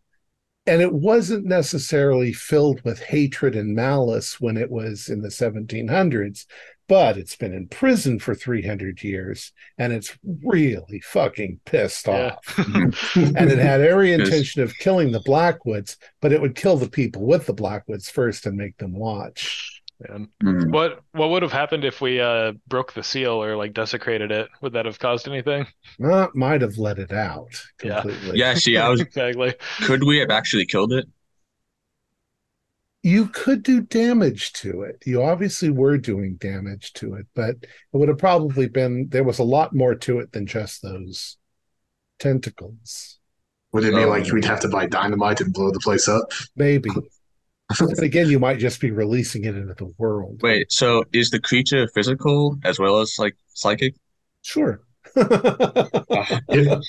[0.68, 6.46] and it wasn't necessarily filled with hatred and malice when it was in the 1700s,
[6.88, 12.36] but it's been in prison for 300 years and it's really fucking pissed Yeah.
[12.36, 12.58] off.
[13.16, 17.26] and it had every intention of killing the Blackwoods, but it would kill the people
[17.26, 19.82] with the Blackwoods first and make them watch.
[20.10, 20.28] Man.
[20.42, 20.72] Hmm.
[20.72, 24.50] What what would have happened if we uh broke the seal or like desecrated it?
[24.62, 25.66] Would that have caused anything?
[25.98, 27.48] Well, might have let it out
[27.82, 28.02] Yeah.
[28.02, 28.38] completely.
[28.40, 29.54] Yeah, see, I was Exactly.
[29.84, 31.06] could we have actually killed it?
[33.06, 35.04] You could do damage to it.
[35.06, 39.38] You obviously were doing damage to it, but it would have probably been there was
[39.38, 41.38] a lot more to it than just those
[42.18, 43.20] tentacles.
[43.74, 46.32] would it be So- like we'd have to buy dynamite and blow the place up?
[46.56, 46.90] Maybe.
[47.80, 50.42] But again, you might just be releasing it into the world.
[50.44, 53.94] Wait, so is the creature physical as well as like psychic?
[54.42, 54.82] Sure.
[56.50, 56.84] It,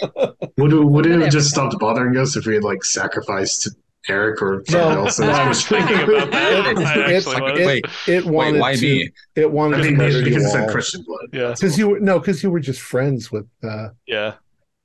[0.56, 3.68] would would it have just stopped bothering us if we had like sacrificed
[4.08, 5.18] Eric or someone No, else?
[5.18, 6.66] no, I was thinking about that.
[6.66, 7.60] It- I it- actually was.
[7.60, 8.80] it- Wait, it wait, wanted why to.
[8.82, 9.10] me?
[9.34, 10.68] It wanted I to think murder because you it said all.
[10.70, 11.26] Christian blood.
[11.32, 11.52] Yeah.
[11.52, 14.34] Because you were no, because you were just friends with uh, Yeah.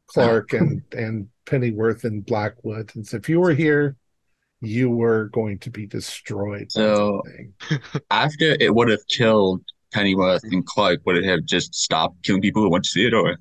[0.08, 3.96] Clark and and Pennyworth and Blackwood, and so if you were here,
[4.62, 6.72] you were going to be destroyed.
[6.72, 7.22] So-
[8.12, 9.62] After it would have killed
[9.94, 13.14] Pennyworth and Clark, would it have just stopped killing people who went to see it,
[13.14, 13.38] or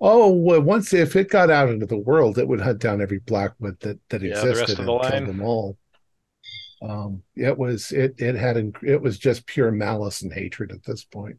[0.00, 3.18] Oh, well, once if it got out into the world, it would hunt down every
[3.18, 5.26] Blackwood that that Yeah, the existed rest of and the kill line.
[5.26, 5.76] them all.
[6.80, 10.84] Um, it was it it had inc- it was just pure malice and hatred at
[10.84, 11.38] this point.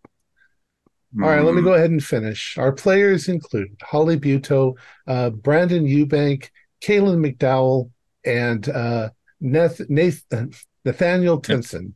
[1.21, 1.65] All right, let me Hmm.
[1.65, 2.57] go ahead and finish.
[2.57, 4.75] Our players include Holly Buto,
[5.07, 6.49] uh, Brandon Eubank,
[6.83, 7.89] Kaylin McDowell,
[8.23, 9.09] and uh,
[9.41, 10.53] Nath- Nathan,
[10.85, 11.95] Nathaniel Tinson.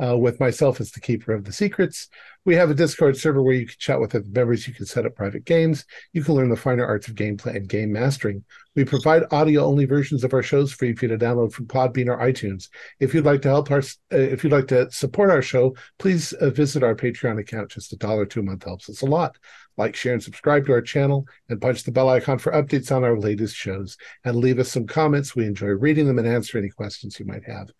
[0.00, 2.06] Uh, with myself as the keeper of the secrets.
[2.44, 4.68] We have a Discord server where you can chat with other members.
[4.68, 5.84] You can set up private games.
[6.12, 8.44] You can learn the finer arts of gameplay and game mastering.
[8.76, 12.06] We provide audio only versions of our shows free for you to download from Podbean
[12.06, 12.68] or iTunes.
[13.00, 16.32] If you'd like to help our, uh, if you'd like to support our show, please
[16.34, 17.72] uh, visit our Patreon account.
[17.72, 19.36] Just a dollar two a month helps us a lot.
[19.76, 23.02] Like, share, and subscribe to our channel, and punch the bell icon for updates on
[23.02, 23.96] our latest shows.
[24.24, 25.34] And leave us some comments.
[25.34, 27.70] We enjoy reading them and answer any questions you might have.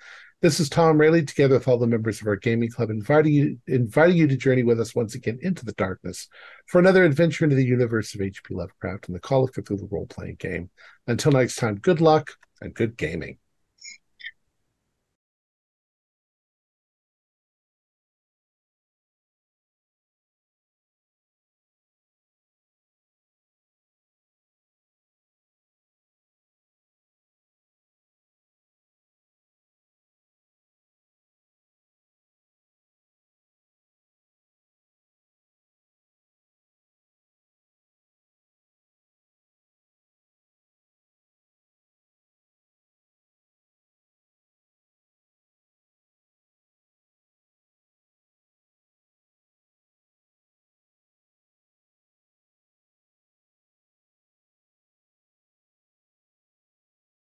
[0.41, 3.59] This is Tom Rayleigh, together with all the members of our gaming club, inviting you,
[3.67, 6.29] inviting you to journey with us once again into the darkness
[6.67, 8.55] for another adventure into the universe of H.P.
[8.55, 10.71] Lovecraft and the Call of Cthulhu role-playing game.
[11.09, 13.39] Until next time, good luck and good gaming.